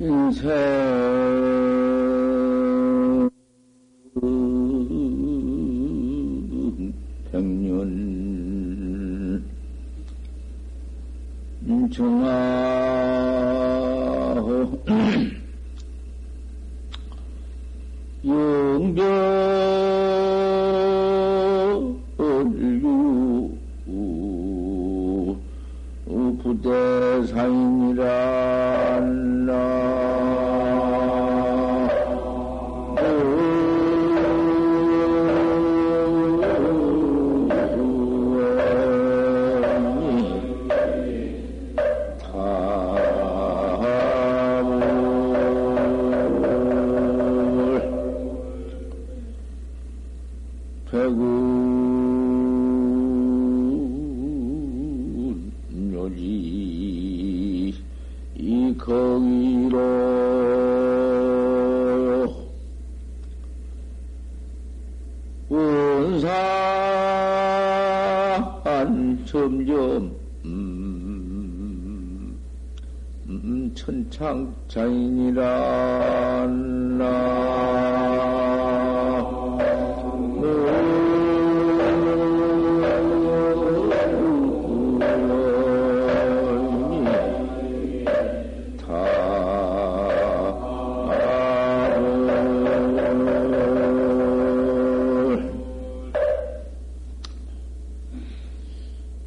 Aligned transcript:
인생 0.00 1.07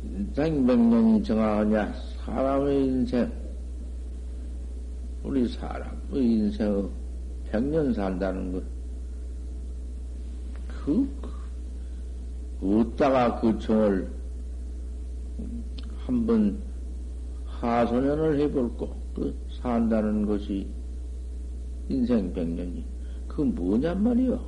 인생 0.03 0.67
백년이 0.67 1.23
정하냐 1.23 1.93
사람의 2.25 2.85
인생 2.85 3.40
우리 5.23 5.47
사람의 5.47 5.99
인생을 6.13 6.89
백년 7.49 7.93
산다는 7.93 8.53
것 8.53 8.63
그, 10.67 11.07
어디다가 12.61 13.39
그 13.39 13.57
정을 13.59 14.09
한번 16.05 16.61
하소연을 17.45 18.39
해볼고 18.39 18.95
그 19.13 19.35
산다는 19.61 20.25
것이 20.25 20.67
인생 21.87 22.33
백년이. 22.33 22.83
그 23.27 23.41
뭐냔 23.41 24.03
말이요 24.03 24.43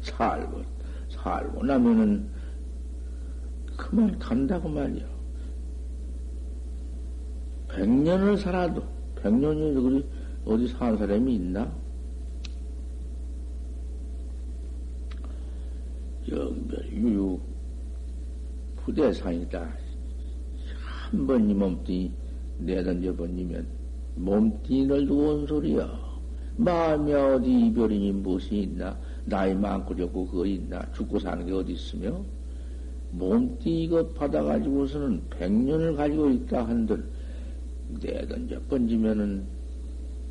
살고 0.00 0.62
살고 1.08 1.64
나면은 1.64 2.28
그만 3.76 4.18
간다고 4.18 4.68
말이요. 4.68 5.06
백년을 7.68 8.36
살아도, 8.36 8.82
백년이 9.22 9.74
그리 9.74 10.04
어디 10.44 10.66
사는 10.68 10.98
사람이 10.98 11.34
있나? 11.36 11.70
영별, 16.30 16.86
유유, 16.92 17.38
부대상이다. 18.76 19.60
한 21.10 21.26
번 21.26 21.48
이 21.50 21.54
몸뚱이 21.54 22.10
내던져 22.58 23.14
번이면 23.14 23.66
몸뚱이를 24.16 25.06
두고 25.06 25.28
온 25.28 25.46
소리야. 25.46 26.12
마음이 26.56 27.12
어디 27.12 27.66
이별이니 27.66 28.12
무엇이 28.12 28.62
있나? 28.62 28.96
나이 29.24 29.54
많고 29.54 29.94
적고 29.96 30.26
그거 30.26 30.46
있나? 30.46 30.80
죽고 30.92 31.18
사는 31.18 31.44
게 31.46 31.52
어디 31.52 31.72
있으며? 31.72 32.22
몸띠 33.10 33.84
이것 33.84 34.14
받아가지고서는 34.14 35.22
백년을 35.30 35.96
가지고 35.96 36.30
있다 36.30 36.66
한들 36.66 37.04
내던져 38.00 38.60
번지면은 38.68 39.44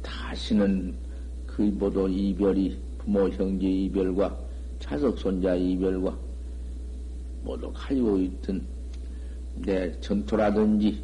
다시는 0.01 0.95
그 1.45 1.61
모두 1.61 2.07
이별이 2.09 2.77
부모 2.97 3.27
형제 3.29 3.67
이별과 3.67 4.37
자석 4.79 5.19
손자 5.19 5.55
이별과 5.55 6.17
모두 7.43 7.71
가지고 7.73 8.19
있던 8.19 8.65
내 9.55 9.99
전토라든지 9.99 11.03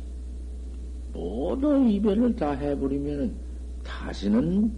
모두 1.13 1.87
이별을 1.87 2.35
다 2.35 2.51
해버리면은 2.51 3.35
다시는 3.83 4.71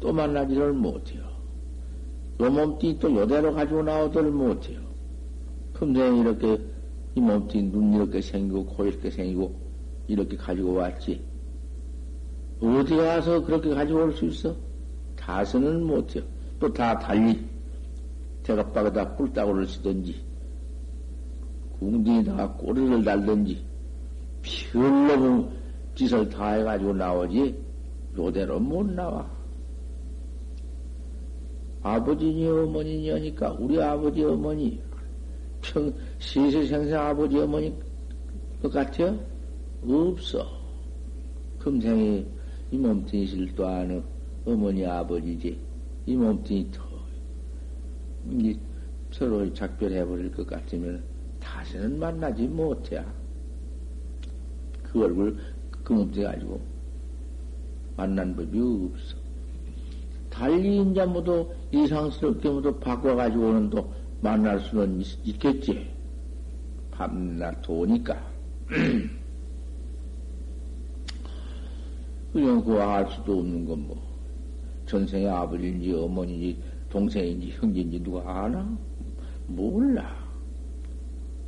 또 0.00 0.12
만나지를 0.12 0.72
못해요. 0.72 1.22
요 2.40 2.50
몸띠 2.50 2.98
또 3.00 3.14
요대로 3.14 3.52
가지고 3.52 3.82
나오지를 3.82 4.30
못해요. 4.30 4.80
금생 5.72 6.18
이렇게 6.18 6.60
이 7.14 7.20
몸뚱이 7.20 7.70
눈 7.70 7.94
이렇게 7.94 8.20
생기고 8.20 8.66
코 8.66 8.84
이렇게 8.86 9.10
생기고 9.10 9.67
이렇게 10.08 10.36
가지고 10.36 10.74
왔지. 10.74 11.22
어디 12.60 12.96
가서 12.96 13.40
그렇게 13.44 13.70
가지고 13.70 14.00
올 14.02 14.12
수 14.12 14.24
있어? 14.26 14.56
다서는 15.16 15.84
못해요. 15.84 16.24
또 16.58 16.72
다 16.72 16.98
달리 16.98 17.38
대갑박에다 18.42 19.14
꿀따구를 19.14 19.66
쓰든지 19.66 20.20
궁둥이다가 21.78 22.52
꼬리를 22.54 23.04
달든지 23.04 23.64
별로 24.72 25.48
짓을 25.94 26.28
다 26.28 26.52
해가지고 26.54 26.94
나오지 26.94 27.54
요대로 28.16 28.58
못 28.58 28.84
나와. 28.90 29.28
아버지니 31.82 32.46
어머니니 32.48 33.10
하니까 33.10 33.52
우리 33.60 33.80
아버지 33.80 34.24
어머니 34.24 34.80
평, 35.62 35.92
시세생생 36.18 36.98
아버지 36.98 37.38
어머니 37.38 37.72
것 38.60 38.72
같아요? 38.72 39.16
없어. 39.82 40.46
금생에 41.58 42.26
이 42.70 42.76
몸뚱이 42.76 43.26
실도 43.26 43.66
아는 43.66 44.02
어머니 44.44 44.84
아버지지. 44.84 45.58
이 46.06 46.16
몸뚱이 46.16 46.70
더, 46.70 46.84
이 48.30 48.58
서로 49.10 49.52
작별해버릴 49.52 50.32
것 50.32 50.46
같으면 50.46 51.02
다시는 51.40 51.98
만나지 51.98 52.46
못해. 52.46 53.04
그 54.82 55.04
얼굴, 55.04 55.36
그 55.84 55.92
몸뚱이 55.92 56.24
가지고 56.24 56.60
만난 57.96 58.34
법이 58.34 58.58
없어. 58.60 59.16
달리 60.30 60.76
인자 60.76 61.06
모두 61.06 61.50
이상스럽게 61.72 62.48
모두 62.48 62.72
바꿔가지고는 62.78 63.70
또 63.70 63.92
만날 64.20 64.60
수는 64.60 65.00
있, 65.00 65.38
겠지 65.38 65.90
밤낮 66.90 67.60
도니까. 67.62 68.16
그거 72.44 72.80
알 72.80 73.10
수도 73.10 73.38
없는 73.40 73.64
건 73.66 73.86
뭐. 73.86 74.08
전생의 74.86 75.28
아버지인지 75.28 75.92
어머니인지 75.92 76.62
동생인지 76.90 77.50
형제인지 77.50 78.02
누가 78.02 78.44
아나? 78.44 78.76
몰라. 79.46 80.16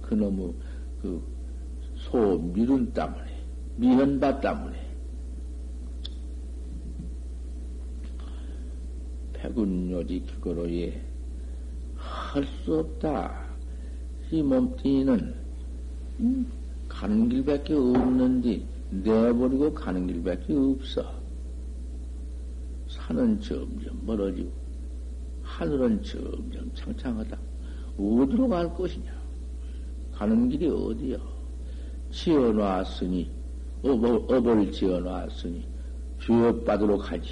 그놈의 0.02 0.52
그 1.02 1.40
소 2.00 2.38
미룬 2.38 2.92
때문에, 2.92 3.26
미현바 3.76 4.40
때문에. 4.40 4.90
백운요지 9.34 10.24
그거로 10.34 10.70
예. 10.72 11.00
할수 11.96 12.78
없다. 12.78 13.48
이 14.30 14.42
몸뚱이는 14.42 15.34
가는 16.88 17.28
길밖에 17.28 17.74
없는데 17.74 18.62
내버리고 18.90 19.72
가는 19.72 20.06
길밖에 20.06 20.54
없어. 20.54 21.20
산은 22.88 23.40
점점 23.40 24.00
멀어지고 24.04 24.50
하늘은 25.42 26.02
점점 26.02 26.70
창창하다. 26.74 27.38
어디로 27.96 28.48
갈 28.48 28.74
것이냐? 28.74 29.12
가는 30.12 30.48
길이 30.48 30.68
어디요? 30.68 31.18
지어놨으니 32.10 33.30
업, 33.82 34.04
업을 34.04 34.72
지어놨으니 34.72 35.66
주업받으러 36.18 36.98
가지. 36.98 37.30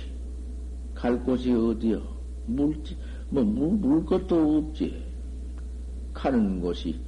갈 0.94 1.22
곳이 1.22 1.52
어디여? 1.52 2.18
물지, 2.46 2.96
뭐, 3.28 3.44
물, 3.44 3.68
물 3.78 4.04
것도 4.04 4.58
없지. 4.58 5.04
가는 6.12 6.60
곳이 6.60 6.98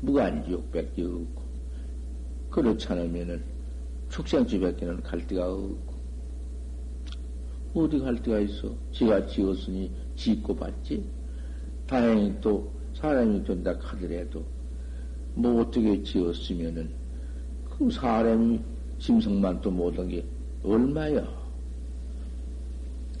무간지옥밖에 0.00 1.02
없고. 1.02 1.42
그렇지 2.50 2.88
않으면은 2.88 3.49
축생집밖에는 4.10 5.02
갈 5.02 5.26
데가 5.26 5.52
없고. 5.52 6.00
어디 7.74 7.98
갈 8.00 8.20
데가 8.20 8.40
있어? 8.40 8.74
지가 8.92 9.26
지었으니 9.26 9.90
짓고 10.16 10.54
받지. 10.56 11.02
다행히 11.86 12.34
또 12.40 12.70
사람이 12.94 13.44
된다 13.44 13.76
하더라도 13.80 14.44
뭐 15.34 15.62
어떻게 15.62 16.02
지었으면은 16.02 16.90
그 17.70 17.90
사람이 17.90 18.60
짐승만 18.98 19.60
또 19.60 19.70
못한 19.70 20.08
게 20.08 20.24
얼마야? 20.62 21.26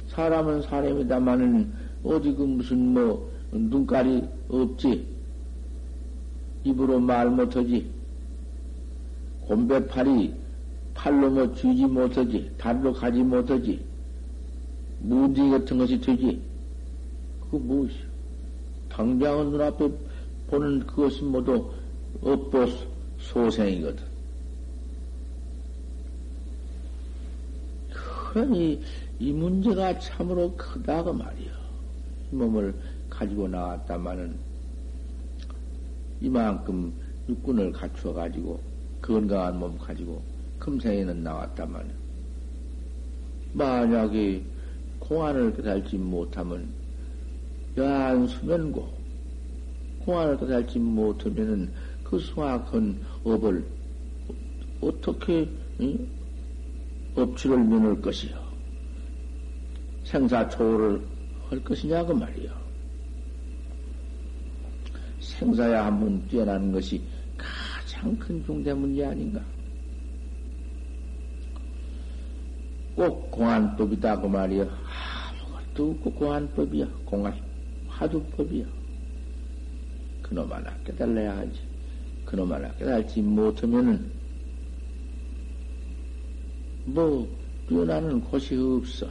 사람은 0.08 0.62
사람이다마는 0.62 1.72
어디 2.02 2.34
그 2.34 2.42
무슨 2.42 2.92
뭐 2.92 3.30
눈깔이 3.52 4.22
없지? 4.48 5.06
입으로 6.64 6.98
말 7.00 7.30
못하지? 7.30 7.90
곰배팔이 9.46 10.39
팔로 10.94 11.30
뭐 11.30 11.54
쥐지 11.54 11.86
못하지? 11.86 12.50
달로 12.58 12.92
가지 12.92 13.22
못하지? 13.22 13.84
무지 15.00 15.48
같은 15.48 15.78
것이 15.78 16.00
되지? 16.00 16.40
그거 17.40 17.58
무엇이? 17.58 17.94
당장은 18.88 19.50
눈앞에 19.50 19.90
보는 20.48 20.86
그것은 20.86 21.28
모두 21.28 21.70
업보 22.22 22.66
소생이거든. 23.18 24.04
그러니 28.32 28.82
이 29.18 29.32
문제가 29.32 29.98
참으로 29.98 30.54
크다고 30.56 31.12
말이야. 31.12 31.50
이 32.32 32.34
몸을 32.34 32.74
가지고 33.08 33.48
나왔다마는 33.48 34.38
이만큼 36.20 36.92
육군을 37.28 37.72
갖추어 37.72 38.12
가지고 38.12 38.60
건강한 39.02 39.58
몸 39.58 39.78
가지고 39.78 40.22
금생에는 40.60 41.24
나왔다마는 41.24 41.90
만약에 43.52 44.44
공안을 45.00 45.56
깨달지 45.56 45.96
못하면 45.96 46.72
야한 47.76 48.28
수면고 48.28 48.88
공안을 50.04 50.38
깨달지 50.38 50.78
못하면은 50.78 51.72
그 52.04 52.18
수학한 52.18 53.00
업을 53.24 53.64
어떻게 54.80 55.48
응? 55.80 56.08
업치를 57.14 57.58
면할 57.58 58.00
것이요? 58.00 58.38
생사초월을 60.04 61.06
할 61.48 61.64
것이냐 61.64 62.04
그 62.04 62.12
말이요. 62.12 62.50
생사야 65.20 65.86
한번 65.86 66.26
뛰어나는 66.28 66.72
것이 66.72 67.02
가장 67.36 68.16
큰 68.16 68.42
중대 68.44 68.72
문제 68.72 69.04
아닌가 69.04 69.44
꼭 73.00 73.30
공안법이다. 73.30 74.20
그 74.20 74.26
말이요. 74.26 74.68
아무것도 74.68 75.90
없고 75.92 76.12
공안법이야. 76.12 76.86
공안 77.06 77.34
화두법이야. 77.88 78.66
그놈 80.20 80.52
하나 80.52 80.76
깨달아야 80.84 81.38
하지. 81.38 81.60
그놈 82.26 82.52
하나 82.52 82.70
깨달지 82.72 83.22
못하면은, 83.22 84.12
뭐, 86.84 87.26
뛰어나는 87.70 88.20
곳이 88.20 88.54
없어. 88.54 89.08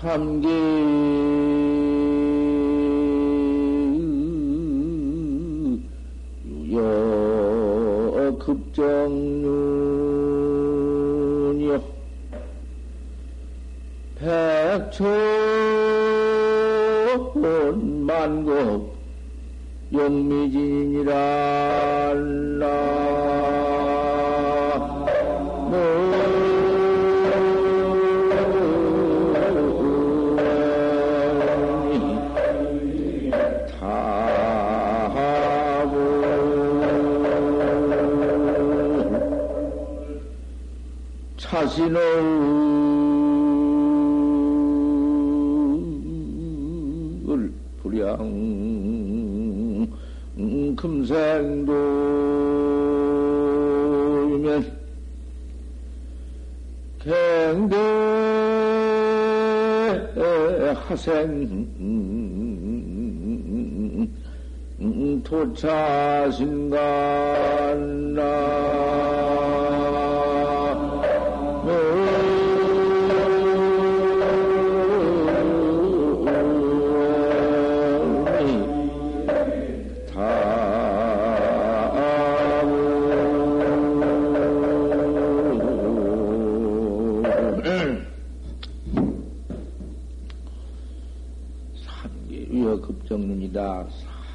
삼계 0.00 1.85
급정윤이요 8.38 9.96
백천 14.18 15.06
만국 18.06 18.96
영미진이라. 19.92 21.12
나 22.58 23.75
자신을 41.76 41.92
금생도면 50.76 51.66
갱대 57.00 57.76
하생 60.88 61.20
도차신간 65.24 66.76
나 68.14 68.55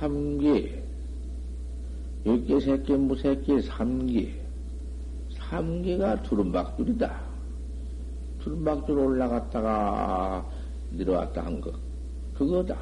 삼기, 0.02 0.82
육기, 2.26 2.60
새끼, 2.60 2.94
무새끼, 2.94 3.62
삼기. 3.62 4.34
삼기가 5.38 6.24
두른박줄이다. 6.24 7.22
두른박줄 8.40 8.98
올라갔다가 8.98 10.44
내려왔다 10.90 11.46
한 11.46 11.62
거. 11.62 11.72
그거다. 12.34 12.76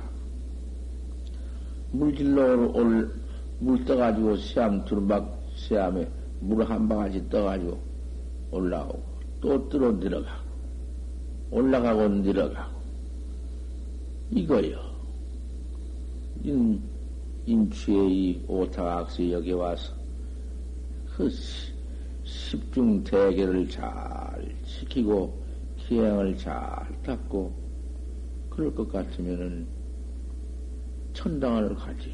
물질로 1.91 2.71
올, 2.71 3.11
물 3.59 3.83
떠가지고 3.83 4.37
시암, 4.37 4.85
두른박 4.85 5.41
시암에 5.55 6.07
물 6.39 6.63
한 6.63 6.87
방아지 6.87 7.27
떠가지고 7.27 7.77
올라오고, 8.51 9.03
또 9.41 9.67
들어 9.67 9.91
내려가고, 9.91 10.47
올라가고 11.51 12.07
내려가고. 12.07 12.79
이거요. 14.31 14.79
인, 17.49 17.63
인취의 17.63 18.11
이 18.11 18.45
오타악시 18.47 19.31
여기 19.31 19.51
와서 19.53 19.91
그 21.15 21.29
십중 22.23 23.03
대계를 23.03 23.67
잘 23.67 24.55
지키고 24.63 25.35
기행을 25.77 26.37
잘 26.37 26.87
닦고 27.03 27.51
그럴 28.51 28.73
것 28.75 28.91
같으면은 28.91 29.67
천당을 31.13 31.75
가지. 31.75 32.13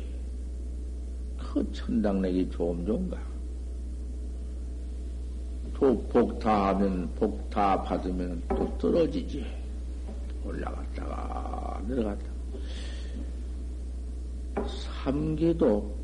그 1.38 1.70
천당 1.74 2.22
내기 2.22 2.50
좀 2.50 2.86
좋은가? 2.86 3.18
복다 6.10 6.70
하면 6.70 7.13
복다 7.15 7.84
받으면 7.84 8.42
또 8.50 8.77
떨어지지. 8.77 9.46
올라갔다가 10.46 11.84
내려갔다. 11.88 12.36
삼기도 15.06 15.96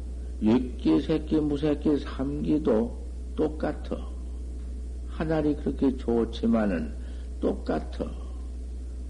육기, 0.43 1.01
새끼, 1.01 1.37
무새끼, 1.37 1.97
삼기도 1.97 2.95
똑같아. 3.35 3.97
하늘이 5.07 5.55
그렇게 5.55 5.97
좋지만은 5.97 6.93
똑같아. 7.39 8.11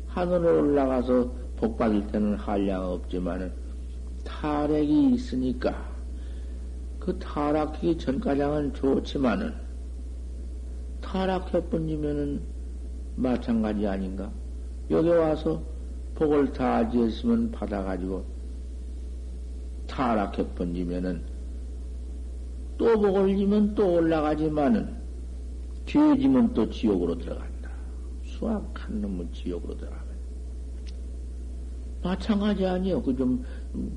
하늘에 0.08 0.50
올라가서 0.50 1.34
복 1.58 1.78
받을 1.78 2.08
때는 2.08 2.36
한량 2.36 2.86
없지만은 2.86 3.52
다 4.24 4.62
타락이 4.62 5.14
있으니까 5.14 5.92
그 6.98 7.18
타락하기 7.20 7.98
전까지는 7.98 8.74
좋지만은 8.74 9.54
타락해버리면은 11.02 12.42
마찬가지 13.18 13.86
아닌가? 13.86 14.32
여기 14.90 15.10
와서 15.10 15.62
복을 16.16 16.54
다 16.54 16.90
지었으면 16.90 17.52
받아가지고 17.52 18.31
타락해버리면은 19.92 21.22
또 22.78 23.00
복을 23.00 23.36
지면 23.38 23.76
또 23.76 23.94
올라가지만은 23.94 24.96
뒤에 25.86 26.18
지면 26.18 26.54
또 26.54 26.70
지옥으로 26.70 27.18
들어간다. 27.18 27.70
수학한 28.24 29.02
놈은 29.02 29.32
지옥으로 29.34 29.78
들어가면. 29.78 30.06
마찬가지 32.02 32.66
아니요. 32.66 33.02
그좀 33.04 33.44
음, 33.76 33.92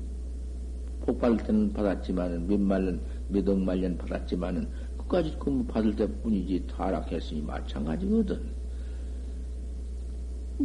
복받을 1.05 1.37
때는 1.37 1.73
받았지만은 1.73 2.47
몇 2.47 2.59
말년, 2.59 2.99
몇억 3.29 3.57
말년 3.57 3.97
받았지만은 3.97 4.67
끝까지 4.97 5.35
그 5.39 5.63
받을 5.67 5.95
때뿐이지 5.95 6.67
타락했으니 6.67 7.41
마찬가지거든. 7.41 8.41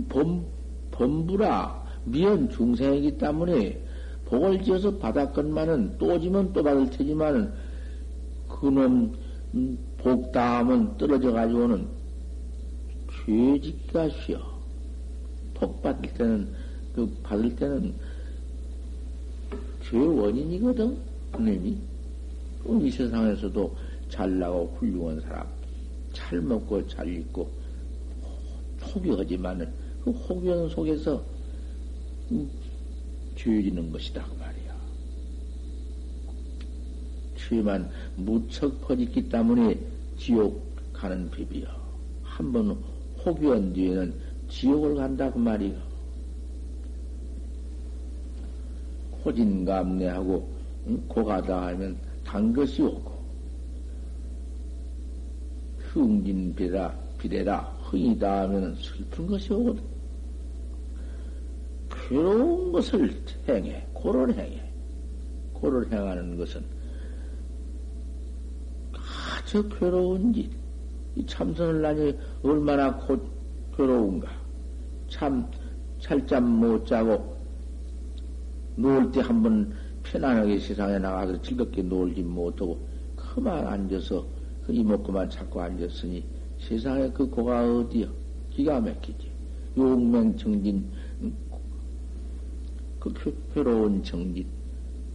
범, 0.09 0.45
범부라 0.91 1.87
미연 2.05 2.51
중생이기 2.51 3.19
때문에 3.19 3.83
복을 4.31 4.63
지어서 4.63 4.97
받았건만은 4.97 5.99
또 5.99 6.19
지면 6.21 6.53
또 6.53 6.63
받을 6.63 6.89
테지만은 6.89 7.53
그놈 8.49 9.13
음, 9.55 9.79
복 9.99 10.31
다음은 10.31 10.97
떨어져 10.97 11.33
가지고는 11.33 11.89
죄짓기가 13.27 14.09
쉬어. 14.11 14.39
복 15.55 15.83
받을 15.83 16.15
때는 16.15 16.49
그 16.95 17.13
받을 17.25 17.55
때는 17.57 17.93
죄 19.83 19.99
원인이거든. 19.99 20.97
그놈이 21.33 21.79
이 22.83 22.91
세상에서도 22.91 23.77
잘나고 24.09 24.77
훌륭한 24.79 25.21
사람, 25.21 25.47
잘 26.13 26.41
먹고 26.41 26.87
잘 26.87 27.09
입고 27.09 27.51
호기하지만은 28.95 29.69
그 30.05 30.11
호기한 30.11 30.69
속에서 30.69 31.23
죄지는 33.40 33.90
것이다 33.90 34.23
그 34.23 34.35
말이야. 34.38 34.76
죄만 37.37 37.90
무척 38.16 38.78
퍼졌기 38.82 39.30
때문에 39.30 39.78
지옥 40.18 40.62
가는 40.92 41.30
법이야. 41.30 41.75
한번 42.23 42.73
호기한 43.25 43.73
뒤에는 43.73 44.14
지옥을 44.50 44.94
간다 44.97 45.32
그 45.32 45.38
말이야. 45.38 45.75
호진감내하고 49.25 50.50
응? 50.88 51.02
고가다 51.09 51.68
하면 51.68 51.97
단 52.25 52.52
것이 52.52 52.82
오고 52.82 53.20
흥진비라 55.78 56.94
비례라 57.18 57.61
흥이다 57.85 58.42
하면 58.42 58.75
슬픈 58.76 59.26
것이 59.26 59.52
오거든. 59.52 60.00
괴로운 62.11 62.73
것을 62.73 63.14
행해, 63.49 63.87
고를 63.93 64.35
행해. 64.35 64.61
고를 65.52 65.90
행하는 65.93 66.37
것은 66.37 66.61
아주 68.93 69.69
괴로운 69.69 70.33
짓. 70.33 70.50
이 71.14 71.25
참선을 71.25 71.85
하니 71.85 72.19
얼마나 72.43 72.97
곧 72.97 73.23
괴로운가. 73.76 74.29
참, 75.09 75.49
찰잠 76.00 76.59
못 76.59 76.85
자고, 76.85 77.37
누울 78.76 79.12
때 79.12 79.21
한 79.21 79.43
번 79.43 79.73
편안하게 80.02 80.59
세상에 80.59 80.99
나가서 80.99 81.40
즐겁게 81.43 81.83
놀지 81.83 82.23
못하고, 82.23 82.79
그만 83.14 83.67
앉아서, 83.69 84.26
그 84.67 84.73
이목구만 84.73 85.31
찾고 85.31 85.61
앉았으니, 85.61 86.25
세상에 86.59 87.09
그 87.11 87.29
고가 87.29 87.62
어디여? 87.76 88.09
기가 88.50 88.81
막히지. 88.81 89.31
용맹 89.76 90.37
정진, 90.37 90.90
그 93.00 93.12
괴로운 93.54 94.02
정진. 94.04 94.47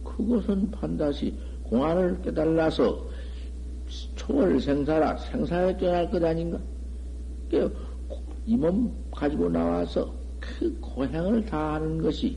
그것은 0.04 0.70
반드시 0.70 1.34
공안을 1.62 2.20
깨달아서 2.22 3.06
초월 4.16 4.60
생사라 4.60 5.16
생사에 5.16 5.76
떠날 5.78 6.10
것 6.10 6.22
아닌가? 6.22 6.58
이 8.46 8.56
몸 8.56 8.92
가지고 9.10 9.48
나와서 9.48 10.12
그 10.38 10.76
고행을 10.80 11.44
다 11.46 11.74
하는 11.74 12.00
것이 12.00 12.36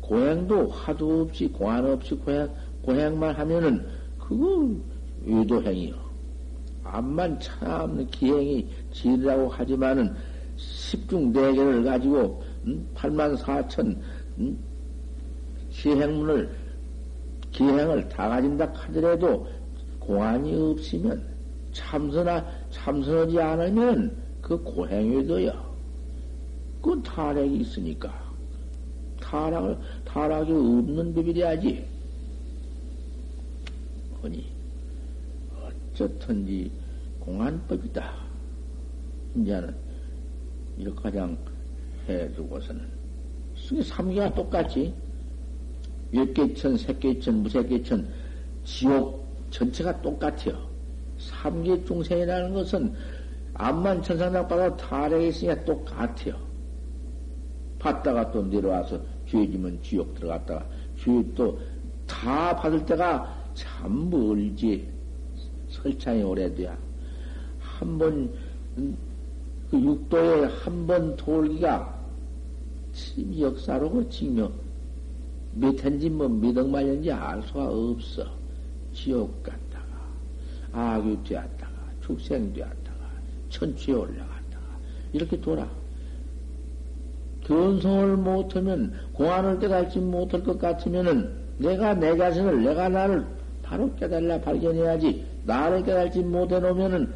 고행도 0.00 0.68
화두 0.68 1.22
없이 1.22 1.46
공안 1.48 1.84
없이 1.86 2.14
고행, 2.14 2.48
고행만 2.82 3.34
하면은 3.34 3.86
그거 4.18 4.68
외도행이요. 5.24 5.94
암만 6.84 7.38
참 7.40 8.06
기행이 8.10 8.66
지리라고 8.92 9.48
하지만은 9.48 10.14
십중 10.56 11.32
대계를 11.32 11.84
가지고 11.84 12.42
음? 12.66 12.86
8만 12.94 13.36
4천 13.36 13.96
음? 14.40 14.58
시행문을 15.70 16.50
기행을 17.52 18.08
다 18.08 18.28
가진다 18.28 18.72
하더라도 18.74 19.46
공안이 19.98 20.54
없으면 20.54 21.24
참선하 21.72 22.44
참선하지 22.70 23.40
않으면 23.40 24.16
그 24.40 24.60
고행에도요. 24.62 25.70
그 26.82 27.02
타락이 27.02 27.58
있으니까 27.58 28.30
타락을 29.20 29.78
타락이 30.04 30.50
없는 30.50 31.14
법이 31.14 31.34
돼야지. 31.34 31.86
허니 34.22 34.46
어쨌든지 35.92 36.70
공안법이다. 37.20 38.12
이제는 39.36 39.74
이렇게 40.78 41.02
가장 41.02 41.36
해두고서는 42.08 42.99
삼계가 43.82 44.34
똑같지. 44.34 44.94
몇개천, 46.10 46.76
새개천, 46.76 47.42
무새개천, 47.42 48.08
지옥 48.64 49.24
전체가 49.50 50.00
똑같아요. 50.02 50.58
삼계 51.18 51.84
중생이라는 51.84 52.52
것은 52.54 52.92
암만 53.54 54.02
천상당 54.02 54.48
받아 54.48 54.76
타락에 54.76 55.28
있으니까 55.28 55.64
똑같아요. 55.64 56.34
받다가 57.78 58.30
또 58.32 58.42
내려와서 58.44 59.00
죄지면 59.28 59.78
지옥 59.82 60.14
들어갔다가 60.14 60.66
죄 60.98 61.22
또 61.34 61.58
다 62.10 62.56
받을 62.56 62.84
때가 62.84 63.32
참 63.54 64.10
멀지. 64.10 64.88
설창이 65.68 66.24
오래돼야. 66.24 66.76
한 67.60 67.98
번, 67.98 68.32
그 69.70 69.80
육도에 69.80 70.46
한 70.46 70.86
번 70.88 71.14
돌기가 71.16 71.68
참 71.78 71.99
역사로 73.38 74.08
지며 74.08 74.50
몇 75.54 75.84
해인지 75.84 76.10
뭐 76.10 76.28
몇억 76.28 76.68
말년지 76.68 77.10
알 77.10 77.42
수가 77.42 77.68
없어. 77.68 78.24
지옥 78.92 79.42
갔다가, 79.42 79.86
악유 80.72 81.18
되었다가, 81.24 81.72
축생 82.04 82.52
되었다가, 82.52 83.06
천추에 83.48 83.94
올라갔다가, 83.94 84.64
이렇게 85.12 85.40
돌아. 85.40 85.68
견성을 87.44 88.16
못하면, 88.16 88.92
공안을 89.12 89.58
깨달지 89.58 89.98
못할 89.98 90.42
것 90.42 90.58
같으면은, 90.58 91.30
내가 91.58 91.94
내 91.94 92.16
자신을, 92.16 92.62
내가 92.62 92.88
나를 92.88 93.24
바로 93.62 93.92
깨달라 93.96 94.40
발견해야지, 94.40 95.24
나를 95.44 95.82
깨달지 95.82 96.20
못해 96.20 96.60
놓으면은, 96.60 97.12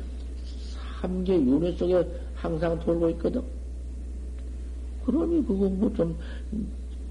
삼계 1.00 1.34
윤회 1.34 1.72
속에 1.72 2.04
항상 2.34 2.78
돌고 2.80 3.10
있거든. 3.10 3.42
그러니 5.04 5.46
그거 5.46 5.68
뭐 5.68 5.92
좀 5.94 6.16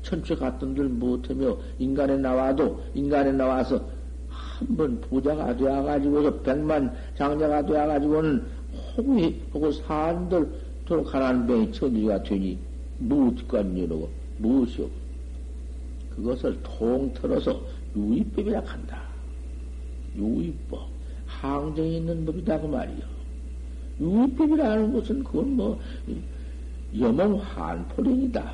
천추 0.03 0.35
갔던들 0.35 0.89
못하며 0.89 1.57
인간에 1.79 2.17
나와도 2.17 2.79
인간에 2.93 3.31
나와서 3.31 3.81
한번 4.29 4.99
부자가 5.01 5.55
되어가지고서 5.55 6.39
백만 6.41 6.93
장자가 7.17 7.65
되어가지고는 7.65 8.43
혹이 8.97 9.41
하고 9.53 9.71
사람들 9.71 10.49
도로 10.85 11.03
가난한 11.03 11.47
병이 11.47 11.71
천지가 11.71 12.23
되니 12.23 12.57
무엇과 12.99 13.61
이러고 13.61 14.09
무엇이오 14.37 14.89
그것을 16.15 16.57
통틀어서 16.61 17.59
유의법이라 17.95 18.61
한다. 18.65 19.01
유의법 20.15 20.87
항정이 21.25 21.97
있는 21.97 22.25
법이다 22.25 22.59
그 22.59 22.67
말이요. 22.67 23.05
유의법이라는 23.99 24.93
것은 24.93 25.23
그건 25.23 25.55
뭐 25.55 25.79
여몽 26.99 27.39
환포령이다. 27.39 28.53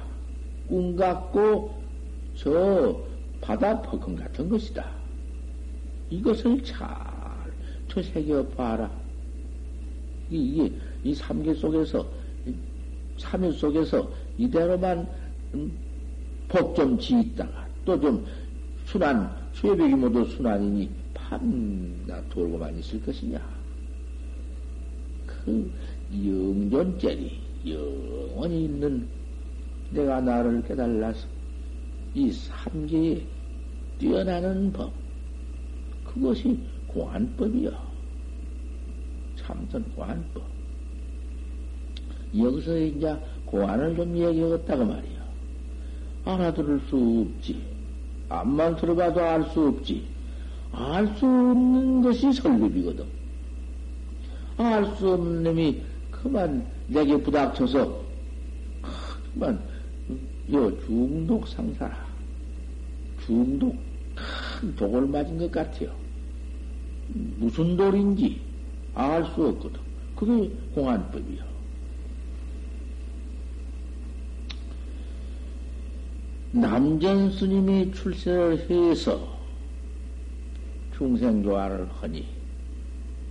꿈 0.68 0.96
같고 0.96 1.74
저 2.36 3.02
바다 3.42 3.82
퍼건 3.82 4.16
같은 4.16 4.50
것이다. 4.50 4.86
이것을 6.10 6.64
잘 6.64 6.80
되새겨 7.90 8.48
봐라. 8.50 8.90
이게 10.30 10.72
이 11.04 11.14
삼계 11.14 11.54
속에서 11.54 12.06
삼일 13.18 13.52
속에서 13.54 14.10
이대로만 14.38 15.08
음, 15.56 15.72
복좀 16.48 17.00
지있다가 17.00 17.68
또 17.86 18.00
좀 18.00 18.26
순환, 18.90 19.30
최백이 19.54 19.94
모두 19.94 20.26
순환이니 20.26 20.90
밤낮 21.14 22.28
돌고만 22.30 22.80
있을 22.80 23.00
것이냐. 23.04 23.40
그 25.28 25.72
영존짜리, 26.12 27.40
영원히 27.66 28.66
있는 28.66 29.08
내가 29.92 30.22
나를 30.22 30.64
깨달아서 30.64 31.28
이 32.16 32.32
삼계에 32.32 33.22
뛰어나는 34.00 34.72
법, 34.72 34.92
그것이 36.06 36.58
공안법이요. 36.88 37.72
참선 39.36 39.84
공안법. 39.96 40.44
여기서 42.38 42.78
이제 42.78 43.16
공안을 43.46 43.96
좀 43.96 44.16
얘기하겠다고 44.16 44.86
말이야. 44.86 45.20
알아들을 46.26 46.82
수 46.90 47.28
없지. 47.28 47.62
앞만 48.30 48.76
들어봐도 48.76 49.22
알 49.22 49.44
수 49.46 49.68
없지. 49.68 50.06
알 50.72 51.08
수 51.18 51.26
없는 51.26 52.02
것이 52.02 52.32
설법이거든. 52.32 53.06
알 54.58 54.86
수 54.98 55.14
없는 55.14 55.44
놈이 55.44 55.82
그만 56.22 56.66
내게 56.88 57.18
부닥쳐서 57.18 58.04
그만 59.34 59.62
여 60.52 60.72
중독 60.86 61.48
상사라. 61.48 62.08
중독 63.26 63.76
큰 64.60 64.76
독을 64.76 65.08
맞은 65.08 65.38
것 65.38 65.52
같아요. 65.52 65.92
무슨 67.38 67.78
돌인지 67.78 68.42
알 68.94 69.24
수 69.34 69.48
없거든. 69.48 69.80
그게 70.16 70.52
공안법이야. 70.74 71.48
남전 76.52 77.32
스님이 77.32 77.92
출세를 77.94 78.70
해서 78.70 79.38
중생교화를 80.98 81.88
하니 82.02 82.26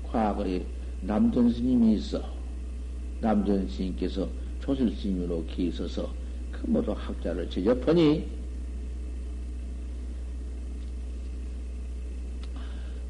과거에 0.04 0.64
남전 1.02 1.50
스님이 1.52 1.94
있어 1.94 2.37
남전 3.20 3.68
스님께서 3.68 4.28
조실 4.60 4.94
스님으로 4.94 5.44
계셔서 5.46 6.10
그 6.52 6.70
모두 6.70 6.92
학자를 6.92 7.48
제접하니 7.50 8.26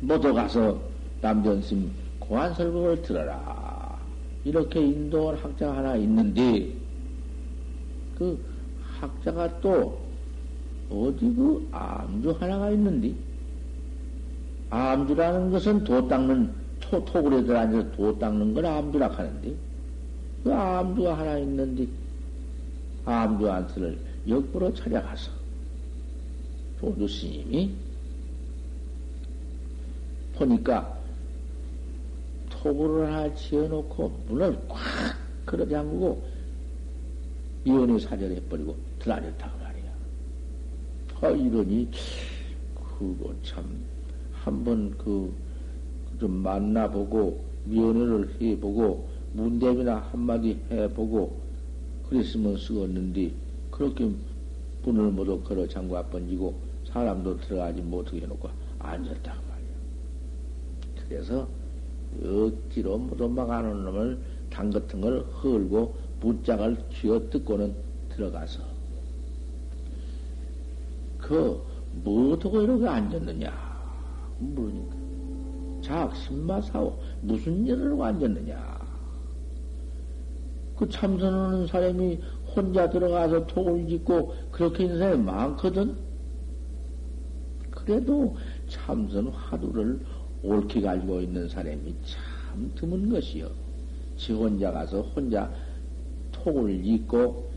모두 0.00 0.32
가서 0.32 0.80
남전 1.20 1.60
스님 1.62 1.90
고안설법을 2.20 3.02
들어라. 3.02 3.98
이렇게 4.44 4.80
인도한 4.80 5.36
학자가 5.36 5.78
하나 5.78 5.96
있는데 5.96 6.72
그 8.16 8.38
학자가 8.98 9.60
또 9.60 9.98
어디 10.90 11.20
그 11.34 11.68
암주 11.72 12.30
하나가 12.38 12.70
있는데? 12.70 13.14
암주라는 14.70 15.50
것은 15.50 15.84
도 15.84 16.06
닦는 16.06 16.52
토, 16.80 17.04
토굴에 17.04 17.44
들어앉아서 17.44 17.90
도 17.92 18.18
닦는 18.18 18.54
걸 18.54 18.66
암주라 18.66 19.08
하는데 19.08 19.54
그 20.44 20.52
암주가 20.52 21.18
하나 21.18 21.38
있는데 21.38 21.86
암주한테를 23.04 23.98
역부로 24.28 24.72
찾아가서 24.74 25.30
조주 26.80 27.08
스님이 27.08 27.74
보니까 30.34 30.98
토굴을 32.50 33.06
하나 33.06 33.34
지어놓고 33.34 34.24
문을 34.28 34.58
꽉 34.68 34.78
걸어 35.46 35.66
잠그고 35.68 36.22
미연에 37.64 37.98
사절해버리고 37.98 38.76
들어앉았다고 38.98 39.58
말이야. 39.58 39.92
아, 41.20 41.28
이러니, 41.28 41.90
그거 42.74 43.34
참, 43.42 43.64
한번 44.32 44.96
그, 44.96 45.32
좀 46.18 46.30
만나보고, 46.42 47.44
미연회를 47.64 48.36
해보고, 48.40 49.07
문대비나 49.32 49.96
한마디 50.10 50.58
해보고, 50.70 51.40
그랬으면 52.08 52.56
쓰겠는데, 52.56 53.32
그렇게 53.70 54.10
문을 54.84 55.10
모두 55.10 55.40
걸어 55.42 55.66
잠가 55.66 56.02
번지고, 56.04 56.54
사람도 56.86 57.38
들어가지 57.40 57.82
못하게 57.82 58.22
해놓고 58.22 58.48
앉았다고 58.78 59.40
말이야. 59.48 61.08
그래서, 61.08 61.48
억지로 62.22 62.98
모두 62.98 63.28
막아놓은 63.28 63.84
놈을, 63.84 64.18
당 64.50 64.70
같은 64.70 65.00
걸 65.00 65.20
헐고, 65.42 65.94
문짝을 66.20 66.76
쥐어 66.92 67.30
뜯고는 67.30 67.74
들어가서 68.10 68.62
그 71.18 71.62
뭐하고 72.02 72.62
이렇게 72.62 72.86
앉았느냐? 72.86 73.52
물으니까. 74.38 74.96
작 75.80 76.14
신마사오 76.16 76.98
무슨 77.22 77.64
일을 77.64 77.92
하고 77.92 78.04
앉았느냐 78.04 78.77
그 80.78 80.88
참선하는 80.88 81.66
사람이 81.66 82.20
혼자 82.54 82.88
들어가서 82.88 83.46
톡을 83.46 83.88
짓고 83.88 84.34
그렇게 84.52 84.84
있는 84.84 84.98
사람이 84.98 85.24
많거든 85.24 85.96
그래도 87.70 88.36
참선 88.68 89.28
화두를 89.28 90.00
옳게 90.42 90.80
가지고 90.80 91.20
있는 91.20 91.48
사람이 91.48 91.94
참 92.04 92.70
드문 92.74 93.10
것이요. 93.10 93.50
지 94.16 94.32
혼자 94.32 94.70
가서 94.70 95.02
혼자 95.02 95.50
톡을 96.32 96.84
입고 96.84 97.50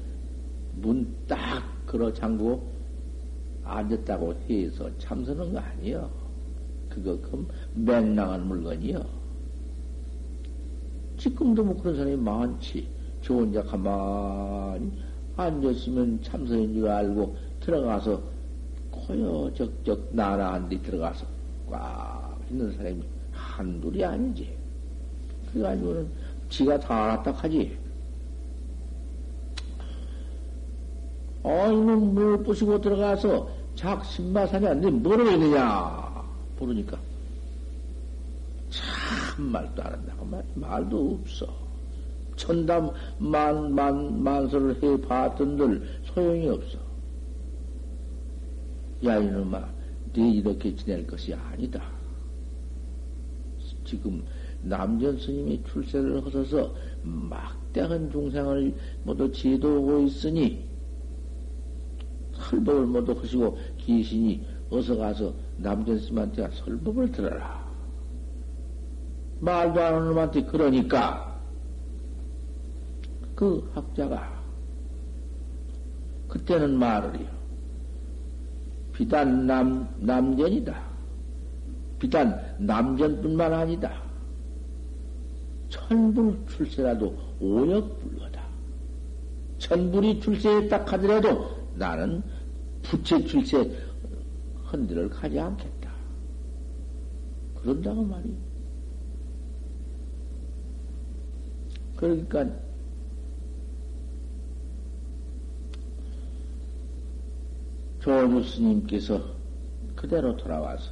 문 0.75 1.15
딱 1.27 1.63
걸어 1.85 2.13
잠그고 2.13 2.71
앉았다고 3.63 4.33
해서 4.49 4.89
참선한 4.97 5.53
거 5.53 5.59
아니요. 5.59 6.09
그거 6.89 7.17
그 7.21 7.47
맹랑한 7.75 8.47
물건이요. 8.47 9.03
지금도 11.17 11.63
뭐 11.63 11.77
그런 11.81 11.95
사람이 11.97 12.15
많지. 12.17 12.87
저 13.21 13.35
혼자 13.35 13.61
가만히 13.63 14.91
앉았으면 15.37 16.21
참선인 16.23 16.73
줄 16.73 16.87
알고 16.89 17.35
들어가서 17.61 18.21
고요 18.91 19.53
적적 19.53 20.09
나나한 20.11 20.69
데 20.69 20.81
들어가서 20.81 21.25
꽉 21.69 22.37
있는 22.49 22.71
사람이 22.75 23.03
한둘이 23.31 24.03
아니지. 24.03 24.53
그래가지고는 25.51 26.07
지가 26.49 26.79
다 26.79 27.03
알았다 27.03 27.31
하지. 27.31 27.77
어 31.43 31.67
이놈 31.71 32.13
물 32.13 32.43
부시고 32.43 32.79
들어가서 32.81 33.49
작 33.75 34.05
신마산이 34.05 34.67
안 34.67 34.81
돼. 34.81 34.89
뭐라고 34.89 35.29
했느냐? 35.31 36.23
모르니까. 36.59 36.97
참 38.69 39.45
말도 39.45 39.81
안 39.81 39.93
한다고 39.93 40.25
말, 40.25 40.43
말도 40.55 41.19
없어. 41.21 41.70
천담 42.41 42.91
만, 43.19 43.73
만, 43.75 44.23
만설을 44.23 44.81
해 44.81 45.01
봤던들 45.01 45.83
소용이 46.05 46.49
없어. 46.49 46.79
야, 49.05 49.17
이놈아, 49.17 49.69
네 50.13 50.31
이렇게 50.31 50.75
지낼 50.75 51.05
것이 51.05 51.33
아니다. 51.33 51.83
지금 53.85 54.23
남전 54.63 55.17
스님이 55.19 55.61
출세를 55.71 56.25
하셔서 56.25 56.73
막대한 57.03 58.11
중생을 58.11 58.73
모두 59.03 59.31
지도하고 59.31 60.01
있으니, 60.01 60.65
설법을 62.33 62.87
모두 62.87 63.11
하시고 63.11 63.57
귀신이 63.77 64.43
어서 64.71 64.97
가서 64.97 65.33
남전 65.57 65.99
스님한테 65.99 66.49
설법을 66.53 67.11
들어라. 67.11 67.61
말도 69.41 69.81
안 69.81 69.93
하는 69.95 70.07
놈한테 70.09 70.43
그러니까 70.43 71.30
그 73.41 73.67
학자가 73.73 74.39
그때는 76.27 76.77
말을 76.77 77.17
해요. 77.19 77.27
비단 78.93 79.47
남, 79.47 79.89
남전이다. 79.97 80.79
비단 81.97 82.55
남전뿐만 82.59 83.51
아니다. 83.51 83.99
천불 85.69 86.37
출세라도 86.49 87.17
오역불거다. 87.39 88.43
천불이 89.57 90.19
출세했다 90.19 90.85
하더라도 90.85 91.49
나는 91.73 92.21
부채 92.83 93.25
출세 93.25 93.75
헌들을 94.71 95.09
가지 95.09 95.39
않겠다. 95.39 95.91
그런다고 97.55 98.03
말이. 98.03 98.35
그러니까 101.95 102.45
조주 108.01 108.43
스님께서 108.43 109.21
그대로 109.95 110.35
돌아와서 110.35 110.91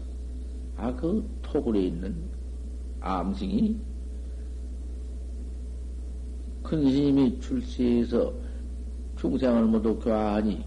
아 0.78 0.96
그 0.96 1.28
토굴에 1.42 1.82
있는 1.82 2.16
암승이 3.02 3.78
큰 6.64 6.84
스님이 6.84 7.40
출세해서 7.40 8.34
중생을 9.18 9.66
모두 9.66 10.00
교화하니 10.00 10.64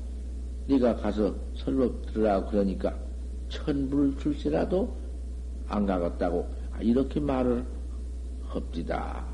네가 0.67 0.97
가서 0.97 1.35
설법 1.55 2.07
들으라 2.07 2.45
그러니까 2.47 2.99
천불 3.49 4.19
줄지라도 4.19 4.95
안 5.69 5.87
가겠다고 5.87 6.47
이렇게 6.81 7.21
말을 7.21 7.65
합디다. 8.49 9.25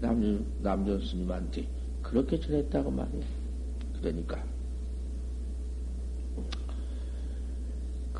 남전, 0.00 0.46
남전 0.62 1.00
스님한테 1.00 1.66
그렇게 2.02 2.38
전했다고 2.38 2.90
말이야. 2.90 3.24
그러니까 3.98 4.44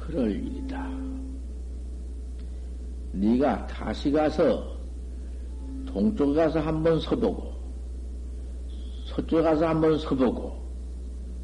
그럴 0.06 0.30
일이다. 0.30 0.88
네가 3.12 3.66
다시 3.66 4.12
가서 4.12 4.76
동쪽에 5.84 6.34
가서 6.34 6.60
한번 6.60 7.00
서보고 7.00 7.52
서쪽에 9.06 9.42
가서 9.42 9.66
한번 9.66 9.98
서보고 9.98 10.56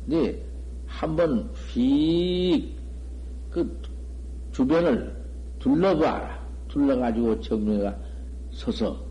네 0.06 0.40
한번 0.86 1.50
휙그 1.72 2.72
주변을 4.52 5.22
둘러봐라. 5.58 6.40
둘러가지고 6.68 7.40
정면에 7.40 7.92
서서 8.52 9.04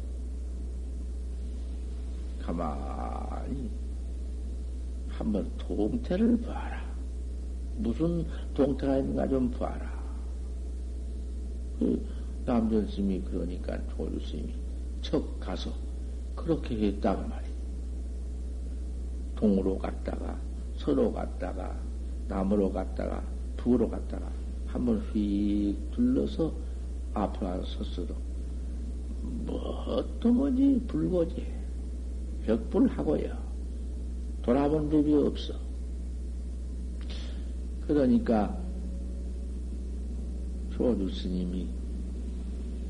가만히 2.42 3.70
한번 5.10 5.52
동태를 5.58 6.40
봐라. 6.42 6.82
무슨 7.78 8.26
동태가 8.54 8.98
있는가 8.98 9.28
좀 9.28 9.52
봐라. 9.52 9.92
그 11.80 12.06
남전 12.46 12.88
스님이 12.88 13.22
그러니까 13.22 13.78
조주 13.96 14.20
스님이 14.28 14.54
척 15.02 15.40
가서 15.40 15.72
그렇게 16.36 16.76
했다고 16.76 17.28
말이야. 17.28 17.52
동으로 19.36 19.78
갔다가 19.78 20.40
서로 20.78 21.12
갔다가 21.12 21.76
남으로 22.28 22.72
갔다가 22.72 23.24
북으로 23.58 23.90
갔다가 23.90 24.32
한번 24.68 25.00
휙 25.12 25.76
둘러서 25.92 26.54
앞으로 27.14 27.48
가서 27.48 27.84
섰어도 27.84 28.16
뭐또 29.22 30.32
뭐지 30.32 30.84
불고지 30.88 31.46
벽불하고요 32.46 33.38
돌아본 34.44 34.90
법이 34.90 35.14
없어 35.14 35.54
그러니까 37.94 38.58
조주 40.72 41.10
스님이 41.10 41.68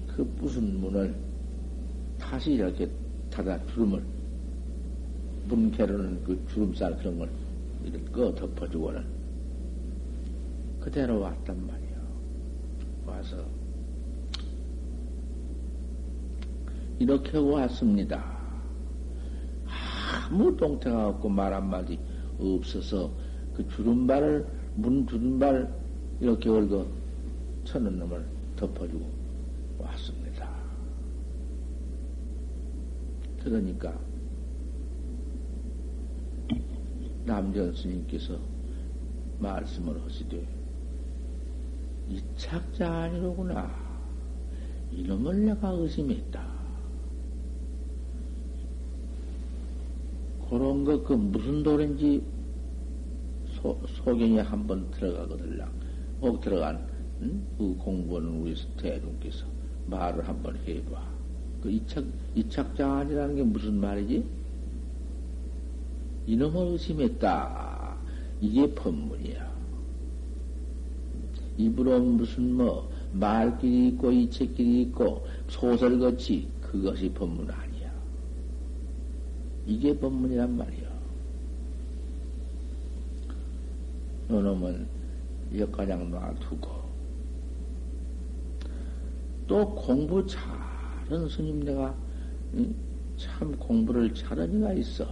그 0.08 0.22
무슨 0.40 0.80
문을 0.80 1.16
다시 2.20 2.52
이렇게 2.52 2.88
닫아 3.32 3.66
주름을 3.66 4.04
문 5.48 5.72
개로는 5.72 6.24
그 6.24 6.40
주름살 6.50 6.98
그런 7.00 7.18
걸 7.18 7.32
이렇게 7.84 8.06
꺼 8.12 8.32
덮어주고는 8.36 9.04
그대로 10.80 11.20
왔단 11.20 11.66
말이야. 11.66 11.98
와서 13.08 13.44
이렇게 17.00 17.40
왔습니다. 17.40 18.24
아무 20.30 20.56
동태가 20.56 21.08
없고 21.08 21.28
말 21.28 21.52
한마디 21.52 21.98
없어서 22.40 23.12
그 23.56 23.68
주름발을 23.70 24.61
문 24.76 25.06
주름발 25.08 25.74
이렇게 26.20 26.50
얼고 26.50 26.88
쳐는 27.66 28.00
놈을 28.00 28.26
덮어주고 28.56 29.06
왔습니다. 29.80 30.50
그러니까 33.44 33.98
남전 37.26 37.74
스님께서 37.74 38.38
말씀을 39.40 40.02
하시되 40.04 40.48
이 42.10 42.22
착자 42.36 43.04
아니로구나. 43.04 43.70
이놈을 44.92 45.46
내가 45.46 45.70
의심했다. 45.70 46.52
그런 50.50 50.84
것, 50.84 51.04
그 51.06 51.14
무슨 51.14 51.64
돌인지 51.64 52.22
소, 53.62 53.80
소경이 54.04 54.38
한 54.40 54.66
번 54.68 54.90
들어가거들라. 54.92 55.70
꼭 56.20 56.42
들어간, 56.42 56.88
응? 57.22 57.46
그 57.58 57.76
공부하는 57.78 58.42
우리 58.42 58.56
대중께서 58.78 59.46
말을 59.88 60.28
한 60.28 60.42
번 60.42 60.56
해봐. 60.68 61.12
그 61.62 61.70
이착, 61.72 62.04
이착자 62.36 62.92
아니라는 63.00 63.36
게 63.36 63.44
무슨 63.44 63.76
말이지? 63.80 64.24
이놈을 66.28 66.74
의심했다. 66.74 67.98
이게 68.42 68.74
법문이야. 68.74 69.52
입으로 71.58 72.00
무슨 72.00 72.54
뭐 72.56 72.90
말길이 73.14 73.90
있고 73.90 74.12
이책길이 74.12 74.82
있고 74.84 75.26
소설같이 75.48 76.48
그것이 76.62 77.12
법문 77.14 77.50
아니야. 77.52 77.92
이게 79.68 79.96
법문이란 79.98 80.58
말이야. 80.58 80.81
요놈은 84.32 84.88
역가장 85.58 86.10
놔두고 86.10 86.82
또 89.48 89.76
공부 89.76 90.26
잘하는 90.26 91.28
스님 91.28 91.66
내가 91.66 91.94
참 93.18 93.54
공부를 93.58 94.14
잘하는 94.14 94.60
이가 94.60 94.74
있어. 94.74 95.06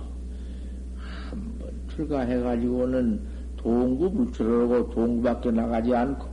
한번 1.29 1.71
출가해가지고는 1.89 3.21
동구 3.58 4.12
불출하고 4.12 4.89
동구밖에 4.91 5.51
나가지 5.51 5.93
않고 5.93 6.27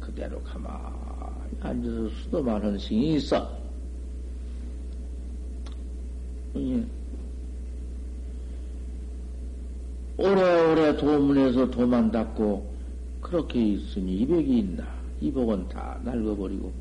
그대로 0.00 0.40
가만히 0.42 1.50
앉아서 1.60 2.08
수도만 2.08 2.62
하는 2.62 2.78
승이 2.78 3.16
있어. 3.16 3.64
오래오래 10.16 10.96
도문에서 10.96 11.70
도만 11.70 12.10
닦고 12.12 12.72
그렇게 13.20 13.60
있으니 13.60 14.18
이백이 14.18 14.58
있나? 14.58 14.86
이복은 15.20 15.68
다 15.68 15.98
낡아버리고 16.04 16.72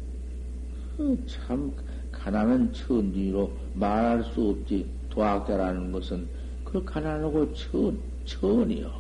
참 1.25 1.71
가난한 2.11 2.71
천지로 2.73 3.51
말할 3.73 4.23
수 4.23 4.49
없지 4.49 4.85
도학자라는 5.09 5.91
것은 5.91 6.27
그 6.63 6.83
가난하고 6.83 7.53
천, 7.53 7.99
천이요. 8.25 8.91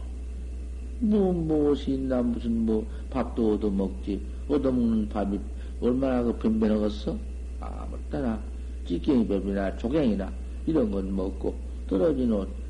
뭐, 0.99 1.33
무엇이 1.33 1.93
있나, 1.93 2.21
무슨 2.21 2.65
뭐, 2.65 2.87
밥도 3.09 3.53
얻어 3.53 3.69
먹지. 3.69 4.21
얻어 4.47 4.71
먹는 4.71 5.09
밥이 5.09 5.39
얼마나 5.81 6.23
그 6.23 6.37
변변하겠어? 6.37 7.17
아무 7.59 7.97
때나 8.09 8.41
찌개이 8.85 9.27
밥이나 9.27 9.75
조갱이나 9.77 10.31
이런 10.65 10.91
건 10.91 11.15
먹고, 11.15 11.55
떨어진 11.87 12.31
옷, 12.31 12.62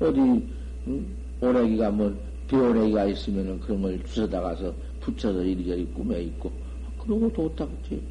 어디, 0.00 0.20
응? 0.88 1.06
오래기가 1.40 1.90
뭐, 1.90 2.14
비오래기가 2.48 3.06
있으면은 3.06 3.60
그런 3.60 3.82
걸 3.82 4.02
주워다 4.04 4.40
가서 4.40 4.74
붙여서 5.00 5.42
이리저리 5.42 5.86
꾸며 5.86 6.18
있고, 6.18 6.50
그러고 6.98 7.32
도닦지 7.32 8.02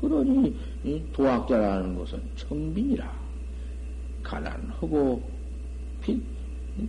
그러니, 0.00 0.56
도학자라는 1.12 1.94
것은 1.96 2.20
청빈이라. 2.36 3.20
가난하고 4.22 5.22
빈, 6.00 6.22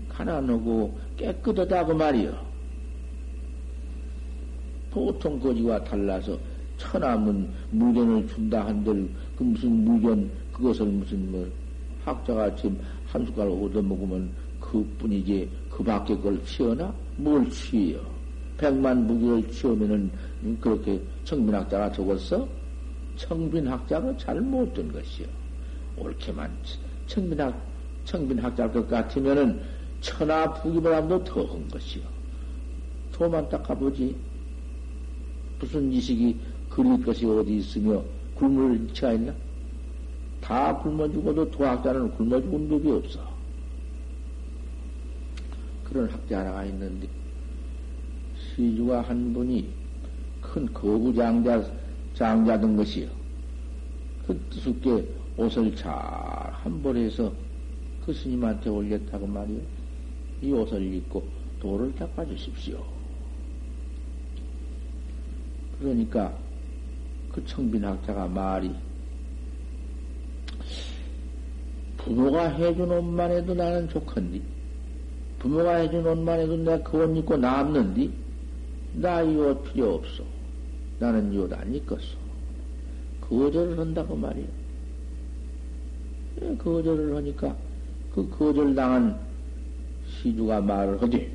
가난하고 0.09 0.97
깨끗하다 1.17 1.85
그 1.85 1.91
말이요. 1.93 2.51
보통 4.91 5.39
거지와 5.39 5.83
달라서 5.83 6.37
천하문 6.77 7.49
물견을 7.71 8.27
준다 8.27 8.65
한들 8.65 9.09
그 9.37 9.43
무슨 9.43 9.85
물견 9.85 10.29
그것을 10.51 10.85
무슨 10.85 11.31
뭐 11.31 11.47
학자가 12.03 12.55
지금 12.55 12.79
한 13.11 13.25
숟가락 13.25 13.51
얻어먹으면 13.51 14.31
그 14.59 14.83
뿐이지 14.97 15.49
그 15.69 15.83
밖에 15.83 16.15
걸 16.17 16.43
치어나 16.45 16.93
뭘 17.17 17.49
치여 17.49 17.99
백만 18.57 19.05
무기를 19.05 19.51
치우면은 19.51 20.11
그렇게 20.59 21.01
청빈학자가 21.23 21.91
적었어 21.91 22.47
청빈학자가 23.15 24.15
잘못 24.17 24.73
된 24.73 24.91
것이요 24.91 25.27
옳게만 25.97 26.49
청빈학, 27.11 27.53
청빈학자일 28.05 28.71
것 28.71 28.87
같으면은 28.87 29.61
천하 29.99 30.51
부기보다도 30.53 31.23
더한 31.25 31.67
것이요. 31.67 32.03
도만 33.11 33.47
닦아보지. 33.49 34.15
무슨 35.59 35.91
지식이 35.91 36.39
그릴 36.69 37.03
것이 37.03 37.25
어디 37.25 37.57
있으며 37.57 38.01
굶을 38.35 38.79
일치가 38.79 39.11
있나? 39.13 39.33
다 40.41 40.77
굶어 40.77 41.09
죽어도 41.09 41.49
도학자는 41.51 42.11
굶어 42.11 42.41
죽은 42.41 42.67
법이 42.67 42.91
없어. 42.91 43.19
그런 45.85 46.09
학자 46.09 46.39
하나가 46.39 46.65
있는데, 46.65 47.07
시주가 48.55 49.01
한 49.01 49.33
분이 49.33 49.69
큰 50.41 50.73
거구장자, 50.73 51.63
장자된 52.15 52.75
것이요. 52.75 53.07
그 54.25 54.37
뜻있게 54.49 55.07
옷을 55.37 55.75
잘 55.75 56.51
한 56.63 56.81
벌에서 56.83 57.33
그 58.05 58.13
스님한테 58.13 58.69
올렸다고 58.69 59.25
말이요. 59.25 59.59
이 60.41 60.51
옷을 60.51 60.81
입고 60.93 61.23
돌을 61.59 61.93
닦아주십시오. 61.95 62.83
그러니까 65.79 66.33
그 67.31 67.43
청빈학자가 67.45 68.27
말이 68.27 68.71
부모가 72.03 72.49
해준 72.49 72.91
옷만 72.91 73.31
해도 73.31 73.53
나는 73.53 73.87
좋건디. 73.89 74.41
부모가 75.39 75.75
해준 75.77 76.05
옷만 76.05 76.39
해도 76.39 76.57
내가 76.57 76.81
그 76.83 76.97
옷 76.97 77.15
입고 77.17 77.37
남는디? 77.37 78.11
나 78.95 79.23
이 79.23 79.35
옷 79.35 79.63
필요 79.63 79.95
없어. 79.95 80.23
나는 80.99 81.31
이 81.33 81.37
옷 81.37 81.51
안 81.53 81.73
입겠어. 81.73 82.19
거절을 83.21 83.77
한다고 83.79 84.15
말이야. 84.15 84.45
예, 86.41 86.55
거절을 86.57 87.15
하니까 87.15 87.55
그 88.13 88.27
거절 88.29 88.75
당한 88.75 89.17
시주가 90.07 90.59
말을 90.61 91.01
하지. 91.01 91.31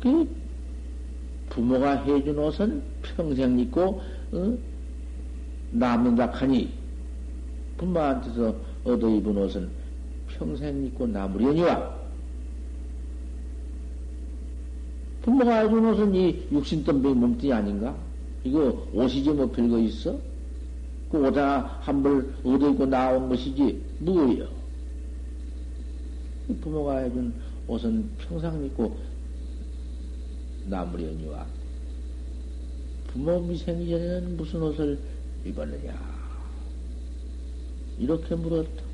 그 0.00 0.28
부모가 1.50 2.02
해준 2.04 2.38
옷은 2.38 2.82
평생 3.02 3.58
입고 3.58 4.00
어? 4.32 4.58
남는다 5.72 6.26
하니 6.26 6.70
부모한테서 7.78 8.54
얻어 8.84 9.08
입은 9.08 9.36
옷은 9.36 9.68
평생 10.28 10.86
입고 10.86 11.06
남으려니와 11.06 11.96
부모가 15.22 15.62
해준 15.62 15.84
옷은 15.84 16.14
이 16.14 16.46
육신덤배 16.52 17.08
몸뚱이 17.14 17.52
아닌가? 17.52 17.96
이거 18.44 18.86
옷이지 18.92 19.30
뭐 19.30 19.50
별거 19.50 19.78
있어? 19.80 20.16
그옷 21.10 21.36
하나 21.36 21.78
한벌 21.80 22.34
얻어 22.44 22.70
입고 22.70 22.86
나온 22.86 23.28
것이지 23.28 23.82
뭐예요? 23.98 24.46
부모가 26.60 26.98
해준 26.98 27.34
옷은 27.66 28.08
평생 28.18 28.64
입고 28.64 28.96
나무려니와 30.66 31.46
부모 33.08 33.40
미생이 33.40 33.88
전에는 33.88 34.36
무슨 34.36 34.62
옷을 34.62 34.98
입었느냐? 35.44 36.25
이렇게 37.98 38.34
물었다. 38.34 38.84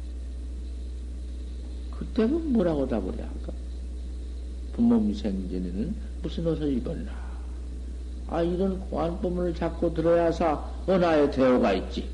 그때는 1.99 2.53
뭐라고 2.53 2.87
답을 2.87 3.17
해야 3.17 3.29
할까? 3.29 3.53
부모 4.73 4.99
미생 5.01 5.49
전에는 5.49 5.95
무슨 6.23 6.47
옷을 6.47 6.73
입었나? 6.77 7.13
아, 8.29 8.43
이런 8.43 8.81
고안법문을 8.89 9.55
자꾸 9.55 9.93
들어야사 9.93 10.85
은하에 10.89 11.31
대오가 11.31 11.73
있지. 11.75 12.09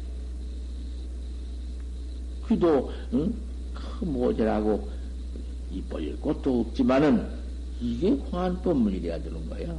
그도, 2.42 2.90
응? 3.12 3.32
그 3.74 4.04
모자라고 4.04 4.88
이뻐질 5.70 6.20
것도 6.20 6.60
없지만은, 6.60 7.28
이게 7.80 8.16
공안법문이래야 8.16 9.22
되는 9.22 9.48
거야. 9.48 9.78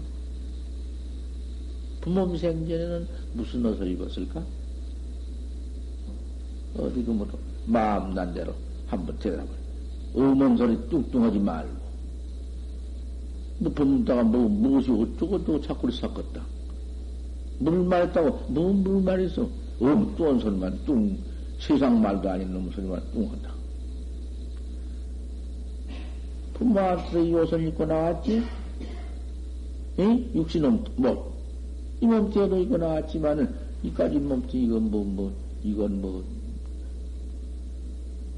부모 1.99 2.37
생전에는 2.37 3.07
무슨 3.33 3.65
옷을 3.65 3.87
입었을까? 3.87 4.45
어디 6.77 7.03
그 7.03 7.11
뭐로 7.11 7.31
마음 7.65 8.13
난 8.13 8.33
대로 8.33 8.53
한번 8.87 9.17
대답을. 9.19 9.47
어먼 10.15 10.57
소리 10.57 10.77
뚱뚱하지 10.89 11.39
말고. 11.39 11.79
뭐 13.59 13.73
법문다가 13.73 14.23
뭐 14.23 14.47
무엇이 14.47 14.89
어쩌고 14.91 15.43
또 15.43 15.61
자꾸 15.61 15.91
섞었다. 15.91 16.41
물 17.59 17.83
말했다고 17.83 18.51
뭐 18.51 18.71
물 18.73 19.01
말했어? 19.03 19.47
엉뚱한 19.81 20.39
소리만 20.39 20.79
뚱 20.85 21.17
세상 21.59 22.01
말도 22.01 22.29
아닌 22.29 22.51
놈 22.53 22.71
소리만 22.71 23.01
뚱한다. 23.11 23.51
부모한테서 26.53 27.19
이 27.23 27.33
옷을 27.33 27.67
입고 27.67 27.85
나왔지? 27.85 28.43
에? 29.99 30.29
육신은 30.35 30.83
뭐, 30.97 31.33
이 32.01 32.05
몸뚱이도 32.05 32.57
입고 32.57 32.77
나왔지만은, 32.77 33.53
이까지 33.83 34.17
몸뚱이, 34.19 34.65
이건 34.65 34.91
뭐, 34.91 35.03
뭐, 35.03 35.33
이건 35.63 36.01
뭐, 36.01 36.23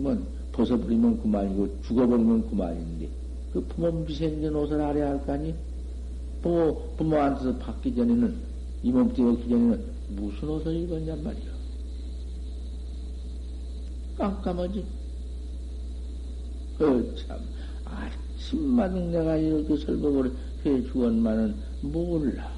뭐, 0.01 0.17
벗어버리면 0.51 1.21
그만이고, 1.21 1.81
죽어버리면 1.83 2.49
그만인데, 2.49 3.09
그 3.53 3.61
부모 3.67 3.91
미생전 3.91 4.55
옷을 4.55 4.81
아래야 4.81 5.09
할거 5.11 5.33
아니? 5.33 5.53
부모, 6.41 6.95
부모한테서 6.97 7.57
받기 7.57 7.95
전에는, 7.95 8.35
이 8.83 8.91
몸뚱이 8.91 9.31
얻기 9.31 9.49
전에는 9.49 9.85
무슨 10.09 10.49
옷을 10.49 10.75
입었냔 10.75 11.23
말이야. 11.23 11.51
깜깜하지? 14.17 14.85
어, 16.79 17.15
참. 17.15 17.39
아침마당 17.85 19.11
내가 19.11 19.37
이렇게 19.37 19.77
설법을 19.77 20.31
해 20.65 20.83
주었만은 20.83 21.55
몰라. 21.81 22.51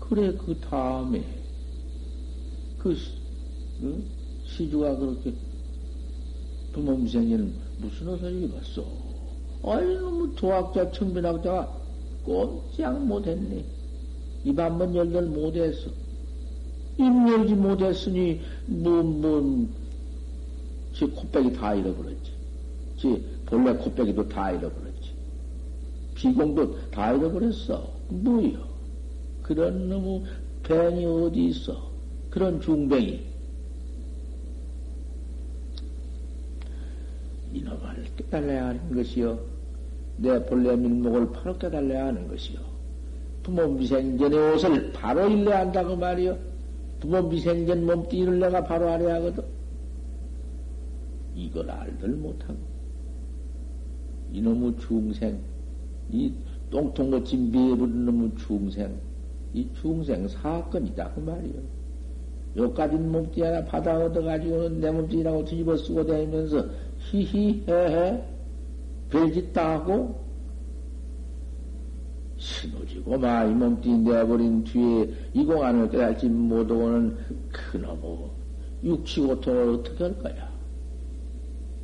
그래, 0.00 0.32
그 0.36 0.54
다음에, 0.60 1.24
그, 2.78 2.96
응? 3.82 4.04
시주가 4.44 4.96
그렇게 4.96 5.32
부모 6.72 6.96
미생에는 6.96 7.52
무슨 7.78 8.08
옷을 8.08 8.42
입었어? 8.44 8.84
아이, 9.64 9.94
너무 9.96 10.34
도학자, 10.34 10.90
청변학자가 10.90 11.76
꼼짝 12.24 13.04
못했네. 13.06 13.64
입 14.44 14.58
한 14.60 14.78
번 14.78 14.94
열들 14.94 15.22
못했어. 15.26 15.90
입 16.98 17.02
열지 17.02 17.54
못했으니, 17.54 18.40
뭐, 18.66 19.02
뭐, 19.02 19.68
지 20.92 21.04
코빼기 21.06 21.52
다 21.54 21.74
잃어버렸지. 21.74 22.30
지 22.96 23.22
본래 23.46 23.74
코빼기도 23.74 24.28
다 24.28 24.50
잃어버렸지. 24.52 25.10
비공도 26.14 26.90
다 26.90 27.12
잃어버렸어. 27.12 27.92
뭐요? 28.08 28.66
그런 29.42 29.88
놈의 29.88 30.22
뱅이 30.62 31.04
어디 31.04 31.46
있어? 31.48 31.90
그런 32.30 32.60
중뱅이. 32.60 33.20
이놈을 37.56 38.04
깨달아야 38.16 38.66
하는 38.68 38.94
것이요. 38.94 39.38
내 40.18 40.44
본래 40.44 40.76
민목을 40.76 41.32
바로 41.32 41.56
깨달아야 41.58 42.06
하는 42.06 42.28
것이요. 42.28 42.58
부모 43.42 43.66
미생전의 43.68 44.54
옷을 44.54 44.92
바로 44.92 45.28
일러야 45.28 45.60
한다고 45.60 45.96
말이요. 45.96 46.36
부모 47.00 47.22
미생전 47.22 47.86
몸뚱이를 47.86 48.40
내가 48.40 48.64
바로 48.64 48.88
알아야 48.88 49.16
하거든. 49.16 49.44
이걸 51.34 51.70
알들 51.70 52.08
못하고 52.10 52.56
이놈의 54.32 54.74
중생 54.80 55.38
이 56.10 56.32
똥통거친 56.70 57.52
미해부른 57.52 58.06
놈의 58.06 58.30
중생 58.38 58.98
이 59.54 59.68
중생 59.80 60.26
사건이다 60.26 61.12
그 61.12 61.20
말이요. 61.20 61.76
요까지 62.56 62.96
몸띠 62.96 63.42
하나 63.42 63.62
받아 63.64 63.98
얻어가지고는 63.98 64.80
내 64.80 64.90
몸띠라고 64.90 65.44
뒤집어 65.44 65.76
쓰고 65.76 66.06
다니면서 66.06 66.66
히히헤헤 67.10 68.22
별짓 69.10 69.52
다 69.52 69.74
하고 69.74 70.24
신호지고 72.38 73.18
마이 73.18 73.50
몸띠 73.50 73.88
내버린 73.98 74.62
뒤에 74.64 75.08
이 75.32 75.44
공안을 75.44 75.88
깨달지 75.90 76.28
못하고는 76.28 77.16
그놈의 77.52 78.30
육치고통을 78.84 79.74
어떻게 79.74 80.04
할 80.04 80.18
거야? 80.18 80.50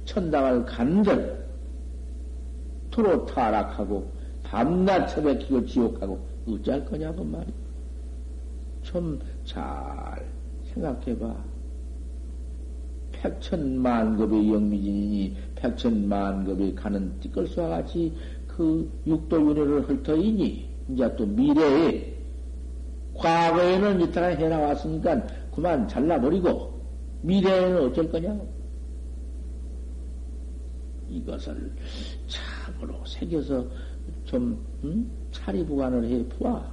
천당을 0.04 0.66
간들 0.66 1.46
투로 2.90 3.24
타락하고 3.26 4.10
밤낮 4.42 5.06
처박히고 5.06 5.64
지옥하고 5.66 6.20
어찌할 6.46 6.84
거냐고 6.84 7.24
말이야. 7.24 7.54
좀 8.82 9.18
잘 9.44 10.24
생각해봐. 10.72 11.51
백천만급의 13.22 14.52
영미진이니 14.52 15.36
백천만급이 15.54 16.74
가는 16.74 17.20
띠끌수와 17.20 17.68
같이 17.68 18.12
그 18.48 18.90
육도윤회를 19.06 19.88
헐터이니 19.88 20.68
이제 20.90 21.16
또 21.16 21.24
미래에 21.24 22.12
과거에는 23.14 24.00
이따가 24.00 24.26
해나왔으니까 24.26 25.24
그만 25.54 25.86
잘라버리고 25.86 26.80
미래에는 27.22 27.84
어쩔 27.84 28.10
거냐고. 28.10 28.48
이것을 31.08 31.72
참으로 32.26 33.04
새겨서 33.06 33.64
좀 34.24 34.58
음? 34.82 35.10
차리부관을 35.30 36.04
해 36.04 36.26
보아. 36.28 36.72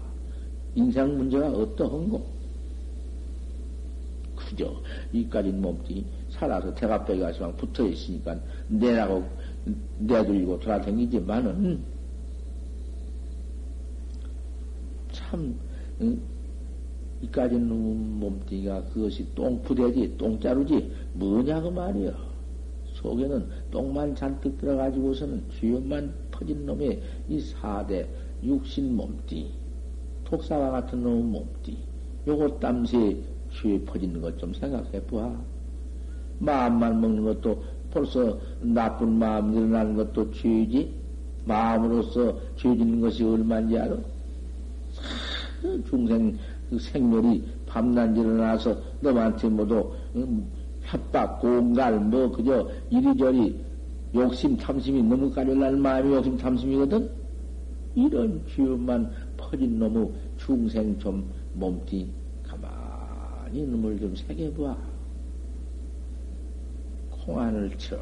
인생 0.75 1.17
문제가 1.17 1.49
어떠한고? 1.49 2.25
그저 4.35 4.73
이까지 5.11 5.51
몸뚱이 5.51 6.05
살아서 6.39 6.73
대가빼기 6.73 7.19
가시만 7.19 7.55
붙어 7.57 7.85
있으니까 7.85 8.39
내라고 8.69 9.25
내돌리고 9.99 10.57
돌아다니지만은 10.59 11.83
참 15.11 15.53
응? 16.01 16.19
이까지 17.21 17.55
몸뚱이가 17.55 18.85
그것이 18.85 19.27
똥푸대지 19.35 20.17
똥자루지 20.17 20.91
뭐냐고 21.13 21.69
말이여. 21.69 22.29
속에는 22.93 23.49
똥만 23.71 24.15
잔뜩 24.15 24.57
들어가지고서는 24.57 25.43
주연만 25.59 26.13
퍼진 26.31 26.65
놈의 26.65 27.01
이 27.27 27.39
사대 27.41 28.07
육신 28.43 28.95
몸띠, 28.95 29.51
독사와 30.23 30.71
같은 30.71 31.03
놈의 31.03 31.23
몸띠, 31.23 31.77
요거 32.27 32.59
땀새 32.59 33.17
귀에 33.51 33.79
퍼지는 33.83 34.21
것 34.21 34.37
좀 34.37 34.53
생각해 34.53 35.01
봐. 35.05 35.48
마음만 36.39 36.99
먹는 37.01 37.23
것도 37.23 37.63
벌써 37.91 38.37
나쁜 38.61 39.13
마음 39.13 39.53
일어나는 39.53 39.95
것도 39.95 40.31
죄지. 40.31 40.99
마음으로서 41.45 42.37
죄짓는 42.57 43.01
것이 43.01 43.23
얼마인지 43.23 43.77
알아? 43.77 43.97
중생 45.89 46.37
그 46.69 46.77
생멸이 46.77 47.43
밤낮 47.65 48.15
일어나서 48.15 48.77
너한테 49.01 49.49
모두 49.49 49.91
음, 50.15 50.45
협박, 50.83 51.39
공갈, 51.39 51.99
뭐 51.99 52.31
그저 52.31 52.69
이리저리 52.89 53.59
욕심, 54.15 54.57
탐심이 54.57 55.03
너무 55.03 55.31
가려나는 55.31 55.81
마음이 55.81 56.13
욕심, 56.13 56.37
탐심이거든? 56.37 57.09
이런 57.95 58.43
기운만 58.45 59.11
퍼진 59.37 59.79
놈의 59.79 60.09
중생 60.37 60.97
좀 60.99 61.29
몸띠 61.53 62.07
가만히 62.43 63.65
놈을 63.65 63.99
좀 63.99 64.15
새겨봐. 64.15 64.88
공안을 67.29 67.77
쳐 67.77 67.95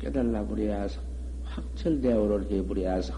깨달라 0.00 0.44
그래야서 0.44 1.00
확철대오를 1.44 2.50
해버려야서 2.50 3.14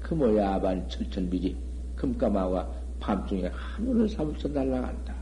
그 0.00 0.12
뭐야 0.12 0.60
반 0.60 0.86
철천비지 0.90 1.56
금까마와 1.96 2.68
밤중에 3.00 3.50
하늘을 3.52 4.08
삼쳐 4.08 4.48
날라간다. 4.48 5.14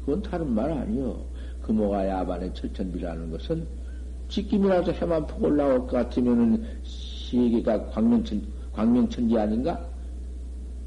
그건 0.00 0.22
다른 0.22 0.52
말 0.52 0.70
아니요. 0.70 1.24
금호가 1.62 2.06
야반의 2.06 2.52
철천비라는 2.52 3.30
것은 3.30 3.66
지킴이라도 4.28 4.92
해만 4.92 5.26
푹 5.26 5.42
올라올 5.42 5.80
것 5.80 5.88
같으면은 5.88 6.64
시계가 6.82 7.86
광명천, 7.86 8.42
광명천지 8.72 9.38
아닌가? 9.38 9.80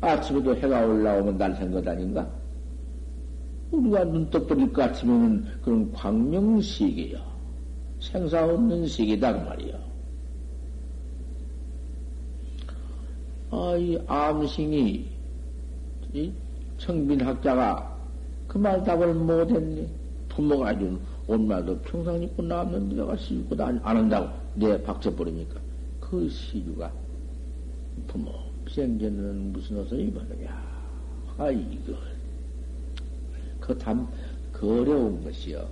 아침에도 0.01 0.55
해가 0.55 0.85
올라오면 0.85 1.37
날생것 1.37 1.87
아닌가? 1.87 2.29
우리가 3.73 4.03
눈 4.05 4.29
떠버릴 4.29 4.71
것 4.71 4.81
같으면은 4.83 5.45
그런 5.63 5.91
광명시계요. 5.91 7.17
생사 7.99 8.45
없는 8.45 8.85
시계다, 8.87 9.33
그 9.33 9.49
말이요. 9.49 9.79
아, 13.51 13.75
이 13.77 13.97
암싱이, 14.07 15.09
이 16.13 16.31
청빈학자가 16.77 17.93
그 18.47 18.57
말 18.59 18.83
답을 18.83 19.13
못했네. 19.15 19.87
부모가 20.29 20.77
준 20.77 20.99
옷마도 21.27 21.77
평상 21.79 22.21
입고 22.21 22.43
남는데 22.43 22.95
내가 22.95 23.15
씹고 23.15 23.55
안, 23.63 23.79
안 23.83 23.97
한다고 23.97 24.29
내 24.55 24.81
박쳐버리니까 24.81 25.59
그 25.99 26.27
시주가 26.29 26.91
부모 28.07 28.31
생전은 28.69 29.53
무슨 29.53 29.77
옷을 29.79 29.99
입었느냐. 30.01 30.49
아, 31.37 31.49
이거. 31.49 31.93
그 33.63 33.77
담, 33.77 34.05
그 34.51 34.81
어려운 34.81 35.23
것이요. 35.23 35.65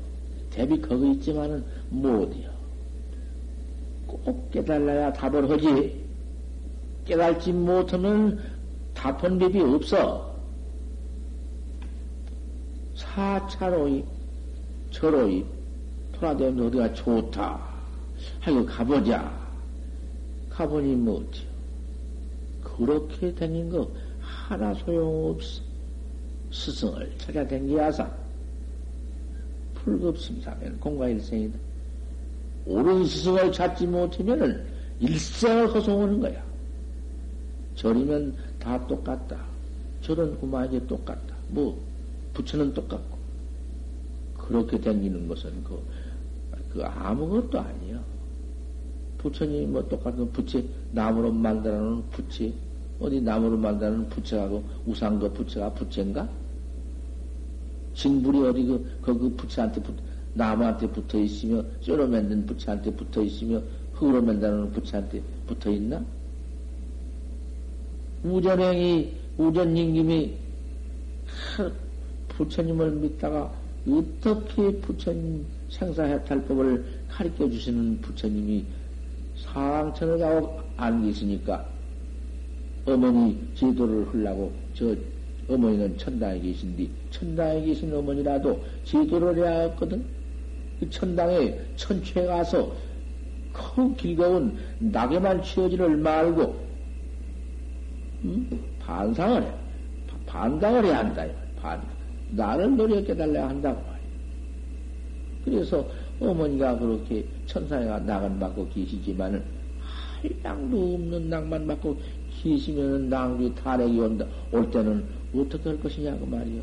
대비 0.49 0.79
거기 0.79 1.11
있지만은 1.11 1.63
못이요. 1.89 2.49
꼭 4.07 4.49
깨달아야 4.51 5.11
답을 5.11 5.49
하지. 5.49 6.01
깨달지 7.05 7.51
못하면 7.51 8.41
답한 8.93 9.37
법이 9.37 9.59
없어. 9.59 10.33
사차로이, 12.95 14.05
저로이, 14.91 15.45
돌아다니면 16.13 16.67
어디가 16.67 16.93
좋다. 16.93 17.59
하여 18.39 18.65
가보자. 18.65 19.41
가보니 20.49 20.95
뭐지요. 20.95 21.49
그렇게 22.63 23.33
다닌 23.33 23.69
거 23.69 23.89
하나 24.21 24.73
소용없어. 24.75 25.70
스승을 26.51 27.11
찾아댕기야사. 27.17 28.09
불급심사면 29.75 30.79
공과일생이다. 30.79 31.57
옳은 32.65 33.05
스승을 33.05 33.51
찾지 33.51 33.87
못하면은 33.87 34.63
일생을 34.99 35.73
허송하는 35.73 36.19
거야. 36.19 36.43
절이면 37.75 38.35
다 38.59 38.85
똑같다. 38.85 39.43
절은 40.01 40.39
그만이 40.39 40.85
똑같다. 40.87 41.35
뭐, 41.47 41.79
부처는 42.33 42.73
똑같고. 42.73 43.17
그렇게 44.37 44.79
댕기는 44.79 45.27
것은 45.27 45.63
그, 45.63 45.81
그 46.71 46.83
아무것도 46.83 47.59
아니야. 47.59 48.03
부처님이 49.17 49.65
뭐 49.67 49.87
똑같은 49.87 50.31
부채, 50.31 50.63
나무로 50.91 51.31
만들어 51.31 51.79
놓은 51.79 52.03
부채, 52.09 52.51
어디 52.99 53.21
나무로 53.21 53.57
만들어 53.57 53.91
놓은 53.91 54.09
부채하고 54.09 54.63
우상도 54.85 55.31
부채가 55.33 55.73
부채인가? 55.73 56.27
진불이 57.93 58.39
어디 58.39 58.65
그, 58.65 58.97
그, 59.01 59.17
그 59.17 59.29
부채한테 59.35 59.81
붙, 59.81 59.95
나무한테 60.33 60.87
붙어 60.87 61.19
있으며, 61.19 61.63
쇠로 61.81 62.07
만든 62.07 62.45
부채한테 62.45 62.93
붙어 62.95 63.21
있으며, 63.21 63.61
흙으로 63.93 64.21
놓은 64.21 64.71
부채한테 64.71 65.21
붙어 65.47 65.69
있나? 65.71 66.03
우전행이, 68.23 69.13
우전님김이 69.37 70.37
부처님을 72.29 72.91
믿다가 72.91 73.51
어떻게 73.87 74.71
부처님 74.79 75.45
생사해탈법을 75.69 76.85
가르쳐 77.09 77.49
주시는 77.49 78.01
부처님이 78.01 78.65
상천을 79.37 80.19
가고 80.19 80.59
안 80.77 81.03
계시니까 81.03 81.65
어머니 82.85 83.39
제도를 83.55 84.05
흘라고 84.05 84.51
저 84.73 84.95
어머니는 85.51 85.97
천당에 85.97 86.39
계신디 86.39 86.89
천당에 87.11 87.61
계신 87.65 87.93
어머니라도 87.93 88.63
제도를 88.83 89.37
해야 89.37 89.61
했거든. 89.69 90.03
그 90.79 90.89
천당에 90.89 91.59
천추에 91.75 92.25
가서 92.25 92.71
큰 93.53 93.95
길거운 93.95 94.57
낙에만 94.79 95.43
치어지를 95.43 95.97
말고 95.97 96.55
음? 98.23 98.49
반상을 98.79 99.43
해. 99.43 99.51
반당을 100.25 100.85
해야 100.85 100.99
한다. 100.99 101.25
반. 101.61 101.81
나를 102.31 102.77
노력 102.77 103.05
깨달아야 103.05 103.49
한다고 103.49 103.81
말이야. 103.81 104.01
그래서 105.43 105.85
어머니가 106.19 106.77
그렇게 106.77 107.25
천상에 107.45 107.85
낙은 107.85 108.39
받고 108.39 108.69
계시지만은 108.69 109.43
한량도 110.21 110.93
없는 110.95 111.29
낙만 111.29 111.67
받고 111.67 111.97
계시면은 112.41 113.09
낭비 113.09 113.53
탈핵이 113.55 113.99
온다. 113.99 114.25
올 114.51 114.69
때는 114.71 115.03
어떻게 115.35 115.69
할 115.69 115.79
것이냐 115.79 116.17
그 116.17 116.25
말이요. 116.25 116.61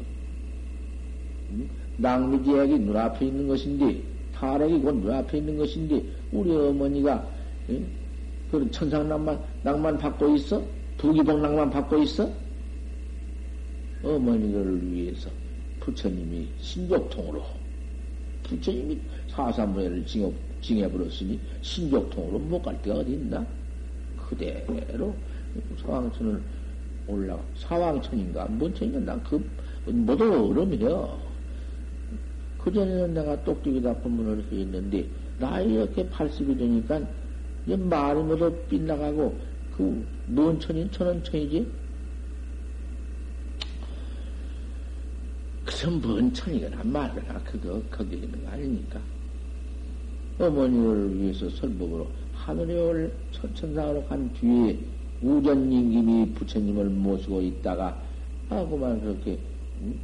응? 1.52 1.68
낭비지액이 1.96 2.78
눈앞에 2.80 3.26
있는 3.26 3.48
것인데 3.48 4.02
탈핵이 4.34 4.80
곧 4.80 4.96
눈앞에 4.96 5.38
있는 5.38 5.56
것인데 5.56 6.02
우리 6.32 6.50
어머니가 6.54 7.26
응? 7.70 7.86
그런 8.50 8.70
천상 8.70 9.08
낭만 9.62 9.98
받고 9.98 10.34
있어? 10.36 10.62
부기복 10.98 11.40
낭만 11.40 11.70
받고 11.70 12.02
있어? 12.02 12.30
어머니를 14.02 14.92
위해서 14.92 15.28
부처님이 15.80 16.46
신족통으로 16.60 17.42
부처님이 18.44 18.98
사사무예를 19.28 20.06
징해, 20.06 20.32
징해버렸으니 20.60 21.38
신족통으로 21.62 22.38
못 22.38 22.62
갈 22.62 22.80
데가 22.82 22.98
어디 23.00 23.12
있나? 23.12 23.44
그대로 24.16 25.14
사왕천을 25.82 26.40
올라가. 27.08 27.42
사왕천인가? 27.56 28.46
뭔 28.50 28.72
천인가? 28.74 29.00
난그 29.00 29.50
모두 29.86 30.24
얼음이요. 30.24 31.18
그 32.58 32.72
전에는 32.72 33.14
내가 33.14 33.42
똑똑이다 33.44 33.94
법문을 33.94 34.44
했는데, 34.52 35.06
나이 35.38 35.72
이렇게 35.72 36.06
80이 36.08 36.58
되니까, 36.58 37.00
이제 37.64 37.76
말이 37.76 38.20
모두 38.20 38.54
빗나가고, 38.68 39.38
그, 39.76 40.06
뭔 40.26 40.60
천인 40.60 40.90
천원 40.90 41.22
천이지? 41.24 41.66
그럼 45.64 46.00
뭔 46.02 46.32
천이거나 46.32 46.82
말거나, 46.84 47.40
그거, 47.44 47.80
거기 47.90 48.16
있는 48.16 48.44
거 48.44 48.50
아니니까. 48.50 49.00
어머니를 50.38 51.18
위해서 51.18 51.48
설법으로 51.50 52.06
하늘에 52.32 52.78
올 52.78 53.12
천천상으로 53.32 54.04
간 54.04 54.32
뒤에 54.34 54.78
우전님김이 55.22 56.32
부처님을 56.34 56.86
모시고 56.86 57.40
있다가 57.40 58.00
하고만 58.48 59.00
그렇게 59.00 59.38
음? 59.80 59.98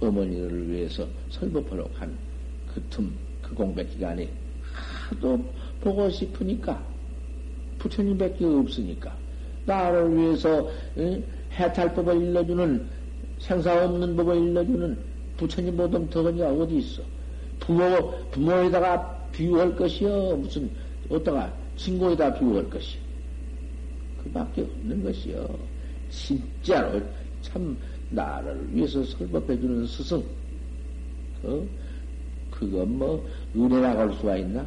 어머니를 0.00 0.68
위해서 0.68 1.06
설법하러 1.30 1.84
간 1.98 2.26
그 2.76 2.82
틈, 2.90 3.10
그 3.40 3.54
공백 3.54 3.88
기간에 3.90 4.28
하도 5.08 5.42
보고 5.80 6.10
싶으니까 6.10 6.84
부처님밖에 7.78 8.44
없으니까 8.44 9.16
나를 9.64 10.14
위해서 10.14 10.68
응? 10.98 11.24
해탈법을 11.52 12.20
일러주는 12.20 12.86
생사 13.38 13.82
없는 13.82 14.14
법을 14.14 14.36
일러주는 14.36 14.98
부처님보다 15.38 16.10
더하냐 16.10 16.50
어디 16.50 16.76
있어? 16.78 17.02
부모 17.60 18.12
부모에다가 18.30 19.26
비유할 19.32 19.74
것이여 19.74 20.36
무슨 20.36 20.70
어디다가 21.08 21.50
신고에다 21.76 22.34
비워갈 22.34 22.68
것이. 22.68 22.98
그밖에 24.36 24.62
없는 24.62 25.02
것이요. 25.02 25.58
진짜로 26.10 27.00
참 27.40 27.76
나를 28.10 28.74
위해서 28.74 29.02
설법해 29.02 29.58
주는 29.58 29.86
스승. 29.86 30.22
그, 31.40 31.68
그건 32.50 32.98
뭐, 32.98 33.26
은혜라고 33.54 34.00
할 34.00 34.14
수가 34.14 34.36
있나? 34.36 34.66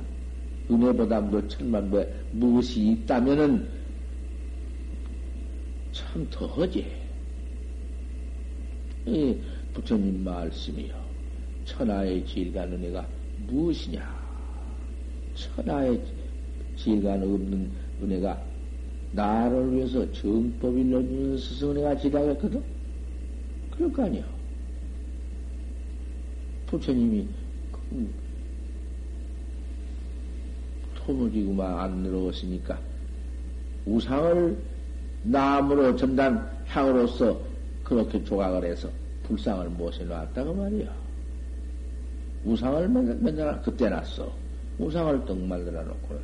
은혜보다 0.72 1.30
도 1.30 1.47
천만 1.47 1.89
배 1.89 2.07
무엇이 2.32 2.89
있다면은 2.91 3.67
참 5.91 6.28
더하지. 6.30 6.86
이 9.05 9.36
부처님 9.74 10.24
말씀이요. 10.24 10.93
천하의 11.65 12.26
질간 12.26 12.74
은혜가 12.74 13.07
무엇이냐? 13.47 14.20
천하의 15.36 16.01
질간 16.76 17.24
없는 17.24 17.72
은혜가 18.01 18.49
나를 19.12 19.74
위해서 19.74 20.12
정법 20.12 20.78
일러주는 20.78 21.38
스승은혜가 21.38 21.97
지다겠거든? 21.97 22.64
그럴 23.72 23.91
거 23.91 24.03
아니야. 24.03 24.24
부처님이 26.68 27.28
토무지구만 30.93 31.80
안 31.80 31.97
늘어왔으니까 31.97 32.80
우상을 33.86 34.57
나무로 35.24 35.95
전단 35.95 36.47
향으로서 36.68 37.39
그렇게 37.84 38.24
조각을 38.24 38.64
해서 38.66 38.89
불상을 39.24 39.68
모셔 39.70 40.03
놨다고 40.03 40.53
말이야. 40.53 40.93
우상을 42.45 42.88
맨날 42.88 43.62
그때 43.64 43.89
놨어. 43.89 44.32
우상을 44.78 45.26
떡 45.26 45.38
만들어 45.39 45.84
놓고는 45.84 46.22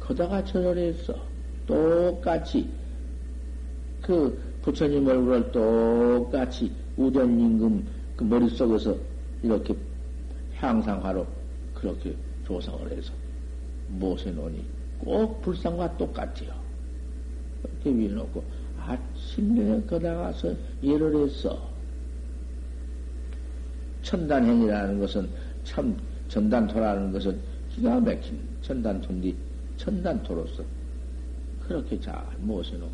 거다가 0.00 0.44
절을 0.44 0.78
했어. 0.78 1.31
똑같이 1.66 2.68
그 4.00 4.40
부처님 4.62 5.06
얼굴을 5.06 5.52
똑같이 5.52 6.72
우전임금 6.96 7.86
그 8.16 8.24
머릿속에서 8.24 8.96
이렇게 9.42 9.74
향상화로 10.56 11.26
그렇게 11.74 12.14
조성을 12.46 12.90
해서 12.92 13.12
모셔놓으니 13.88 14.64
꼭 14.98 15.42
불상과 15.42 15.96
똑같아요. 15.96 16.52
이렇게 17.64 17.98
위해놓고 17.98 18.42
아침 18.78 19.54
내에 19.54 19.80
거다가서 19.82 20.54
예를 20.82 21.24
했어. 21.24 21.70
천단행이라는 24.02 25.00
것은 25.00 25.28
참 25.64 25.96
전단토라는 26.28 27.12
것은 27.12 27.40
기가 27.70 28.00
막힌 28.00 28.40
천단토인데 28.62 29.34
천단토로서 29.76 30.64
그렇게 31.66 31.98
잘 32.00 32.24
모셔놓고 32.40 32.92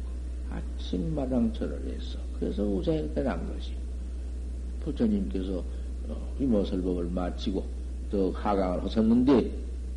아침마당 0.51 1.53
절을 1.53 1.87
했어. 1.89 2.19
그래서 2.39 2.62
우상이 2.62 3.12
난 3.14 3.53
것이 3.53 3.73
부처님께서 4.81 5.62
어, 6.09 6.35
이모설법을 6.41 7.07
마치고 7.07 7.64
또 8.11 8.33
하강을 8.33 8.85
하셨는데 8.85 9.51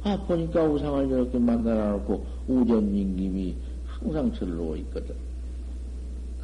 아 0.04 0.18
보니까 0.26 0.64
우상을 0.64 1.08
이렇게 1.08 1.38
만들어 1.38 1.92
놓고 1.92 2.26
우전님김이 2.48 3.56
항상 3.86 4.32
오고 4.60 4.76
있거든. 4.78 5.16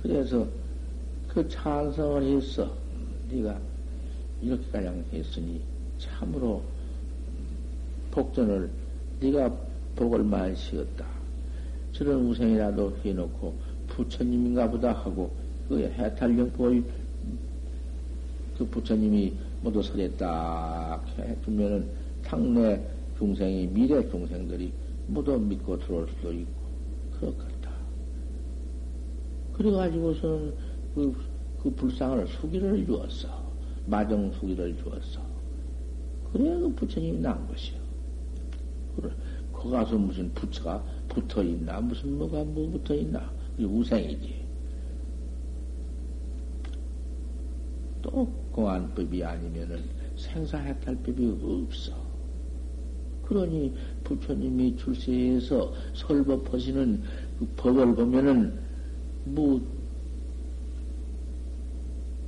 그래서 0.01 0.47
그 1.27 1.47
찬성을 1.49 2.23
했어. 2.23 2.71
네가 3.29 3.59
이렇게 4.41 4.63
가량 4.71 5.03
했으니 5.11 5.61
참으로 5.97 6.61
복전을 8.11 8.69
네가 9.19 9.53
복을 9.95 10.23
많이 10.23 10.55
씌었다. 10.55 11.16
저런 11.91 12.27
우생이라도 12.27 12.97
해놓고 13.03 13.55
부처님인가 13.87 14.69
보다 14.69 14.93
하고 14.93 15.31
그 15.67 15.79
해탈령 15.79 16.51
보이 16.51 16.83
그 18.57 18.65
부처님이 18.65 19.33
모두 19.61 19.81
딱 20.17 21.03
해주면은 21.17 21.87
당내 22.23 22.81
중생이 23.17 23.67
미래 23.67 24.07
중생들이 24.09 24.71
모두 25.07 25.39
믿고 25.39 25.79
들어올 25.79 26.07
수도 26.07 26.31
있고 26.31 26.51
그렇겠다. 27.19 27.71
그래가지고서는 29.53 30.53
그, 30.93 31.15
그 31.61 31.69
불상을 31.71 32.27
수기를 32.27 32.85
주었어. 32.85 33.47
마정 33.85 34.31
수기를 34.33 34.77
주었어. 34.77 35.21
그래야 36.31 36.57
그 36.59 36.69
부처님이 36.75 37.19
난 37.19 37.47
것이요. 37.47 37.79
그래. 38.95 39.11
거 39.57 39.69
가서 39.69 39.97
무슨 39.97 40.31
부처가 40.33 40.83
붙어 41.09 41.43
있나? 41.43 41.81
무슨 41.81 42.17
뭐가 42.17 42.43
뭐 42.43 42.69
붙어 42.69 42.93
있나? 42.93 43.31
우생이지. 43.59 44.45
또 48.03 48.27
공안법이 48.51 49.23
아니면은 49.23 49.83
생사해탈법이 50.15 51.39
없어. 51.43 51.93
그러니 53.25 53.73
부처님이 54.03 54.77
출세해서 54.77 55.73
설법하시는 55.93 57.03
그 57.39 57.47
법을 57.57 57.95
보면은 57.95 58.57
뭐 59.25 59.61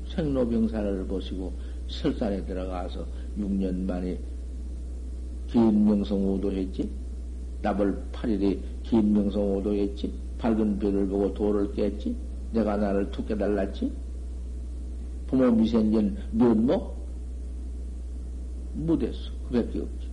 생로병사를 0.09 1.05
보시고 1.05 1.53
설산에 1.88 2.43
들어가서 2.45 3.05
6년 3.38 3.86
만에 3.86 4.19
긴명성 5.47 6.34
오도 6.34 6.51
했지. 6.51 6.89
나벌 7.62 8.01
8일에 8.12 8.60
긴명성 8.84 9.57
오도 9.57 9.74
했지. 9.74 10.14
밝은 10.38 10.80
별을 10.80 11.07
보고 11.07 11.34
돌을 11.34 11.74
깼지. 11.74 12.16
내가 12.51 12.78
나를 12.78 13.12
툭 13.12 13.28
깨달랐지. 13.28 13.91
부모 15.28 15.51
미생전 15.51 16.18
면목? 16.32 16.97
못했어. 18.74 19.32
그밖에 19.49 19.80
없지. 19.80 20.10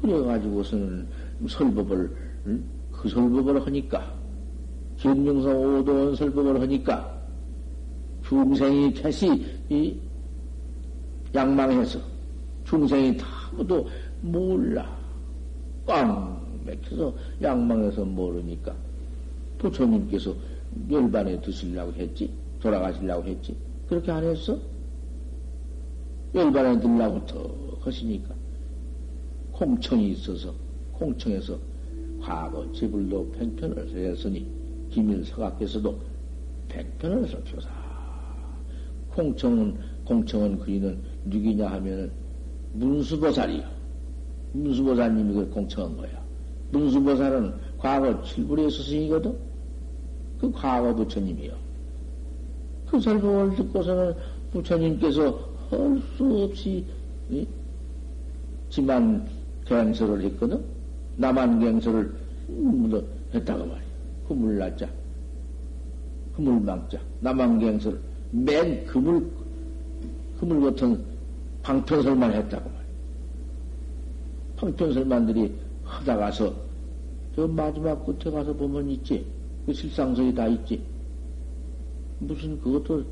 그래가지고서는 0.00 1.08
설법을, 1.48 2.16
응? 2.46 2.64
그 2.92 3.08
설법을 3.08 3.66
하니까, 3.66 4.14
견명성 4.98 5.78
오도원 5.78 6.14
설법을 6.14 6.60
하니까, 6.60 7.22
중생이 8.22 8.92
캐시, 8.92 9.46
이, 9.70 9.98
양망해서, 11.34 11.98
중생이 12.64 13.16
다 13.16 13.26
아무도 13.52 13.88
몰라. 14.20 15.03
꽝 15.86 16.40
맥혀서 16.64 17.14
양망해서 17.42 18.04
모르니까 18.04 18.74
부처님께서 19.58 20.34
열반에 20.90 21.40
드시려고 21.40 21.92
했지. 21.92 22.30
돌아가시려고 22.60 23.24
했지. 23.24 23.54
그렇게 23.88 24.10
안 24.10 24.24
했어? 24.24 24.58
열반에 26.34 26.80
들라고부터 26.80 27.78
하시니까 27.80 28.34
공청이 29.52 30.12
있어서 30.12 30.52
공청에서 30.92 31.58
과거 32.20 32.70
지불도 32.72 33.30
팽편을 33.32 33.88
했으니 33.94 34.46
기밀 34.90 35.24
서각께서도 35.24 35.96
팽편을 36.68 37.28
설표사 37.28 37.68
공청은 39.10 39.78
공청은 40.04 40.58
그이는 40.58 40.98
누구냐 41.26 41.68
하면은 41.68 42.10
문수보살이요. 42.72 43.73
문수보살님이 44.54 45.34
그 45.34 45.50
공청한 45.50 45.96
거야. 45.96 46.10
문수보살은 46.70 47.54
과거 47.78 48.22
칠불의 48.22 48.70
스승이거든? 48.70 49.36
그 50.40 50.50
과거 50.52 50.94
부처님이요. 50.94 51.52
그 52.88 53.00
설법을 53.00 53.56
듣고서는 53.56 54.14
부처님께서 54.52 55.54
할 55.70 56.00
수 56.16 56.44
없이, 56.44 56.84
이? 57.30 57.46
지만 58.70 59.26
갱설을 59.66 60.22
했거든? 60.22 60.62
나만 61.16 61.58
갱설을 61.58 62.14
했다고 63.34 63.64
말이야. 63.66 63.84
그 64.28 64.32
물났자. 64.34 64.88
그 66.36 66.40
물망자. 66.42 66.98
나만 67.20 67.58
갱설. 67.58 67.98
맨 68.30 68.84
그물, 68.86 69.28
그물 70.38 70.60
같은 70.60 71.02
방편설만 71.62 72.32
했다고 72.32 72.68
말이야. 72.68 72.83
방편설만들이 74.56 75.54
하다가서 75.84 76.54
저 77.34 77.46
마지막 77.48 78.04
끝에 78.04 78.32
가서 78.32 78.52
보면 78.52 78.90
있지. 78.90 79.26
그 79.66 79.72
실상설이 79.72 80.34
다 80.34 80.46
있지. 80.48 80.82
무슨 82.18 82.60
그것도 82.60 83.04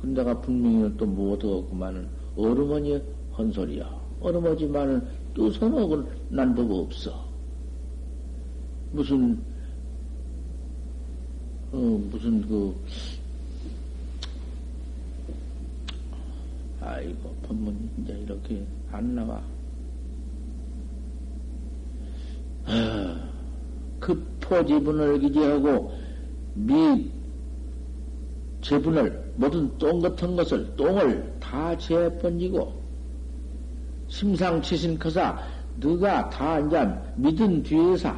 근데가 0.00 0.40
분명히 0.40 0.94
또 0.96 1.06
못하겠구만은 1.06 2.08
어르머니 2.36 3.00
헌소리야. 3.36 4.00
어르머지만은 4.20 5.06
억을 5.38 6.04
난법 6.28 6.70
없어. 6.70 7.24
무슨 8.92 9.40
어 11.72 11.76
무슨 12.10 12.42
그 12.48 12.74
아이고 16.80 17.34
법문이 17.42 17.88
이제 17.98 18.18
이렇게 18.18 18.66
안 18.90 19.14
나와. 19.14 19.40
어, 22.70 23.16
그 23.98 24.14
포지분을 24.40 25.18
기재하고 25.18 25.92
미 26.54 27.10
제분을 28.60 29.32
모든 29.36 29.76
똥 29.78 30.00
같은 30.00 30.36
것을 30.36 30.76
똥을 30.76 31.36
다 31.40 31.76
재번지고 31.76 32.80
심상치신 34.08 34.98
커사 34.98 35.38
너가 35.76 36.28
다 36.30 36.60
이제 36.60 36.86
믿은 37.16 37.62
뒤에서 37.62 38.14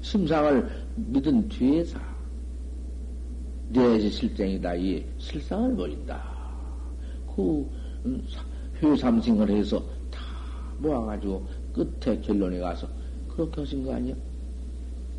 심상을 0.00 0.68
믿은 0.96 1.48
뒤에서 1.48 1.98
내 3.68 4.10
실정이다 4.10 4.74
이 4.74 5.04
실상을 5.18 5.76
버린다. 5.76 6.22
그 7.34 7.66
음, 8.04 8.22
회삼승을 8.82 9.48
해서 9.48 9.82
다 10.10 10.20
모아가지고 10.78 11.46
끝에 11.72 12.20
결론에 12.20 12.58
가서 12.58 12.86
그렇게 13.34 13.60
하신 13.60 13.84
거 13.84 13.94
아니야? 13.94 14.14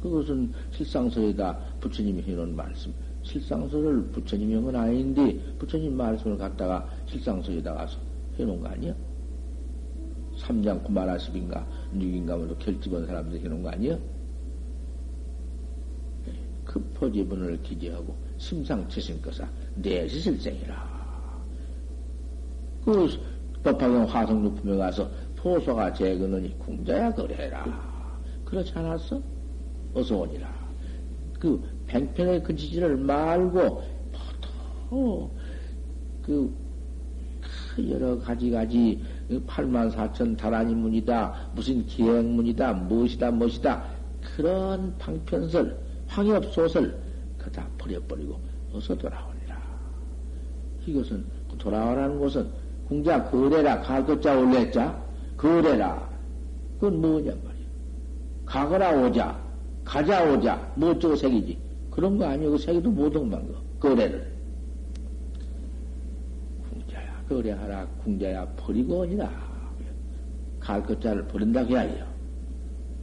그것은 0.01 0.51
실상서에다 0.71 1.57
부처님이 1.79 2.21
해놓은 2.23 2.55
말씀. 2.55 2.93
실상서를 3.23 4.03
부처님이 4.11 4.55
한 4.55 4.63
건 4.65 4.75
아닌데 4.75 5.39
부처님 5.57 5.95
말씀을 5.95 6.37
갖다가 6.37 6.87
실상서에다 7.07 7.73
가서 7.73 7.97
해놓은 8.37 8.59
거 8.59 8.67
아니야? 8.67 8.93
삼장 10.37 10.83
구만하십인가 10.83 11.65
육인가 11.95 12.35
뭐도 12.35 12.57
결집한 12.57 13.05
사람들이 13.05 13.43
해놓은 13.45 13.63
거 13.63 13.69
아니야? 13.69 13.97
그 16.65 16.79
포지분을 16.95 17.61
기재하고 17.61 18.15
심상치신 18.37 19.21
것사 19.21 19.47
내시실생이라. 19.75 20.93
그 22.83 23.07
법화경 23.63 24.03
화성육품에 24.03 24.75
가서 24.75 25.09
포소가 25.37 25.93
재거느니 25.93 26.57
궁자야 26.59 27.13
그래라. 27.13 27.92
그렇지 28.53 28.71
않았어? 28.75 29.19
어서 29.95 30.17
오니라. 30.17 30.47
그 31.39 31.59
팽편의 31.87 32.43
근치지를 32.43 32.97
말고 32.97 33.83
보통 34.11 35.31
그 36.21 36.53
여러 37.89 38.19
가지 38.19 38.51
가지 38.51 39.03
8만 39.47 39.91
4천 39.91 40.37
다라니 40.37 40.75
문이다 40.75 41.49
무슨 41.55 41.83
기행문이다 41.87 42.73
무엇이다 42.73 43.31
무엇이다 43.31 43.83
그런 44.21 44.95
방편설 44.99 45.75
황엽소설 46.07 46.95
그다 47.39 47.67
버려버리고 47.79 48.39
어서 48.71 48.95
돌아오니라. 48.95 49.59
이것은 50.85 51.25
돌아오라는 51.57 52.19
것은 52.19 52.47
궁자 52.87 53.23
거래라 53.31 53.81
갈것자 53.81 54.37
올랬자 54.37 55.03
거래라 55.37 56.07
그건 56.75 57.01
뭐냐 57.01 57.31
말이야. 57.31 57.52
가거라 58.53 58.91
오자 58.91 59.35
가자 59.83 60.31
오자 60.31 60.73
뭐 60.75 60.91
어쩌고 60.91 61.15
색이지. 61.15 61.57
그런 61.89 62.19
거 62.19 62.25
아니고 62.25 62.51
그 62.51 62.57
색이도 62.59 62.91
못온만 62.91 63.51
거 63.51 63.59
거래를. 63.79 64.31
궁자야 66.69 67.23
거래하라 67.27 67.87
궁자야 68.03 68.45
버리고 68.55 68.99
오니라. 68.99 69.27
갈 70.59 70.83
것자를 70.83 71.25
버린다 71.25 71.65
그야요. 71.65 72.05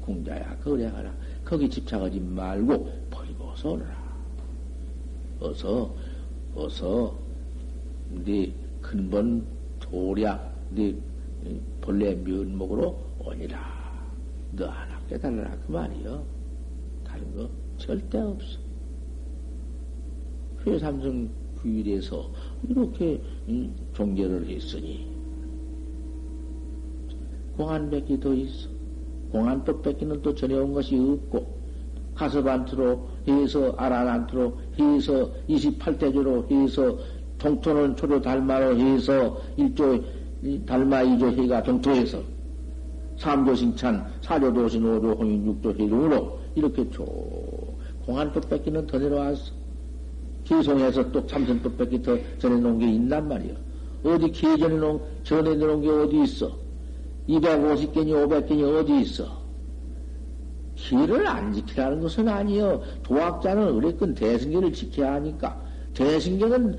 궁자야 0.02 0.56
거래하라. 0.62 1.12
거기 1.44 1.68
집착하지 1.68 2.20
말고 2.20 2.88
버리고 3.10 3.48
어서 3.48 3.70
오너라. 3.70 3.96
어서 5.40 5.92
어서 6.54 7.18
네 8.08 8.54
근본 8.80 9.44
도략 9.80 10.54
네 10.70 10.94
본래 11.80 12.14
면목으로 12.14 12.96
오니라. 13.18 13.58
너 14.52 14.68
하나 14.68 14.99
깨달으라. 15.10 15.56
그 15.66 15.72
말이요. 15.72 16.24
다른 17.04 17.36
거 17.36 17.50
절대 17.78 18.18
없어. 18.18 18.58
회삼성 20.64 21.28
규일에서 21.60 22.30
이렇게 22.68 23.20
종결을 23.92 24.48
했으니 24.48 25.10
더 28.20 28.34
있어. 28.34 28.68
공안법밖에는 29.32 30.22
또 30.22 30.34
전해온 30.34 30.72
것이 30.72 30.96
없고 30.96 31.60
가서반트로 32.14 33.08
해서 33.28 33.72
아라난트로 33.76 34.58
해서 34.78 35.32
28대조로 35.48 36.50
해서 36.50 36.98
동토는 37.38 37.96
초조 37.96 38.20
달마로 38.20 38.76
해서 38.76 39.40
일조 39.56 40.02
달마 40.66 41.02
이조 41.02 41.30
해가 41.30 41.62
동토해서 41.62 42.22
삼조신찬 43.20 44.06
사조도신 44.22 44.84
오조 44.84 45.12
홍인 45.12 45.46
육조 45.46 45.70
해중으로 45.70 46.40
이렇게 46.54 46.88
쭉 46.90 47.04
공안법 48.06 48.48
뺏기는 48.48 48.86
더 48.86 48.98
내려왔어. 48.98 49.52
기송해서 50.44 51.12
또 51.12 51.24
참선법 51.26 51.76
뺏기 51.76 52.02
더 52.02 52.16
전해놓은 52.38 52.78
게 52.78 52.90
있단 52.90 53.28
말이야. 53.28 53.54
어디 54.02 54.30
기전해 54.30 54.74
놓은, 54.74 54.98
전해놓은 55.22 55.82
게 55.82 55.88
어디 55.90 56.22
있어? 56.22 56.50
250개니 57.28 58.08
500개니 58.08 58.62
어디 58.62 59.00
있어? 59.02 59.38
길을 60.74 61.26
안 61.26 61.52
지키라는 61.52 62.00
것은 62.00 62.26
아니요. 62.26 62.82
도학자는 63.02 63.74
어레건 63.76 64.14
대승계를 64.14 64.72
지켜야 64.72 65.14
하니까. 65.14 65.60
대승계는 65.92 66.78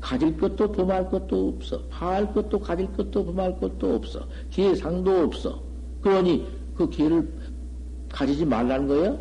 가질 0.00 0.36
것도 0.36 0.72
범할 0.72 1.08
것도 1.08 1.54
없어. 1.56 1.80
파할 1.88 2.32
것도 2.34 2.58
가질 2.58 2.92
것도 2.92 3.24
범할 3.26 3.58
것도 3.60 3.94
없어. 3.94 4.26
기회상도 4.50 5.22
없어. 5.22 5.67
그러니 6.02 6.46
그 6.76 6.88
기회를 6.88 7.28
가지지 8.10 8.44
말라는 8.44 8.88
거예요? 8.88 9.18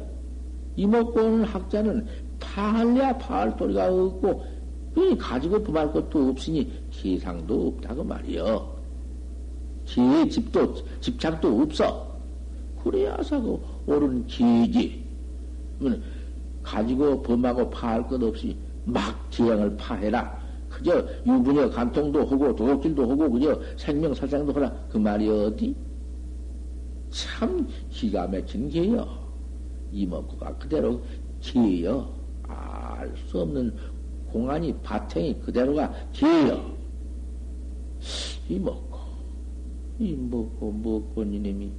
오는 0.78 1.44
학자는 1.44 2.08
파할래야 2.40 3.18
파할 3.18 3.58
도리가 3.58 3.92
없고, 3.92 4.46
그니 4.94 5.18
가지고 5.18 5.64
범할 5.64 5.92
것도 5.92 6.30
없으니 6.30 6.72
기상도 6.92 7.68
없다고 7.68 8.04
말이요. 8.04 8.78
기회 9.86 10.28
집도, 10.28 10.76
집착도 11.00 11.62
없어. 11.62 12.08
그래야서 12.84 13.42
그 13.42 13.60
옳은 13.88 14.28
기지. 14.28 15.04
가지고 16.64 17.22
범하고 17.22 17.70
파할 17.70 18.08
것 18.08 18.22
없이 18.22 18.56
막 18.86 19.30
기행을 19.30 19.78
파해라. 19.78 20.38
그저 20.70 21.06
유분여 21.26 21.70
간통도 21.70 22.26
하고 22.26 22.56
도둑질도 22.56 23.10
하고 23.10 23.32
그저 23.32 23.60
생명 23.78 24.14
살상도 24.14 24.54
하라. 24.54 24.72
그 24.90 24.98
말이 24.98 25.28
어디? 25.30 25.76
참 27.10 27.68
기가 27.90 28.28
막힌 28.28 28.70
게요. 28.70 29.08
이먹구가 29.92 30.58
그대로 30.58 31.02
기요. 31.40 32.14
알 32.44 33.14
수 33.28 33.42
없는 33.42 33.74
공안이 34.32 34.74
바탕이 34.84 35.40
그대로가 35.42 35.94
기요. 36.12 36.76
이먹고, 38.50 38.98
이먹고, 40.00 40.72
먹고, 40.72 41.24
니님이 41.24 41.72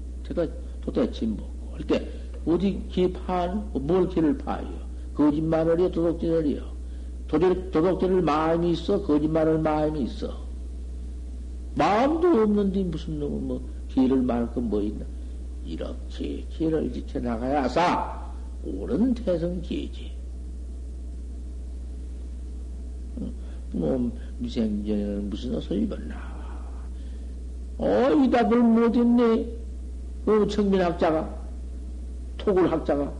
도대체 0.82 1.26
먹고 1.26 1.74
할 1.74 1.86
때, 1.86 2.08
어디 2.46 2.82
기 2.88 3.12
파는, 3.12 3.86
뭘 3.86 4.08
기를 4.08 4.36
파요? 4.36 4.66
거짓말을요, 5.14 5.90
도둑질을요. 5.90 6.62
도둑, 7.26 7.70
도둑질을 7.70 8.22
마음이 8.22 8.72
있어, 8.72 9.02
거짓말을 9.02 9.58
마음이 9.58 10.04
있어. 10.04 10.46
마음도 11.76 12.28
없는데 12.42 12.84
무슨 12.84 13.18
놈은 13.20 13.46
뭐, 13.46 13.68
기를 13.88 14.22
말할 14.22 14.52
건뭐 14.52 14.82
있나? 14.82 15.04
이렇게 15.68 16.46
길을 16.48 16.90
지켜나가야사 16.94 18.32
옳은 18.64 19.12
태성기지. 19.12 20.16
뭐, 23.72 24.10
미생전에는 24.38 25.28
무슨 25.28 25.54
옷을 25.56 25.82
입었나? 25.82 26.16
어, 27.76 27.86
이 28.14 28.30
답을 28.30 28.62
못 28.62 28.96
했네. 28.96 29.46
그 30.24 30.48
청민학자가, 30.48 31.38
토굴학자가. 32.38 33.12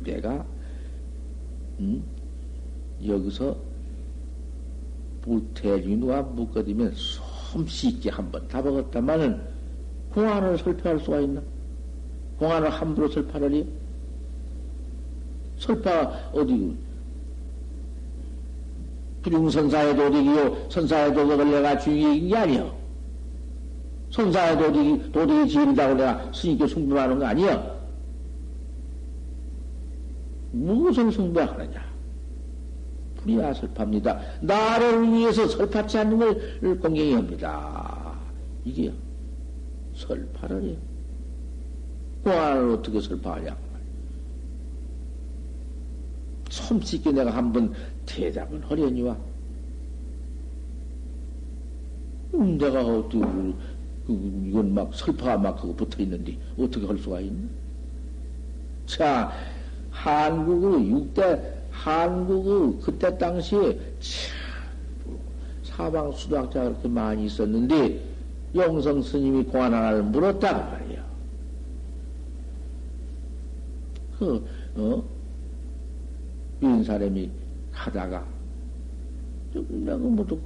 내가, 0.00 0.46
음, 1.80 2.04
여기서 3.02 3.56
물태준과 5.24 6.22
묶어두면 6.22 6.92
솜씨 6.94 7.88
있게 7.88 8.10
한번 8.10 8.46
다먹었다마는 8.46 9.53
공안을 10.14 10.58
설파할 10.58 11.00
수가 11.00 11.20
있나? 11.20 11.42
공안을 12.38 12.70
함부로 12.70 13.08
설파하리? 13.08 13.68
설파, 15.58 16.30
어디, 16.32 16.76
부중선사의 19.22 19.96
도둑이요, 19.96 20.68
선사의 20.70 21.14
도둑을 21.14 21.50
내가 21.50 21.78
주의인 21.78 22.28
게 22.28 22.36
아니여. 22.36 22.76
선사의 24.10 24.58
도둑이, 24.58 25.12
도둑이 25.12 25.48
지인이라고 25.48 25.94
내가 25.94 26.32
스님께 26.32 26.66
숭배하는 26.68 27.18
거 27.18 27.26
아니여. 27.26 27.74
무엇을 30.52 31.10
숭배하느냐? 31.10 31.84
불이야 33.16 33.54
설파입니다. 33.54 34.20
나를 34.42 35.10
위해서 35.10 35.48
설파치 35.48 35.98
않는 35.98 36.18
걸 36.18 36.78
공경히 36.78 37.14
합니다. 37.14 38.12
이게요. 38.64 38.92
설파를 39.94 40.62
해요. 40.62 40.76
공안을 42.24 42.70
어떻게 42.70 43.00
설파하냐? 43.00 43.56
섬찟게 46.48 47.12
내가 47.12 47.30
한번 47.36 47.74
대답을 48.06 48.62
하려니와. 48.70 49.16
음, 52.34 52.58
내가 52.58 52.80
어떻게, 52.84 53.18
그, 53.18 53.54
그, 54.06 54.42
이건 54.46 54.74
막 54.74 54.94
설파가 54.94 55.38
막 55.38 55.60
그거 55.60 55.74
붙어 55.74 56.02
있는데, 56.02 56.36
어떻게 56.58 56.86
할 56.86 56.98
수가 56.98 57.20
있나? 57.20 57.48
자, 58.86 59.32
한국의 59.90 60.90
육대, 60.90 61.54
한국의 61.70 62.80
그때 62.82 63.16
당시에 63.16 63.78
참, 64.00 65.18
사방 65.62 66.12
수도학자가 66.12 66.70
그렇게 66.70 66.88
많이 66.88 67.26
있었는데, 67.26 68.13
영성 68.54 69.02
스님이 69.02 69.44
공안 69.44 69.74
하나를 69.74 70.02
물었단 70.04 70.70
말이야. 70.70 71.04
그, 74.18 74.46
어? 74.76 75.04
인 76.60 76.84
사람이 76.84 77.30
하다가, 77.72 78.24
내가 79.52 79.96
뭐또 79.96 80.40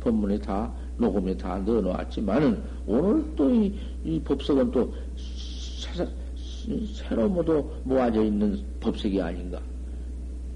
법문에 0.00 0.38
다, 0.38 0.72
녹음에 0.96 1.36
다 1.36 1.58
넣어놓았지만은, 1.58 2.62
오늘 2.86 3.24
또 3.36 3.54
이, 3.54 3.78
이 4.04 4.20
법석은 4.20 4.70
또 4.70 4.92
새, 5.16 7.14
로 7.14 7.28
모두 7.28 7.64
모아져 7.84 8.22
있는 8.24 8.62
법석이 8.80 9.20
아닌가. 9.22 9.60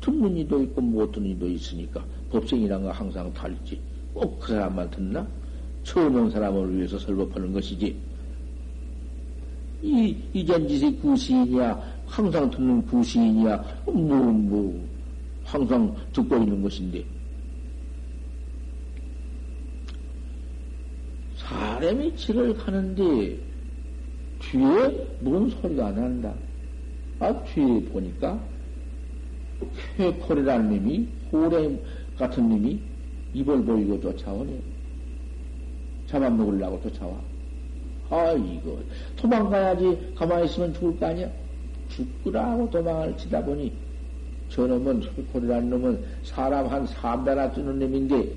듣는 0.00 0.36
이도 0.36 0.62
있고 0.62 0.80
못 0.80 1.12
듣는 1.12 1.30
이도 1.30 1.48
있으니까 1.48 2.04
법석이란 2.30 2.82
거 2.82 2.90
항상 2.90 3.32
달지. 3.32 3.80
꼭 4.12 4.38
그 4.40 4.48
사람만 4.52 4.90
듣나? 4.90 5.26
처음 5.84 6.14
온 6.16 6.30
사람을 6.30 6.76
위해서 6.76 6.98
설법하는 6.98 7.52
것이지. 7.52 7.96
이, 9.82 10.16
이전지식 10.32 11.02
구시인이야, 11.02 11.82
항상 12.06 12.50
듣는 12.50 12.82
구시인이야, 12.86 13.82
뭐, 13.86 13.92
뭐, 13.94 14.88
항상 15.44 15.94
듣고 16.12 16.36
있는 16.36 16.62
것인데. 16.62 17.04
사람이 21.36 22.12
길을 22.14 22.54
가는데, 22.54 23.38
뒤에 24.38 25.16
뭔 25.20 25.50
소리가 25.50 25.90
난다. 25.90 26.32
아, 27.18 27.42
뒤에 27.44 27.84
보니까, 27.86 28.40
쾌콜이라는 29.96 30.76
놈이, 30.76 31.08
호래 31.32 31.76
같은 32.16 32.48
놈이 32.48 32.80
입을 33.34 33.64
보이고 33.64 34.00
쫓아오네. 34.00 34.71
잡아먹으려고 36.12 36.80
쫓아와. 36.82 37.14
아, 38.10 38.32
이거, 38.32 38.78
도망가야지. 39.16 40.12
가만히 40.14 40.44
있으면 40.44 40.74
죽을 40.74 40.98
거 41.00 41.06
아니야? 41.06 41.30
죽으라고 41.88 42.70
도망을 42.70 43.16
치다 43.16 43.42
보니, 43.42 43.72
저놈은, 44.50 45.02
흑골이라는 45.02 45.70
놈은 45.70 46.04
사람 46.22 46.66
한 46.66 46.86
3배나 46.86 47.54
뜨는 47.54 47.78
놈인데, 47.78 48.34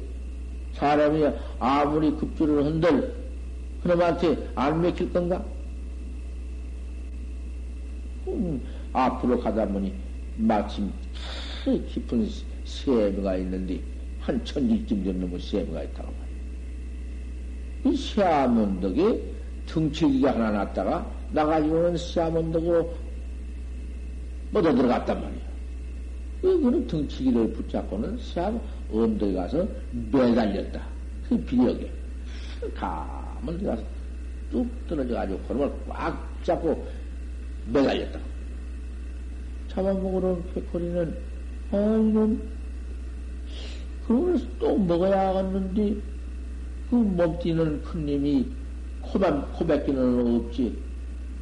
사람이 0.73 1.25
아무리 1.59 2.11
급주를 2.11 2.63
흔들, 2.63 3.13
그놈한테 3.83 4.49
안 4.55 4.81
맥힐 4.81 5.11
건가? 5.11 5.43
음, 8.27 8.61
앞으로 8.93 9.39
가다 9.41 9.67
보니, 9.67 9.93
마침 10.37 10.89
깊은 11.65 12.29
세미가 12.63 13.35
있는데, 13.37 13.81
한 14.21 14.43
천지쯤 14.45 15.03
된 15.03 15.19
놈의 15.19 15.39
세미가 15.41 15.83
있다고. 15.83 16.24
이 17.85 17.95
시아문덕에 17.95 19.21
등치기가 19.67 20.33
하나 20.33 20.51
났다가 20.51 21.11
나가지고는 21.31 21.97
시아문덕으로 21.97 22.93
뻗어 24.51 24.73
들어갔단 24.73 25.21
말이야. 25.21 25.45
그거는 26.41 26.87
등치기를 26.87 27.53
붙잡고는 27.53 28.17
시암 28.17 28.59
언덕에 28.91 29.33
가서 29.33 29.67
매달렸다. 30.11 30.87
그 31.27 31.37
비력에. 31.45 31.91
가만 32.73 33.57
들어가서 33.57 33.83
뚝 34.49 34.87
떨어져가지고 34.87 35.39
걸음을 35.39 35.73
꽉 35.87 36.43
잡고 36.43 36.87
매달렸다. 37.65 38.19
잡아먹으러 39.67 40.41
쾌코리는, 40.53 41.17
아, 41.71 41.77
이건, 41.77 42.41
그러면서 44.07 44.45
또 44.59 44.77
먹어야 44.77 45.29
하겠는데, 45.29 46.14
그 46.89 46.95
몸띠는 46.95 47.81
큰 47.83 48.05
님이 48.05 48.45
코만, 49.01 49.51
코뱉기는 49.53 50.37
없지. 50.37 50.77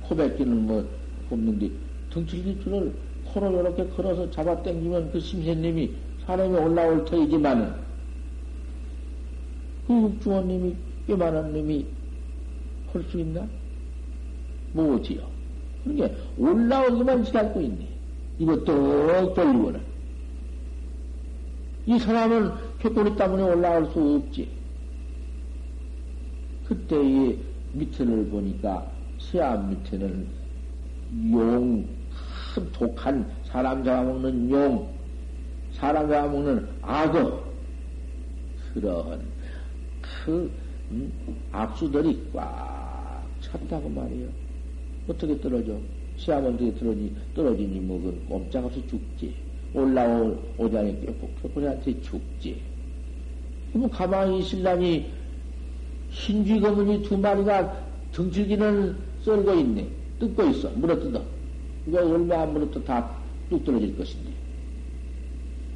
코뱉기는 0.02 0.68
뭐 0.68 0.88
없는데 1.30 1.70
등칠기줄을 2.12 2.94
코로 3.26 3.62
이렇게 3.62 3.88
걸어서 3.88 4.30
잡아 4.32 4.62
당기면 4.62 5.12
그 5.12 5.20
심새님이 5.20 5.92
사람이 6.26 6.56
올라올 6.56 7.06
터이지만은 7.06 7.74
그 9.88 9.94
육중원님이 9.94 10.76
요만한 11.10 11.52
놈이 11.52 11.86
할 12.94 13.04
수 13.10 13.20
있나? 13.20 13.48
뭐지요? 14.74 15.22
그러니까 15.84 16.10
올라오기만 16.38 17.24
기다리고 17.24 17.62
있네. 17.62 17.88
이거 18.40 18.56
똑 18.64 19.34
돌리고는. 19.34 19.82
이 21.86 22.00
사람은 22.00 22.52
쾌꼬리 22.80 23.16
때문에 23.16 23.44
올라올 23.44 23.88
수 23.92 24.00
없지. 24.00 24.48
그때의 26.74 27.38
밑에를 27.74 28.26
보니까 28.30 28.92
시암 29.20 29.70
밑에는 29.70 30.28
용, 31.32 31.86
큰 32.54 32.72
독한 32.72 33.32
사람 33.44 33.84
잡아먹는 33.84 34.50
용, 34.50 34.90
사람 35.72 36.10
잡아먹는 36.10 36.68
악어, 36.82 37.44
그런 38.74 39.22
그 40.02 40.52
음, 40.92 41.12
악수들이 41.52 42.30
꽉 42.34 43.24
찼다고 43.42 43.90
말이에요. 43.90 44.28
어떻게 45.08 45.40
떨어져? 45.40 45.78
시암 46.18 46.46
어떻게 46.46 46.74
떨어지, 46.76 47.14
떨어지니 47.36 47.80
뭐, 47.82 48.02
그 48.02 48.26
꼼짝없이 48.30 48.84
죽지. 48.88 49.34
껴고, 51.06 51.30
껴고한테 51.42 52.00
죽지. 52.02 52.62
그럼 53.72 53.90
가만히 53.90 54.40
있을라니 54.40 55.23
흰쥐 56.14 56.60
거문이 56.60 57.04
두 57.04 57.18
마리가 57.18 57.86
등줄기는 58.12 58.96
썰고 59.24 59.54
있네. 59.56 59.88
뜯고 60.20 60.44
있어. 60.50 60.70
물어뜯어. 60.70 61.22
이거 61.88 62.00
얼마 62.00 62.44
안 62.44 62.54
물어도 62.54 62.84
다뚝 62.84 63.66
떨어질 63.66 63.98
것인데. 63.98 64.32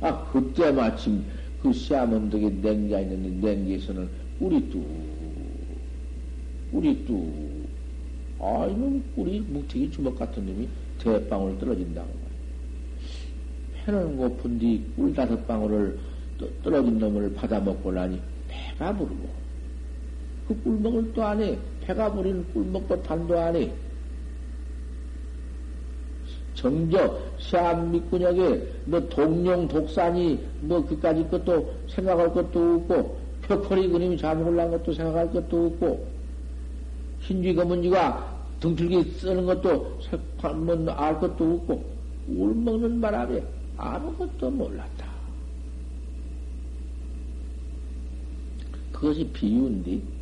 아, 0.01 0.25
그때 0.31 0.71
마침 0.71 1.23
그 1.61 1.73
시아몬덕에 1.73 2.49
냉가 2.61 2.99
있는데 3.01 3.55
냉기에서는 3.55 4.07
꿀이 4.39 4.69
뚝, 4.69 4.85
꿀이 6.71 7.05
뚝. 7.05 7.67
아, 8.39 8.67
이놈 8.69 9.03
꿀이 9.15 9.39
묵튀기 9.39 9.89
주먹 9.89 10.17
같은 10.17 10.45
놈이 10.45 10.67
대방울 10.99 11.57
떨어진다고. 11.57 12.27
해는 13.87 14.17
고픈 14.17 14.59
뒤꿀 14.59 15.13
다섯 15.15 15.47
방울을 15.47 15.97
떨어진 16.63 16.99
놈을 16.99 17.33
받아먹고 17.33 17.91
나니 17.91 18.19
배가 18.47 18.95
부르고 18.95 19.46
그 20.47 20.61
꿀먹을 20.63 21.13
또안 21.13 21.41
해. 21.41 21.57
배가 21.81 22.11
부린 22.11 22.45
꿀먹도 22.53 23.03
단도 23.03 23.37
안 23.37 23.55
해. 23.55 23.71
정저, 26.53 27.19
시암미꾼역에 27.37 28.67
뭐 28.85 28.99
동룡, 29.09 29.67
독산이 29.67 30.39
뭐 30.61 30.83
그까지 30.85 31.27
것도 31.29 31.71
생각할 31.87 32.33
것도 32.33 32.75
없고, 32.75 33.17
표커리 33.43 33.89
그림이 33.89 34.17
잡아먹으려는 34.17 34.71
것도 34.71 34.93
생각할 34.93 35.31
것도 35.31 35.67
없고, 35.67 36.07
흰쥐 37.21 37.53
검은쥐가 37.53 38.37
등줄기 38.59 39.03
쓰는 39.11 39.45
것도 39.45 39.99
뭐알 40.41 41.19
것도 41.19 41.53
없고, 41.55 41.83
울 42.29 42.55
먹는 42.55 42.99
바람에 43.01 43.43
아무것도 43.77 44.49
몰랐다. 44.49 45.05
그것이 48.91 49.23
비유인데, 49.27 50.16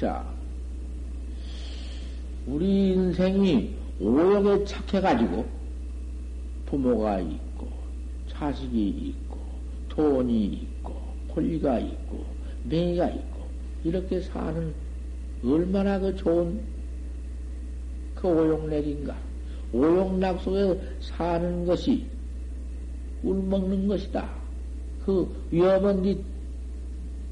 자, 0.00 0.24
우리 2.46 2.94
인생이 2.94 3.76
오역에 4.00 4.64
착해가지고 4.64 5.44
부모가 6.64 7.20
있고, 7.20 7.68
자식이 8.26 8.88
있고, 8.88 9.36
돈이 9.90 10.46
있고, 10.46 10.94
권리가 11.34 11.80
있고, 11.80 12.24
명예가 12.64 13.10
있고, 13.10 13.40
이렇게 13.84 14.22
사는 14.22 14.72
얼마나 15.44 15.98
그 15.98 16.16
좋은 16.16 16.58
그 18.14 18.26
오용락인가. 18.26 19.14
오용락 19.70 20.40
속에 20.40 20.80
사는 21.02 21.66
것이 21.66 22.06
꿀 23.20 23.42
먹는 23.42 23.86
것이다. 23.86 24.30
그 25.04 25.30
위험한 25.50 26.02
게 26.02 26.16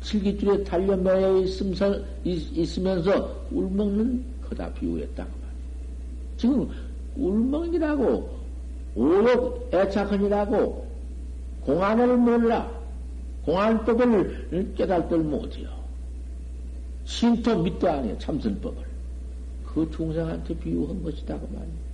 칠기줄에 0.08 0.64
달려 0.64 0.96
매여 0.96 1.44
있으면서, 2.24 3.36
울먹는 3.50 4.24
거다 4.48 4.72
비유했다고 4.72 5.28
말이야. 5.28 5.52
지금 6.38 6.70
울먹이라고 7.16 8.38
오욕 8.94 9.68
애착은이라고 9.74 10.86
공안을 11.60 12.16
몰라. 12.16 12.70
공안법을 13.44 14.72
깨달들 14.76 15.18
못해요. 15.18 15.68
신토 17.04 17.62
밑도 17.62 17.90
아니에요. 17.90 18.18
참선법을. 18.18 18.82
그 19.66 19.90
중생한테 19.90 20.54
비유한 20.58 21.02
것이다. 21.02 21.38
그 21.38 21.46
말이에요. 21.52 21.88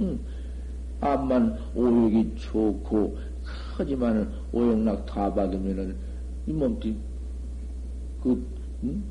응. 0.00 0.18
암만 1.00 1.58
오욕이 1.76 2.34
좋고, 2.38 3.16
하지만 3.76 4.32
오욕락 4.52 5.06
다 5.06 5.32
받으면은 5.32 5.94
이 6.46 6.52
몸뚱이, 6.52 6.96
그, 8.22 8.46
응? 8.84 9.02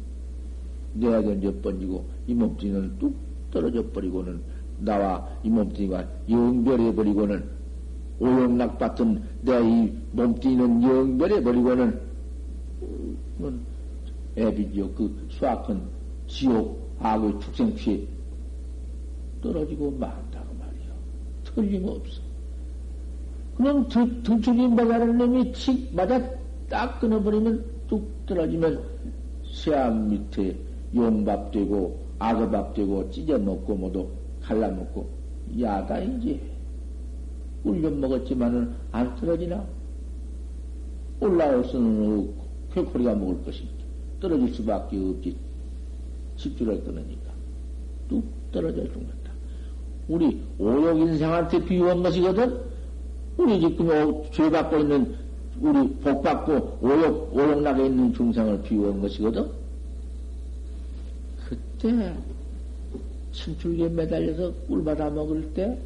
내야 0.93 1.21
견져 1.21 1.53
번지고, 1.61 2.05
이 2.27 2.33
몸뚱이는 2.33 2.97
뚝 2.99 3.15
떨어져 3.51 3.87
버리고는 3.91 4.41
나와 4.79 5.27
이 5.43 5.49
몸뚱이가 5.49 6.07
영별해 6.29 6.93
버리고는 6.95 7.43
오용락 8.19 8.79
받던 8.79 9.23
내이 9.41 9.91
몸뚱이는 10.11 10.83
영별해 10.83 11.41
버리고는 11.43 11.99
애비지요 14.37 14.91
그 14.91 15.27
수악한 15.29 15.81
지옥 16.27 16.95
악의 16.99 17.39
축생취에 17.39 18.07
떨어지고 19.41 19.91
만다고 19.91 20.55
말이요. 20.55 20.93
틀림없어. 21.43 22.21
그럼 23.57 23.87
등축인 23.87 24.75
바다는 24.75 25.17
놈이 25.17 25.53
칙 25.53 25.93
맞아 25.93 26.19
딱 26.73 26.99
끊어버리면 26.99 27.63
뚝 27.87 28.25
떨어지면 28.25 28.81
새암 29.45 30.09
밑에 30.09 30.57
용밥 30.95 31.51
되고 31.51 31.99
악어밥 32.17 32.73
되고 32.73 33.07
찢어 33.11 33.37
먹고 33.37 33.75
모두 33.75 34.09
갈라 34.41 34.69
먹고. 34.69 35.07
야다인지 35.59 36.41
울려 37.63 37.91
먹었지만은 37.91 38.73
안 38.91 39.15
떨어지나? 39.17 39.63
올라올 41.19 41.63
수는 41.65 42.19
없고 42.19 42.43
쾌코리가 42.73 43.13
먹을 43.13 43.43
것이 43.45 43.67
떨어질 44.19 44.51
수밖에 44.55 44.97
없지. 44.97 45.37
집주를 46.37 46.83
끊으니까. 46.83 47.31
뚝 48.09 48.23
떨어져 48.51 48.83
죽는다. 48.85 49.31
우리 50.07 50.41
오욕 50.57 50.97
인생한테 50.97 51.63
비유한 51.65 52.01
것이거든. 52.01 52.57
우리 53.37 53.61
지금 53.61 54.23
죄 54.31 54.49
받고 54.49 54.79
있는 54.79 55.22
우리 55.59 55.87
복 55.95 56.21
받고 56.23 56.79
오욕 56.81 57.35
오욕락에 57.35 57.85
있는 57.85 58.13
중생을 58.13 58.61
비유한 58.63 59.01
것이거든. 59.01 59.49
그때 61.47 62.13
침출기에 63.31 63.89
매달려서 63.89 64.53
꿀 64.67 64.83
받아 64.83 65.09
먹을 65.09 65.53
때 65.53 65.77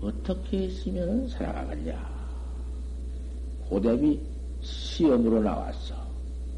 어떻게 0.00 0.64
했으면 0.64 1.28
살아가겠냐. 1.28 2.14
고대비 3.68 4.20
시험으로 4.60 5.42
나왔어. 5.42 5.94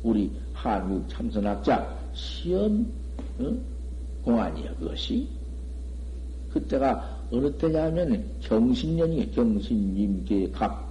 우리 0.03 0.31
한국 0.53 1.09
참선학자 1.09 1.97
시험 2.15 2.87
어? 3.39 3.57
공안이야 4.25 4.75
그것이. 4.77 5.29
그때가 6.53 7.17
어느 7.31 7.53
때냐면 7.53 8.25
경신년이 8.41 9.33
경신임계 9.33 10.51
갑 10.53 10.86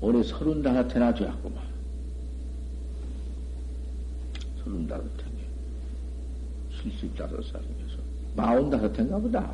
올해 0.00 0.22
서른 0.22 0.62
다섯 0.62 0.94
해나 0.94 1.12
되었구만. 1.14 1.64
서른 4.62 4.86
다섯 4.86 5.04
해. 5.04 5.36
75살이면서 6.90 7.98
마흔 8.34 8.70
다섯 8.70 8.98
해인가 8.98 9.18
보다. 9.18 9.52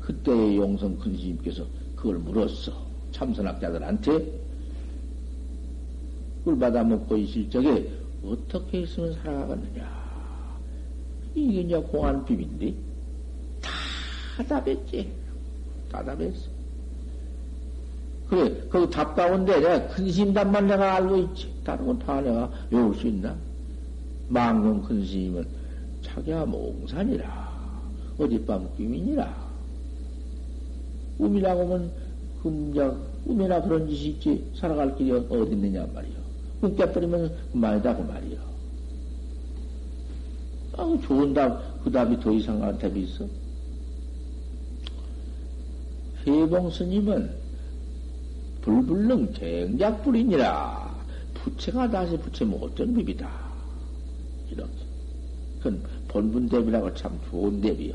그때의 0.00 0.56
용성 0.56 0.98
큰 0.98 1.16
스님께서 1.16 1.64
그걸 1.96 2.18
물었어. 2.18 2.72
참선학자들한테 3.12 4.40
꿀 6.44 6.58
받아 6.58 6.84
먹고 6.84 7.16
있을 7.16 7.48
적에 7.48 7.90
어떻게 8.22 8.82
있으면 8.82 9.14
살아가겠느냐. 9.14 10.04
이게 11.34 11.60
이제 11.62 11.76
공안비인데 11.78 12.74
다 13.62 14.44
답했지. 14.44 15.10
다 15.90 16.04
답했어. 16.04 16.53
그래, 18.28 18.50
그답 18.70 19.14
가운데 19.14 19.60
내가 19.60 19.86
큰 19.88 20.10
심답만 20.10 20.66
내가 20.66 20.96
알고 20.96 21.16
있지. 21.18 21.52
다른 21.64 21.86
건 21.86 21.98
다 21.98 22.20
내가 22.20 22.50
외울 22.70 22.94
수 22.94 23.06
있나? 23.06 23.34
망공 24.28 24.82
큰 24.82 25.04
스님은 25.04 25.46
자기야 26.02 26.44
몽산이라. 26.46 27.54
어젯밤 28.18 28.68
꿈이니라. 28.76 29.44
꿈이라고 31.18 31.62
하면 31.64 31.92
금작 32.42 32.96
꿈이나 33.24 33.60
그런 33.62 33.88
짓이 33.88 34.10
있지 34.10 34.44
살아갈 34.56 34.96
길이 34.96 35.12
어디 35.12 35.52
있느냐 35.52 35.86
말이요. 35.94 36.14
꿈 36.60 36.76
깨버리면 36.76 37.34
그만이다 37.52 37.96
그 37.96 38.02
말이요. 38.02 38.38
아, 40.76 40.98
좋은 41.06 41.32
답, 41.32 41.84
그 41.84 41.90
답이 41.90 42.18
더 42.20 42.32
이상한 42.32 42.76
답이 42.78 43.02
있어. 43.02 43.26
해봉 46.26 46.70
스님은 46.70 47.43
불불능 48.64 49.30
갱작불이니라. 49.34 51.04
부채가 51.34 51.90
다시 51.90 52.16
부채 52.16 52.46
못된 52.46 52.94
법이다. 52.94 53.28
이렇게. 54.50 54.72
그건 55.58 55.82
본분 56.08 56.48
대비라고 56.48 56.94
참 56.94 57.18
좋은 57.28 57.60
대비요. 57.60 57.94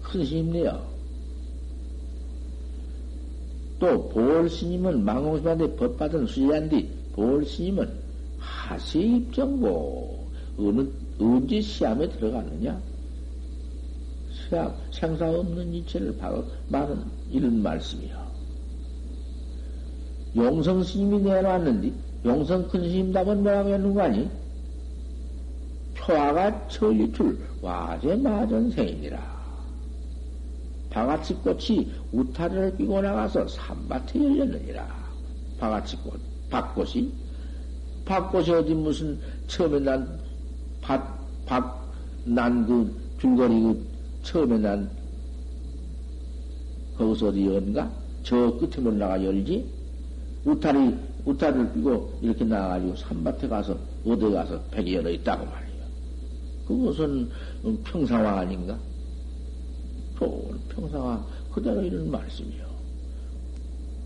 큰 0.00 0.24
스님네요. 0.24 0.86
또, 3.80 4.08
보월 4.10 4.48
스님은 4.48 5.04
망공스한테 5.04 5.74
법받은 5.74 6.26
수지한뒤 6.26 6.88
보월 7.14 7.44
스님은 7.44 7.92
하세 8.38 9.00
입정고, 9.00 10.28
어느, 10.58 10.88
언제 11.18 11.60
시암에 11.60 12.08
들어가느냐? 12.08 12.80
시암, 14.30 14.72
생사 14.92 15.28
없는 15.28 15.74
이체를 15.74 16.16
바로 16.18 16.44
말은 16.68 17.02
이런 17.32 17.60
말씀이요. 17.60 18.21
용성 20.36 20.82
스님이 20.82 21.22
내놓았는데, 21.22 21.92
용성 22.24 22.68
큰 22.68 22.80
스님 22.82 23.12
답은 23.12 23.42
뭐라고 23.42 23.70
했는 23.70 23.94
거 23.94 24.02
아니? 24.02 24.30
초아가 25.94 26.68
천리출 26.68 27.38
와제 27.60 28.16
마전생이니라. 28.16 29.42
바가지 30.90 31.34
꽃이 31.34 31.90
우타리를 32.12 32.76
끼고 32.76 33.00
나가서 33.00 33.46
산밭에 33.48 34.22
열렸느니라. 34.22 34.86
바가지 35.58 35.96
꽃, 35.98 36.20
밭꽃이? 36.50 37.12
밭꽃이 38.04 38.50
어디 38.50 38.74
무슨 38.74 39.18
처음에 39.46 39.78
난 39.80 40.18
밭, 40.82 41.00
밭, 41.46 41.64
난 42.24 42.66
그 42.66 42.94
줄거리 43.18 43.62
그 43.62 43.86
처음에 44.22 44.58
난 44.58 44.90
거기서 46.96 47.28
어디 47.28 47.46
연가? 47.46 47.90
저 48.22 48.56
끝에 48.58 48.84
올라가 48.84 49.22
열지? 49.22 49.64
우타리, 50.44 50.96
우타리를 51.24 51.74
끼고 51.74 52.18
이렇게 52.20 52.44
나가가지고 52.44 52.96
산밭에 52.96 53.48
가서 53.48 53.78
어디 54.04 54.30
가서 54.30 54.60
백이 54.70 54.94
열어 54.94 55.10
있다고 55.10 55.44
말이야. 55.46 55.72
그것은 56.66 57.30
평상화 57.84 58.40
아닌가? 58.40 58.78
좋은 60.18 60.58
평상화 60.68 61.24
그대로 61.52 61.82
이런 61.82 62.10
말씀이요. 62.10 62.64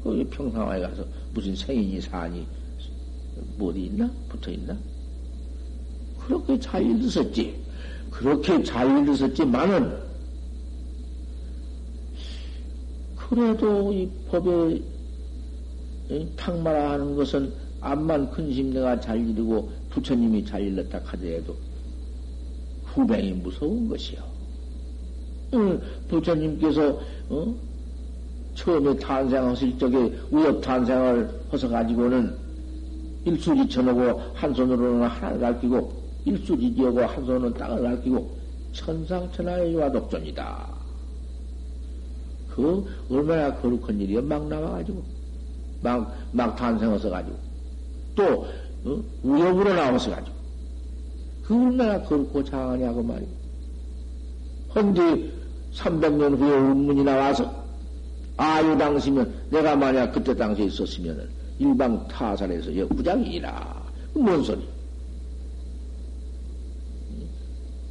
거기 0.03 0.25
평상화에 0.25 0.81
가서 0.81 1.05
무슨 1.33 1.55
생인이 1.55 2.01
뭐 3.57 3.71
어디 3.71 3.87
있나? 3.87 4.11
붙어 4.29 4.51
있나? 4.51 4.77
그렇게 6.21 6.59
잘 6.59 6.85
읽었었지. 6.85 7.63
그렇게 8.11 8.63
잘 8.63 9.03
읽었었지만은 9.03 9.99
그래도 13.17 13.93
이 13.93 14.09
법에 14.29 14.81
탁마라 16.37 16.93
하는 16.93 17.17
것은 17.17 17.53
암만 17.81 18.31
근심 18.31 18.73
내가 18.73 18.99
잘 19.01 19.19
읽고 19.29 19.71
부처님이 19.91 20.45
잘 20.45 20.63
읽었다 20.63 21.01
하더라도 21.05 21.57
후배이 22.85 23.33
무서운 23.33 23.89
것이요. 23.89 24.21
응, 25.55 25.81
부처님께서 26.09 27.01
어? 27.29 27.55
처음에 28.55 28.97
탄생하실 28.97 29.79
적에 29.79 30.13
우엽 30.31 30.61
탄생을 30.61 31.29
해서 31.53 31.69
가지고는 31.69 32.35
일수지 33.27 33.69
쳐놓고 33.69 34.21
한 34.35 34.55
손으로는 34.55 35.03
하나를 35.07 35.41
가르치고 35.41 35.93
일수지 36.25 36.75
지어고 36.75 37.01
한 37.01 37.25
손으로는 37.27 37.55
땅을 37.55 37.83
가르치고 37.83 38.37
천상천하의 38.73 39.75
유화독존이다. 39.75 40.75
그 42.49 42.87
얼마나 43.11 43.55
거룩한 43.55 44.01
일이야 44.01 44.23
막 44.23 44.49
나와가지고 44.49 45.16
막, 45.83 46.17
막 46.33 46.57
탄생해서 46.57 47.11
가지고. 47.11 47.37
또, 48.15 48.47
어? 48.85 49.03
우역으로 49.23 49.75
나와서 49.75 50.11
가지고. 50.11 50.37
그 51.45 51.55
얼마나 51.55 52.03
그렇고 52.03 52.43
장하냐고 52.43 53.03
말이야. 53.03 53.29
헌데 54.75 55.31
300년 55.73 56.37
후에 56.37 56.57
운문이 56.57 57.05
나와서 57.05 57.65
아유 58.37 58.77
당시면 58.77 59.33
내가 59.51 59.77
만약 59.77 60.13
그때 60.13 60.35
당시에 60.35 60.67
있었으면은 60.67 61.29
일방 61.59 62.07
타산해서 62.09 62.77
역부장이라. 62.77 63.87
뭔 64.15 64.43
소리? 64.43 64.67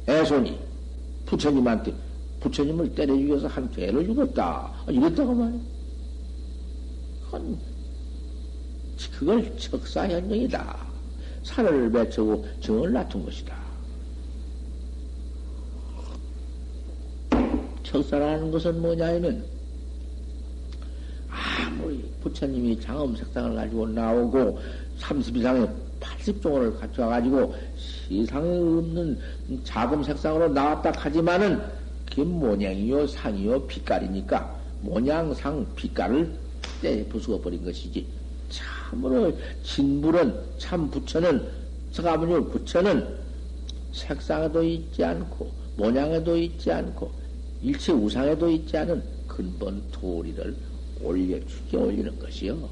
애손이 0.08 0.58
부처님한테 1.26 1.92
부처님을 2.40 2.94
때려 2.94 3.16
죽여서 3.16 3.48
한 3.48 3.72
죄를 3.72 4.04
죽었다. 4.06 4.72
이랬다고 4.88 5.34
말이야. 5.34 5.60
그걸 9.18 9.56
척사현정이다. 9.58 10.76
산을 11.42 11.90
맺히고 11.90 12.46
정을 12.60 12.92
낳은 12.92 13.24
것이다. 13.24 13.56
척사라는 17.82 18.50
것은 18.50 18.80
뭐냐 18.80 19.06
하면 19.06 19.44
아무리 21.30 22.02
부처님이 22.20 22.80
장엄 22.80 23.14
색상을 23.16 23.54
가지고 23.54 23.86
나오고 23.86 24.58
30 24.98 25.36
이상의 25.36 25.68
80종을 26.00 26.78
갖춰가지고 26.78 27.54
세상에 28.08 28.58
없는 28.58 29.18
자금 29.64 30.02
색상으로 30.02 30.48
나왔다 30.48 30.92
하지만은 30.96 31.60
그게 32.08 32.24
모양이요, 32.24 33.06
상이요, 33.06 33.66
빛깔이니까 33.66 34.56
모양상 34.80 35.66
빛깔을 35.76 36.32
떼 36.82 37.04
부수어 37.06 37.40
버린 37.40 37.64
것이지. 37.64 38.15
참으로 38.48 39.32
진불은 39.62 40.34
참 40.58 40.90
부처는 40.90 41.48
서가문율 41.92 42.48
부처는 42.48 43.18
색상에도 43.92 44.62
있지 44.62 45.04
않고 45.04 45.50
모양에도 45.76 46.36
있지 46.36 46.70
않고 46.70 47.10
일체 47.62 47.92
우상에도 47.92 48.50
있지 48.50 48.76
않은 48.76 49.02
근본 49.26 49.82
도리를 49.90 50.56
올려 51.02 51.38
죽여 51.46 51.80
올리는 51.80 52.18
것이요. 52.18 52.68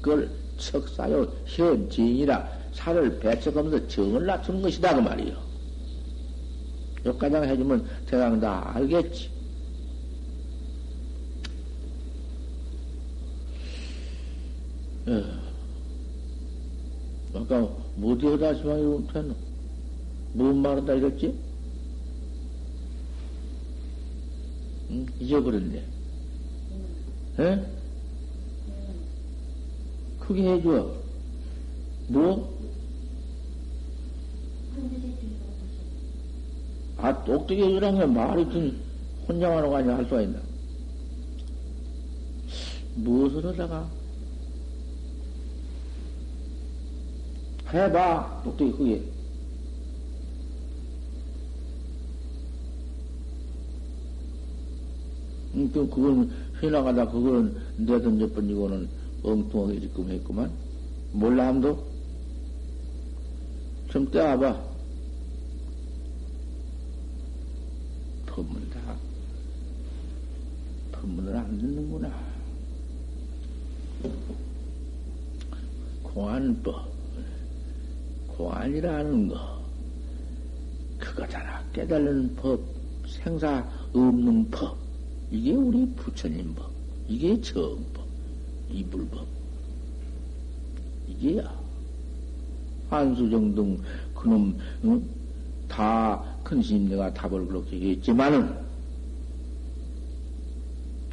그걸 0.00 0.30
척사요 0.56 1.26
현지인이라 1.46 2.48
살을 2.72 3.18
배척하면서 3.20 3.88
정을 3.88 4.26
낮추는 4.26 4.62
것이다 4.62 4.94
그 4.94 5.00
말이요. 5.00 5.36
여기까지 7.06 7.36
해주면 7.36 7.86
대강 8.06 8.40
다 8.40 8.72
알겠지. 8.74 9.37
예. 15.08 15.24
아까 17.34 17.66
하시면 18.46 18.80
이거 18.80 18.90
못했노? 18.98 19.34
뭔 20.34 20.60
말한다 20.60 20.92
이랬지? 20.92 21.34
응? 24.90 25.06
잊어버렸네. 25.18 25.84
예? 27.38 27.66
크게 30.20 30.42
해줘. 30.42 30.94
뭐? 32.08 32.58
아, 36.98 37.24
똑똑히 37.24 37.62
해주라면 37.62 38.12
말이 38.12 38.44
좀 38.50 38.78
혼자만 39.26 39.64
하고 39.64 39.76
아니 39.76 39.88
할 39.88 40.04
수가 40.04 40.20
있나? 40.20 40.38
무엇을 42.96 43.46
하다가? 43.46 43.97
해봐, 47.72 48.42
똑똑히 48.44 48.72
크게. 48.72 49.02
음, 55.54 55.70
또 55.72 55.88
그건 55.88 56.30
해나가다 56.62 57.10
그거는 57.10 57.56
내던 57.78 58.18
몇 58.18 58.34
번이고는 58.34 58.88
엉뚱하게 59.22 59.80
지금 59.80 60.08
했구만. 60.10 60.50
몰라, 61.12 61.48
함도? 61.48 61.86
좀 63.88 64.10
떼와봐. 64.10 64.68
법문 68.26 68.70
다, 68.70 68.96
법문을 70.92 71.36
안 71.36 71.58
듣는구나. 71.58 72.12
공안법, 76.04 76.97
공안이라는 78.38 79.28
거, 79.28 79.36
그거잖아. 80.96 81.60
깨달는 81.72 82.36
법, 82.36 82.60
생사 83.08 83.68
없는 83.92 84.48
법. 84.48 84.76
이게 85.28 85.52
우리 85.52 85.84
부처님 85.96 86.54
법. 86.54 86.70
이게 87.08 87.38
정법. 87.40 88.06
이불법. 88.70 89.26
이게야. 91.08 91.52
한수정 92.90 93.54
등 93.54 93.78
그놈 94.14 94.56
응? 94.84 95.02
다큰 95.68 96.62
스님네가 96.62 97.12
답을 97.12 97.46
그렇게 97.46 97.90
했지만은 97.90 98.54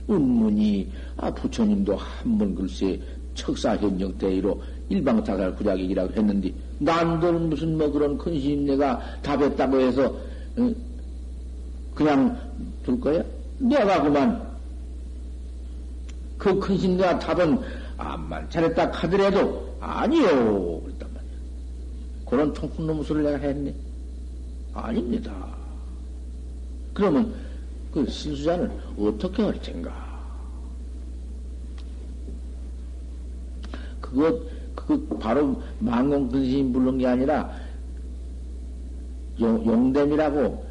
운문이 0.08 0.90
아 1.18 1.34
부처님도 1.34 1.96
한 1.98 2.38
번 2.38 2.56
글쎄 2.56 3.02
척사 3.34 3.76
현정 3.76 4.18
대의로 4.18 4.62
일방타살 4.88 5.56
구작이라고 5.56 6.14
했는데 6.14 6.54
난들 6.80 7.34
무슨 7.34 7.78
뭐 7.78 7.92
그런 7.92 8.18
큰 8.18 8.40
스님네가 8.40 9.22
답했다고 9.22 9.80
해서 9.80 10.16
응? 10.58 10.76
그냥 11.94 12.38
둘 12.84 13.00
거야? 13.00 13.24
내가 13.60 14.04
그만 14.04 14.46
그큰 16.38 16.78
스님네가 16.78 17.20
답은 17.20 17.60
암만 17.98 18.50
잘했다 18.50 18.92
하더라도 18.92 19.76
아니요 19.80 20.82
그랬단 20.82 21.10
말이야. 21.14 21.32
그런 22.26 22.54
통큰 22.54 22.88
놈수를 22.88 23.24
내가 23.24 23.38
했네. 23.38 23.74
아닙니다. 24.74 25.56
그러면 26.94 27.34
그 27.94 28.10
신수자는 28.10 28.70
어떻게 29.00 29.44
할 29.44 29.62
텐가? 29.62 30.06
그것, 34.02 34.42
그 34.76 35.08
바로 35.20 35.62
망공 35.80 36.28
근신 36.30 36.72
부른 36.72 36.98
게 36.98 37.08
아니라 37.08 37.52
용, 39.40 39.66
용됨이라고 39.66 40.66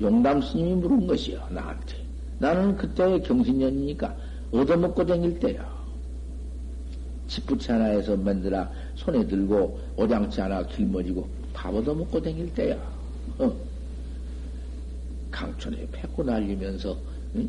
용담 0.00 0.42
스님이 0.42 0.74
물은 0.74 1.06
것이요, 1.06 1.40
나한테. 1.50 1.96
나는 2.38 2.76
그때의 2.76 3.22
경신년이니까 3.22 4.14
얻어먹고 4.52 5.06
다닐 5.06 5.38
때야. 5.38 5.72
집부치 7.28 7.72
하나에서 7.72 8.16
만들어 8.16 8.66
손에 8.96 9.26
들고 9.26 9.78
오장치 9.96 10.40
하나 10.40 10.64
길머지고 10.66 11.26
밥 11.52 11.74
얻어먹고 11.74 12.20
다닐 12.20 12.52
때야. 12.54 12.76
어. 13.38 13.52
강촌에 15.30 15.86
패고 15.90 16.22
날리면서 16.22 16.96
응? 17.36 17.48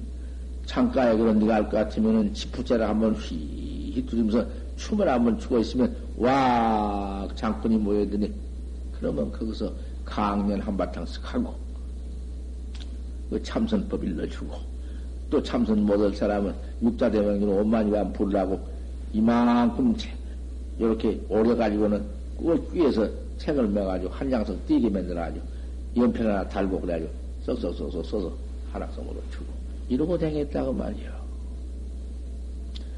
창가에 0.65 1.15
그런 1.15 1.39
데가 1.39 1.55
할것 1.55 1.71
같으면은 1.71 2.33
지푸자를 2.33 2.87
한번 2.87 3.13
휘 3.13 4.03
두리면서 4.07 4.47
춤을 4.77 5.07
한번 5.07 5.39
추고 5.39 5.59
있으면 5.59 5.95
와 6.17 7.27
장군이 7.35 7.77
모여드니 7.77 8.33
그러면 8.97 9.31
거기서 9.31 9.73
강면 10.05 10.61
한바탕 10.61 11.05
쓱 11.05 11.21
하고 11.23 11.55
그 13.29 13.41
참선법 13.41 14.03
일러주고 14.03 14.55
또 15.29 15.41
참선 15.41 15.85
못할 15.85 16.13
사람은 16.13 16.53
육자대명으로 16.81 17.61
오만이만 17.61 18.13
부르라고 18.13 18.59
이만큼 19.13 19.95
이렇게 20.77 21.19
오려가지고는 21.29 22.05
그걸 22.37 22.61
위에서 22.71 23.09
책을 23.37 23.67
매가지고 23.67 24.11
한 24.11 24.29
장석 24.29 24.65
띄게 24.67 24.89
만들어가지고 24.89 25.45
연필 25.97 26.27
하나 26.27 26.47
달고 26.47 26.81
그래가지고 26.81 27.11
썩썩썩썩 27.45 28.05
써서 28.05 28.33
한학성으로 28.71 29.21
주고 29.31 29.45
이러고 29.87 30.17
댕겼다고 30.17 30.73
말이야. 30.73 31.24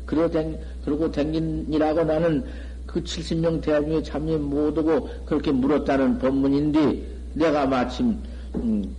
그러고 0.08 0.32
댕, 0.32 0.60
그러고 0.84 1.12
댕긴이라고 1.12 2.03
나는 2.05 2.43
그 2.88 3.03
70명 3.03 3.62
대학 3.62 3.86
중에 3.86 4.01
참여 4.01 4.39
못하고 4.39 5.10
그렇게 5.26 5.51
물었다는 5.51 6.18
법문인데 6.18 7.18
내가 7.36 7.68
마침 7.68 8.18
음, 8.55 8.95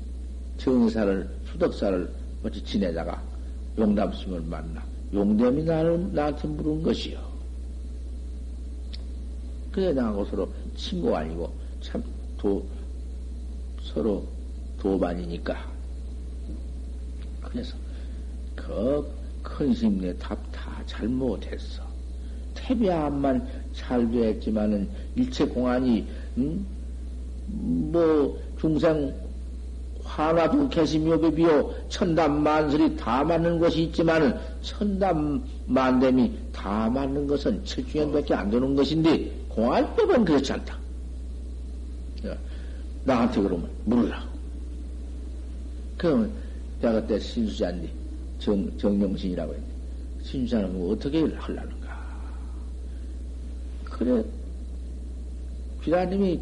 정사를 0.58 1.28
수덕사를 1.50 2.08
어찌 2.44 2.62
지내다가 2.62 3.20
용담스님을 3.78 4.42
만나 4.42 4.84
용담이 5.12 5.64
나를 5.64 6.12
나한테 6.12 6.46
물은 6.46 6.82
것이요. 6.82 7.18
그래 9.72 9.92
나하고 9.92 10.24
서로 10.26 10.48
친구 10.76 11.16
아니고 11.16 11.50
참 11.80 12.02
도, 12.36 12.64
서로 13.82 14.26
도반이니까. 14.78 15.56
그래서 17.42 17.76
그큰 18.54 19.74
스님네 19.74 20.16
답다 20.16 20.77
잘못했어. 20.88 21.82
태비함만 22.54 23.46
잘 23.72 24.10
됐지만은 24.10 24.88
일체 25.14 25.44
공안이 25.44 26.04
음? 26.38 26.66
뭐 27.46 28.36
중생 28.60 29.14
하나도 30.02 30.68
개심요배비요 30.68 31.88
천담 31.88 32.42
만설이 32.42 32.96
다 32.96 33.22
맞는 33.22 33.58
것이 33.58 33.84
있지만은 33.84 34.34
천담 34.62 35.42
만됨이 35.66 36.32
다 36.52 36.88
맞는 36.88 37.26
것은 37.26 37.64
칠중현밖에 37.64 38.34
안 38.34 38.50
되는 38.50 38.74
것인데 38.74 39.30
공안법은 39.48 40.24
그렇지 40.24 40.52
않다. 40.52 40.78
나한테 43.04 43.40
그러면 43.40 43.68
물으라고. 43.84 44.28
그러면 45.96 46.32
내가 46.80 47.00
그때 47.00 47.18
신수자인데 47.18 47.90
정, 48.38 48.78
정명신이라고 48.78 49.52
했는데 49.52 49.77
신수자는 50.28 50.74
뭐 50.74 50.92
어떻게 50.92 51.20
하려는가. 51.20 51.98
그래 53.84 54.22
비라님이 55.80 56.40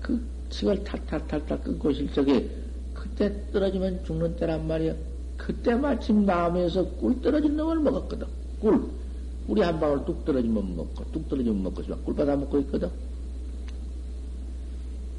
그 0.00 0.24
칙을 0.50 0.84
탈탈탈탈 0.84 1.62
끊고 1.62 1.90
있을 1.90 2.12
적에 2.12 2.48
그때 2.94 3.34
떨어지면 3.52 4.04
죽는 4.04 4.36
때란 4.36 4.68
말이야. 4.68 4.94
그때 5.36 5.74
마침 5.74 6.24
나무에서 6.24 6.84
꿀 6.90 7.20
떨어진 7.20 7.56
놈을 7.56 7.80
먹었거든. 7.80 8.26
꿀. 8.60 8.88
꿀이 9.48 9.60
한 9.60 9.78
방울 9.78 10.04
뚝 10.06 10.24
떨어지면 10.24 10.76
먹고, 10.76 11.04
뚝 11.12 11.28
떨어지면 11.28 11.62
먹고, 11.64 11.82
꿀 12.04 12.14
받아 12.14 12.34
먹고 12.34 12.60
있거든. 12.60 12.88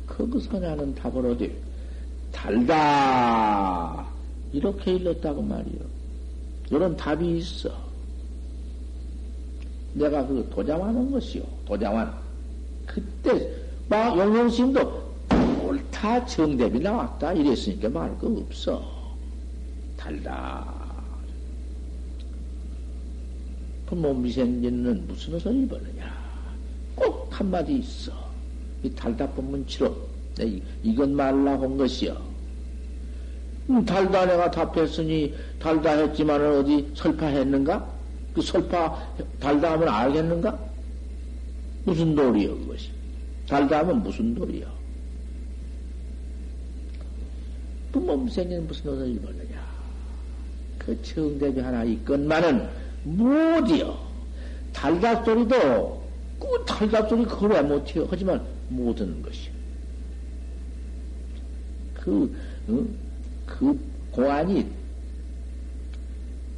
거기서 0.08 0.60
나는 0.60 0.96
답을 0.96 1.26
어디, 1.28 1.56
달다. 2.32 4.08
이렇게 4.52 4.96
일렀다고 4.96 5.44
말이요. 5.44 5.80
이런 6.72 6.98
답이 6.98 7.38
있어. 7.38 7.85
내가 9.96 10.26
그 10.28 10.48
도자완한 10.54 11.10
것이요. 11.12 11.44
도자완. 11.66 12.14
그때, 12.86 13.50
막 13.88 14.18
영영심도 14.18 15.04
옳다 15.64 16.26
정답이 16.26 16.80
나왔다 16.80 17.34
이랬으니까 17.34 17.90
말할 17.90 18.18
거 18.20 18.28
없어. 18.28 18.84
달다. 19.98 20.66
그몸미생진은 23.88 25.08
무슨 25.08 25.36
옷을 25.36 25.56
입었느냐? 25.64 26.14
꼭 26.96 27.28
한마디 27.32 27.78
있어. 27.78 28.12
이 28.84 28.90
달다 28.92 29.30
법문치로 29.32 29.96
이건 30.84 31.16
말라고 31.16 31.64
한 31.64 31.78
것이여. 31.78 32.22
음, 33.70 33.86
달다 33.86 34.26
내가 34.26 34.52
답했으니 34.52 35.34
달다 35.60 35.92
했지만 35.92 36.42
어디 36.42 36.92
설파했는가? 36.96 37.95
그 38.36 38.42
설파 38.42 39.16
달다 39.40 39.72
하면 39.72 39.88
알겠는가? 39.88 40.60
무슨 41.86 42.14
도리여 42.16 42.54
그것이? 42.54 42.92
달다 43.48 43.80
하면 43.80 44.04
무슨 44.04 44.36
도리여? 44.36 44.68
그 47.94 47.98
몸생에는 48.00 48.68
무슨 48.68 48.92
옷을 48.92 49.08
입었느냐? 49.08 49.66
그 50.78 51.02
청대비 51.02 51.62
하나 51.62 51.86
있건만은 51.86 52.68
못이여. 53.06 54.06
달다 54.74 55.24
소리도 55.24 56.04
그 56.38 56.66
달다 56.68 57.08
소리 57.08 57.26
왜 57.50 57.62
못해요? 57.62 58.06
하지만 58.10 58.46
못하는 58.68 59.22
것이요. 59.22 59.54
그, 61.94 62.36
어? 62.68 62.86
그 63.46 63.80
공안이 64.12 64.70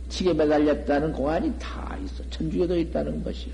칙에 0.10 0.34
매달렸다는 0.34 1.12
공안이 1.12 1.53
다 1.60 1.97
있어. 2.03 2.24
천주교도 2.30 2.78
있다는 2.80 3.24
것이요. 3.24 3.53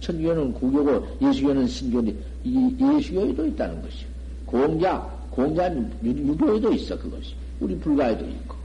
천주교는 0.00 0.52
구교고 0.52 1.18
예수교는 1.20 1.66
신교니 1.66 2.16
예수교에도 2.44 3.46
있다는 3.46 3.82
것이요. 3.82 4.08
공자 4.46 5.18
공자는 5.38 5.92
유도에도 6.02 6.72
있어, 6.72 6.98
그것이. 6.98 7.32
우리 7.60 7.76
불가에도 7.78 8.24
있고. 8.26 8.56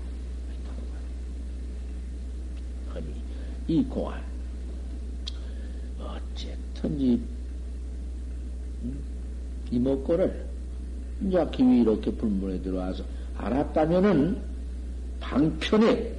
아니, 2.95 3.05
이 3.68 3.84
공안, 3.84 4.20
어쨌든지, 5.99 7.22
이목고를, 9.70 10.45
이제 11.28 11.47
기위 11.53 11.82
이렇게 11.82 12.09
불문에 12.11 12.59
들어와서 12.61 13.03
알았다면은, 13.38 14.41
방편에, 15.20 16.11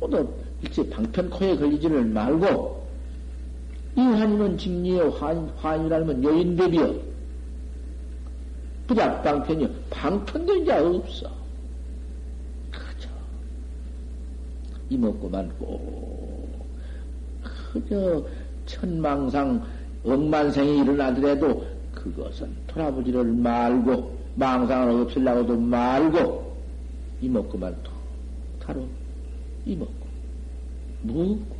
또, 0.00 0.34
일체 0.62 0.88
방편 0.88 1.30
코에 1.30 1.56
걸리지를 1.56 2.04
말고, 2.04 2.78
이 3.96 4.00
환이는 4.00 4.56
직리여 4.56 5.08
환, 5.10 5.48
환이라면 5.56 6.22
여인대비여. 6.22 7.08
부작 8.86 9.22
방편이 9.22 9.68
방편된 9.90 10.64
자 10.64 10.82
없어. 10.82 11.30
그저 12.70 13.08
이먹고만 14.88 15.52
꼭 15.58 16.66
그저 17.42 18.24
천망상 18.64 19.62
억만생이 20.04 20.80
일어나더라도 20.80 21.66
그것은 21.92 22.50
돌아보지를 22.68 23.24
말고 23.24 24.16
망상을 24.36 25.02
없애려고도 25.02 25.58
말고 25.58 26.56
이먹고만 27.20 27.76
타로 28.60 28.88
이 29.68 29.76
먹고 29.76 29.92
묵고 31.02 31.56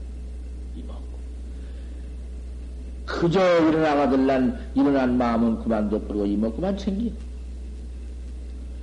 이 0.77 0.83
먹고 0.83 1.19
그저 3.05 3.69
일어나가들란 3.69 4.71
일어난 4.75 5.19
마음은 5.19 5.59
그만둬 5.61 6.01
버리고 6.01 6.27
이 6.27 6.37
먹고만 6.37 6.77
챙기. 6.77 7.15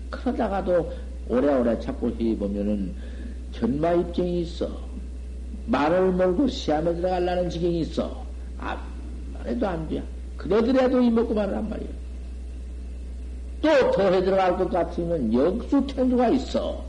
그러다가도 0.10 0.92
오래오래 1.28 1.80
자꾸 1.80 2.10
해보면은 2.20 2.96
전마 3.52 3.94
입증이 3.94 4.42
있어. 4.42 4.70
말을 5.68 6.12
몰고 6.12 6.48
시험에 6.48 6.94
들어가려는 6.96 7.50
지경이 7.50 7.82
있어. 7.82 8.26
아, 8.60 8.84
말해도 9.34 9.68
안 9.68 9.88
돼. 9.88 10.04
그러더라도 10.38 11.02
이먹고만 11.02 11.54
한 11.54 11.70
말이야. 11.70 11.90
또 13.62 13.92
더해 13.92 14.24
들어갈 14.24 14.58
것 14.58 14.70
같으면 14.70 15.34
역수 15.34 15.86
태도가 15.88 16.30
있어. 16.30 16.86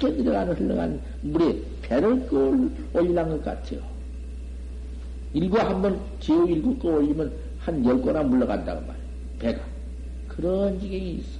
들어가는 0.00 0.54
흘러간 0.54 1.00
물에 1.22 1.56
배를 1.82 2.26
끌 2.26 2.70
올리는 2.92 3.28
것 3.28 3.44
같아요. 3.44 3.80
일구 5.32 5.58
한번 5.58 6.00
지우 6.20 6.48
일구 6.48 6.78
거 6.78 6.88
올리면 6.88 7.32
한 7.58 7.84
열 7.84 8.00
거나 8.02 8.22
물러간다고 8.22 8.80
말이야. 8.82 9.04
배가. 9.38 9.60
그런 10.28 10.78
지경이 10.78 11.14
있어. 11.14 11.38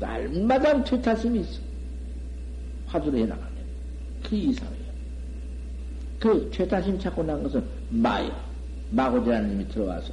날마다 0.00 0.82
퇴타심이 0.84 1.40
있어. 1.40 1.60
화두를 2.86 3.20
해나가면. 3.20 3.52
그 4.24 4.36
이상이에요. 4.36 4.86
그 6.18 6.50
퇴타심 6.52 6.98
찾고 6.98 7.22
난 7.22 7.42
것은 7.42 7.64
마야. 7.90 8.30
마고대라님이 8.90 9.68
들어와서 9.68 10.12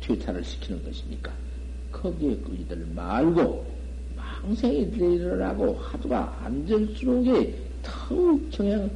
퇴타를 0.00 0.42
시키는 0.44 0.82
것이니까. 0.84 1.32
거기에 1.92 2.36
끌리들 2.36 2.86
말고, 2.94 3.64
망생이 4.42 4.90
일어나고 4.96 5.74
화두가 5.74 6.40
안 6.44 6.64
될수록에 6.64 7.54
더욱 7.82 8.48
경향, 8.50 8.88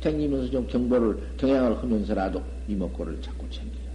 댕기면서 0.00 0.50
좀 0.50 0.66
경보를, 0.66 1.18
경향을 1.36 1.78
하면서라도 1.78 2.42
이목구를 2.68 3.20
자꾸 3.20 3.48
챙겨요. 3.50 3.88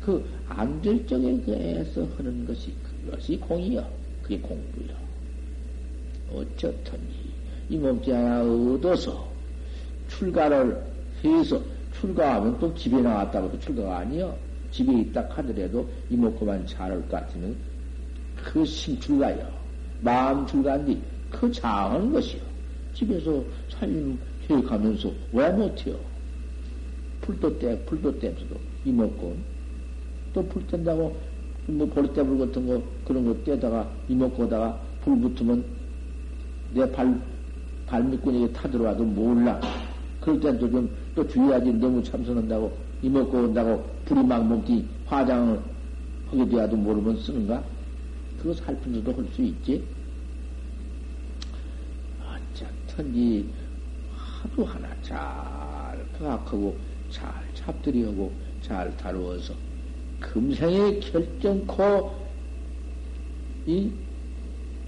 그, 0.00 0.24
안될 0.48 1.06
적에 1.06 1.40
그 1.44 1.52
애서 1.52 2.06
하는 2.16 2.46
것이, 2.46 2.72
그것이 3.04 3.36
공이요. 3.38 3.86
그게 4.22 4.38
공부요. 4.38 4.96
어쩌든지, 6.30 7.32
이 7.68 7.76
몸뚱이 7.76 8.14
하나 8.14 8.42
얻어서, 8.42 9.28
출가를 10.08 10.82
해서, 11.24 11.60
출가하면 11.98 12.58
또 12.58 12.74
집에 12.74 13.00
나왔다고 13.00 13.50
도 13.50 13.58
출가가 13.58 13.98
아니요. 13.98 14.36
집에 14.70 14.92
있다 15.00 15.26
하더라도 15.30 15.88
이목구만 16.10 16.66
잘할 16.66 17.00
것 17.02 17.08
같으면, 17.08 17.56
그 18.44 18.64
심출가요. 18.64 19.46
마음 20.00 20.46
출가인데, 20.46 20.98
그 21.30 21.50
장하는 21.52 22.12
것이요. 22.12 22.40
집에서 22.94 23.42
살림, 23.68 24.18
계획하면서 24.46 25.12
왜 25.32 25.50
못해요? 25.50 25.96
풀도 27.20 27.58
떼, 27.58 27.78
풀도 27.84 28.18
떼면서도 28.18 28.56
이먹고 28.84 29.36
또 30.32 30.42
풀 30.48 30.66
뗀다고 30.66 31.14
뭐 31.66 31.86
보리떼불 31.86 32.38
같은 32.38 32.66
거 32.66 32.82
그런 33.04 33.24
거 33.26 33.34
떼다가 33.44 33.88
이먹고다가 34.08 34.80
불 35.04 35.18
붙으면 35.20 35.64
내 36.72 36.90
발, 36.90 37.20
발밑구멍에 37.86 38.52
타들어와도 38.52 39.04
몰라. 39.04 39.60
그럴 40.20 40.40
땐 40.40 40.58
또 40.58 40.70
좀 40.70 40.88
또 41.14 41.26
주의하지 41.26 41.72
너무 41.74 42.02
참선한다고 42.02 42.72
이먹고 43.02 43.38
온다고 43.38 43.84
불이 44.04 44.22
막 44.22 44.46
먹기 44.46 44.84
화장을 45.06 45.60
하게 46.30 46.48
돼야도 46.48 46.76
모르면 46.76 47.16
쓰는가? 47.18 47.62
그거 48.38 48.54
살피면서도 48.54 49.16
할 49.16 49.26
수 49.34 49.42
있지? 49.42 49.84
어쨌든지 52.22 53.48
하루 54.14 54.64
하나 54.64 54.88
잘 55.02 55.18
파악하고 56.18 56.76
잘 57.10 57.30
잡들이하고 57.54 58.32
잘 58.62 58.96
다루어서 58.96 59.54
금생에 60.20 60.98
결정코 61.00 62.12
이, 63.66 63.90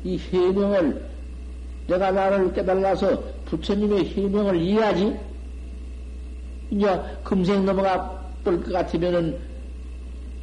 이 0.05 0.19
해명을 0.19 1.09
내가 1.87 2.11
나를 2.11 2.53
깨달아서 2.53 3.23
부처님의 3.47 4.07
해명을 4.11 4.57
이해하지? 4.61 5.17
이제 6.71 7.01
금생 7.25 7.65
넘어가 7.65 8.19
볼 8.45 8.63
것 8.63 8.73
같으면은 8.73 9.39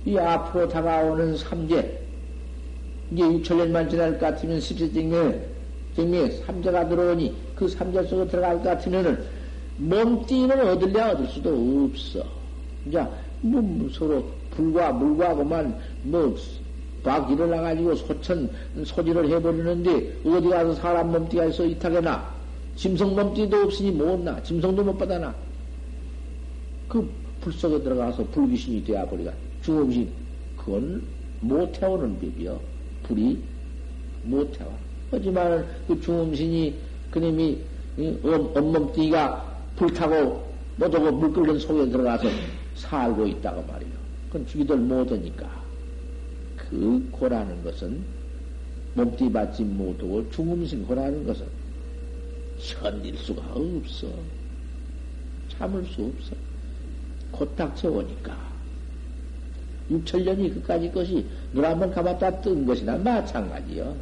이 0.06 0.18
앞으로 0.18 0.68
다가오는 0.68 1.38
삼재 1.38 2.07
이제 3.12 3.24
6천년만 3.24 3.90
지날 3.90 4.12
것 4.14 4.20
같으면 4.20 4.60
십세증명에 4.60 5.40
증명에 5.96 6.30
삼재가 6.46 6.90
들어오니 6.90 7.36
그 7.56 7.68
삼재 7.68 8.04
속에 8.04 8.28
들어갈 8.28 8.58
것 8.58 8.64
같으면은 8.64 9.24
몸띠는 9.78 10.68
얻을래 10.68 11.02
얻을 11.02 11.28
수도 11.28 11.90
없어. 11.92 12.24
이제 12.86 13.04
뭐 13.42 13.90
서로 13.92 14.24
불과 14.52 14.92
물과 14.92 15.36
그만 15.36 15.80
뭐 16.04 16.36
막 17.08 17.32
일어나가지고 17.32 17.96
소천 17.96 18.50
소지를 18.84 19.30
해버리는데 19.30 20.18
어디 20.26 20.50
가서 20.50 20.74
사람 20.76 21.12
몸띠가 21.14 21.46
있어? 21.46 21.66
이탁에나. 21.66 22.36
짐승 22.76 23.16
몸띠도 23.16 23.56
없으니 23.64 23.92
못나? 23.92 24.44
짐승도 24.44 24.84
못 24.84 24.98
받아나? 24.98 25.34
그 26.90 27.10
불속에 27.40 27.82
들어가서 27.82 28.26
불귀신이 28.26 28.84
되어버리가 28.84 29.32
중음신 29.64 30.10
그건 30.58 31.02
못 31.40 31.72
태우는 31.72 32.20
법이요 32.20 32.60
불이 33.08 33.42
못 34.24 34.52
태워 34.52 34.78
하지만 35.12 35.66
그 35.88 36.00
중음신이 36.02 36.76
그님이 37.12 37.60
온몸띠가 38.24 39.58
불타고 39.76 40.48
못하고 40.76 41.12
물 41.12 41.34
끓는 41.34 41.60
속에 41.60 41.90
들어가서 41.90 42.30
살고 42.76 43.26
있다고 43.26 43.64
말이요. 43.64 43.90
그건 44.28 44.46
죽이들 44.46 44.78
못하니까. 44.78 45.50
그 46.56 47.08
고라는 47.12 47.64
것은 47.64 48.04
몸띠 48.94 49.32
받지 49.32 49.64
못하고 49.64 50.30
중음신 50.32 50.86
고라는 50.86 51.26
것은 51.26 51.46
견딜 52.60 53.18
수가 53.18 53.42
없어. 53.54 54.08
참을 55.50 55.86
수 55.86 56.04
없어. 56.04 56.36
곧 57.32 57.56
닥쳐오니까. 57.56 58.47
6천년이 59.92 60.54
그까지 60.54 60.92
것이 60.92 61.26
눈 61.54 61.64
한번 61.64 61.92
감았다 61.92 62.42
뜬 62.42 62.66
것이나 62.66 62.98
마찬가지요. 62.98 63.96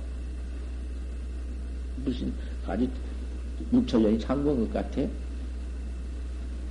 무슨 2.03 2.33
가지 2.65 2.89
6천년이 3.73 4.19
잠근 4.19 4.59
것 4.59 4.73
같아? 4.73 5.01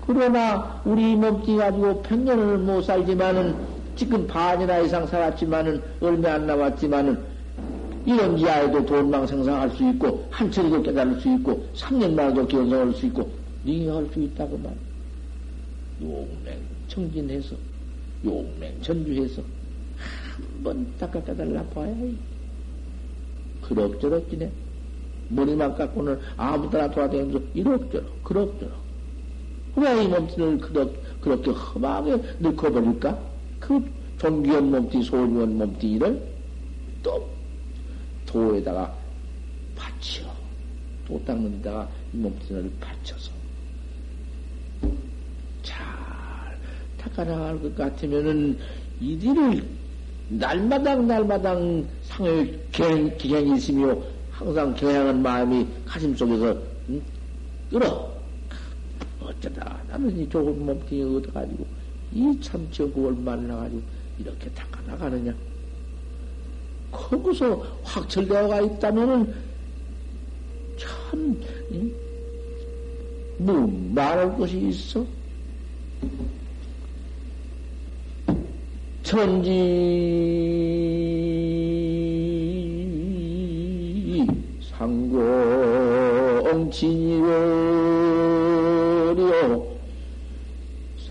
그러나 0.07 0.81
우리 0.85 1.17
몸뚱이 1.17 1.59
가지고 1.59 2.03
백년을 2.03 2.59
못 2.59 2.83
살지만은 2.83 3.55
지금 3.97 4.27
반이나 4.27 4.81
이상 4.81 5.07
살았지만은 5.07 5.81
얼마 6.01 6.35
안 6.35 6.47
남았지만은 6.47 7.19
이런 8.05 8.37
지하에도 8.37 8.85
돈망 8.85 9.27
생성할 9.27 9.71
수 9.71 9.89
있고 9.91 10.27
한철에도 10.31 10.83
깨달을 10.83 11.21
수 11.21 11.35
있고 11.37 11.67
3년만에도 11.75 12.49
견성할 12.49 12.93
수 12.93 13.07
있고 13.07 13.31
능행할 13.65 14.07
수 14.13 14.21
있다고 14.21 14.59
말. 14.59 14.75
용맹 16.03 16.61
청진해서 16.89 17.57
용맹 18.25 18.81
전주해서 18.83 19.43
한 19.43 20.63
번 20.65 20.97
닦아 20.99 21.23
깨달라 21.23 21.63
봐야 21.69 21.87
해. 21.95 22.13
그럭저럭 23.63 24.29
지내. 24.31 24.51
머리만 25.29 25.75
깎고는 25.77 26.19
아무 26.37 26.69
데나 26.71 26.91
돌아다니면서 26.91 27.41
이럭저럭 27.55 28.23
그럭저럭 28.25 28.85
왜 29.77 30.05
이 30.05 30.09
몸뚱이를 30.09 30.59
그렇게 31.21 31.51
험하게 31.51 32.17
늙어버릴까? 32.41 33.19
그 33.61 33.81
존귀한 34.19 34.71
몸뚱이, 34.71 35.03
소중한 35.03 35.57
몸뚱이를 35.59 36.23
또 37.03 37.29
도에다가 38.27 38.97
받쳐. 39.75 40.23
도 41.07 41.21
닦는 41.25 41.59
데다가 41.63 41.91
이 42.13 42.17
몸뚱이를 42.19 42.71
받쳐서 42.81 43.33
닦아나갈 47.05 47.61
것 47.61 47.77
같으면은 47.77 48.59
이들을 49.01 49.63
날마당 50.31 51.07
날마당 51.07 51.87
상의 52.05 52.59
기행이 52.73 53.57
있으며 53.57 53.97
항상 54.31 54.75
경향한 54.75 55.23
마음이 55.23 55.67
가슴 55.85 56.17
속에서 56.17 56.57
응? 56.89 57.03
끌어 57.71 58.11
어쩌다 59.21 59.81
나는 59.89 60.17
이 60.19 60.29
좋은 60.29 60.65
몸뚱이 60.65 61.17
얻어가지고 61.17 61.67
이 62.13 62.41
참치국을 62.41 63.13
만나가지고 63.13 63.83
이렇게 64.19 64.51
닦아 64.51 64.81
나가느냐? 64.87 65.35
거기서 66.91 67.67
확철되어가 67.83 68.61
있다면은 68.61 69.35
참, 70.79 71.43
응? 71.73 71.93
뭐, 73.39 73.67
말할 73.95 74.37
것이 74.37 74.59
있어? 74.69 75.05
천지. 79.05 79.53
상공 84.77 86.69
진이로 86.71 87.27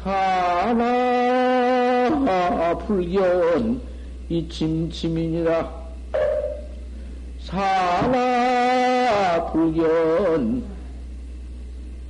사나 0.01 0.89
불견 2.79 3.79
이 4.27 4.49
침침이니라. 4.49 5.71
사나 7.41 9.51
불견 9.51 10.63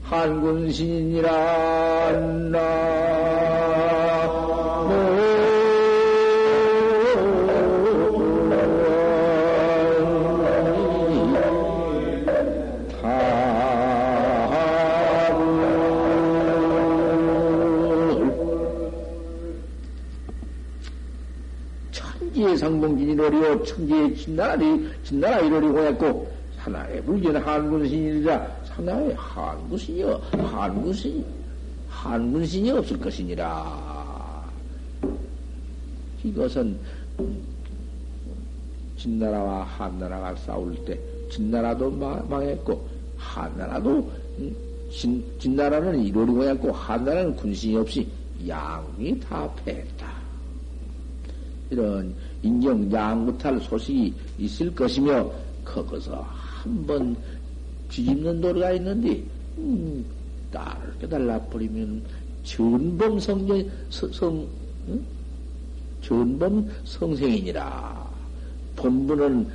한군신이니라 0.04 2.12
나 2.52 4.43
이로리오 23.24 23.64
천지의 23.64 24.16
진나라리 24.18 24.90
진나라 25.04 25.40
이로리고 25.40 25.80
했고 25.80 26.32
하나의 26.58 27.02
불견 27.04 27.38
한군신이라 27.38 28.58
하나의 28.70 29.14
한군신이여 29.14 30.22
한군신 30.32 31.26
한군신이 31.88 32.72
없을 32.72 33.00
것이니라 33.00 34.44
이것은 36.24 36.78
진나라와 38.98 39.64
한나라가 39.64 40.36
싸울 40.36 40.76
때 40.86 41.00
진나라도 41.32 41.92
망했고 41.92 42.88
한나라도 43.18 44.12
진, 44.92 45.24
진나라는 45.40 46.04
이로리고 46.04 46.44
했고 46.44 46.72
한나라는 46.72 47.36
군신이 47.36 47.78
없이 47.78 48.08
양이 48.48 49.20
다 49.20 49.50
패했다. 49.64 50.08
이런 51.70 52.14
인정 52.44 52.92
양못할 52.92 53.60
소식이 53.62 54.14
있을 54.38 54.76
것이며 54.76 55.32
거기서 55.64 56.22
한번 56.30 57.16
뒤집는 57.90 58.42
도리가 58.42 58.74
있는데 58.74 59.24
음, 59.58 60.06
나를 60.52 60.94
깨달라 61.00 61.40
버리면 61.40 62.04
전범 62.44 63.20
성전 63.20 63.72
성 63.90 64.46
응? 64.90 65.04
전범 66.02 66.70
성생이니라 66.84 68.12
본부는 68.76 69.48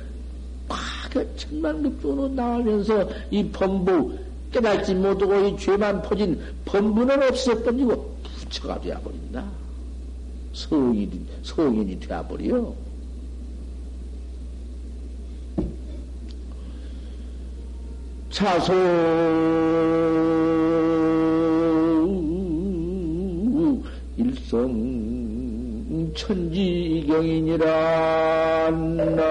파괴 0.67 1.27
천만급조로 1.35 2.29
나오면서 2.29 3.07
이 3.29 3.43
범부 3.49 4.17
깨닫지 4.51 4.95
못하고 4.95 5.35
이 5.45 5.57
죄만 5.57 6.01
퍼진 6.01 6.39
범부는 6.65 7.21
없어버리고 7.23 8.15
부처가 8.23 8.79
되어버린다. 8.81 9.58
성인이, 10.53 11.25
성인이 11.43 11.99
되어버려. 11.99 12.73
자소 18.29 18.73
일성 24.17 26.11
천지경이니라 26.15 27.67
나 28.71 29.23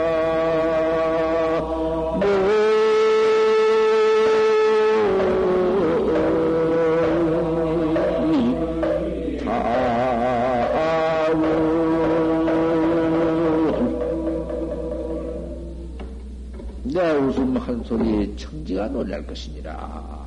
소리에 17.88 18.36
청지가 18.36 18.88
놀랄 18.88 19.26
것이니라. 19.26 20.17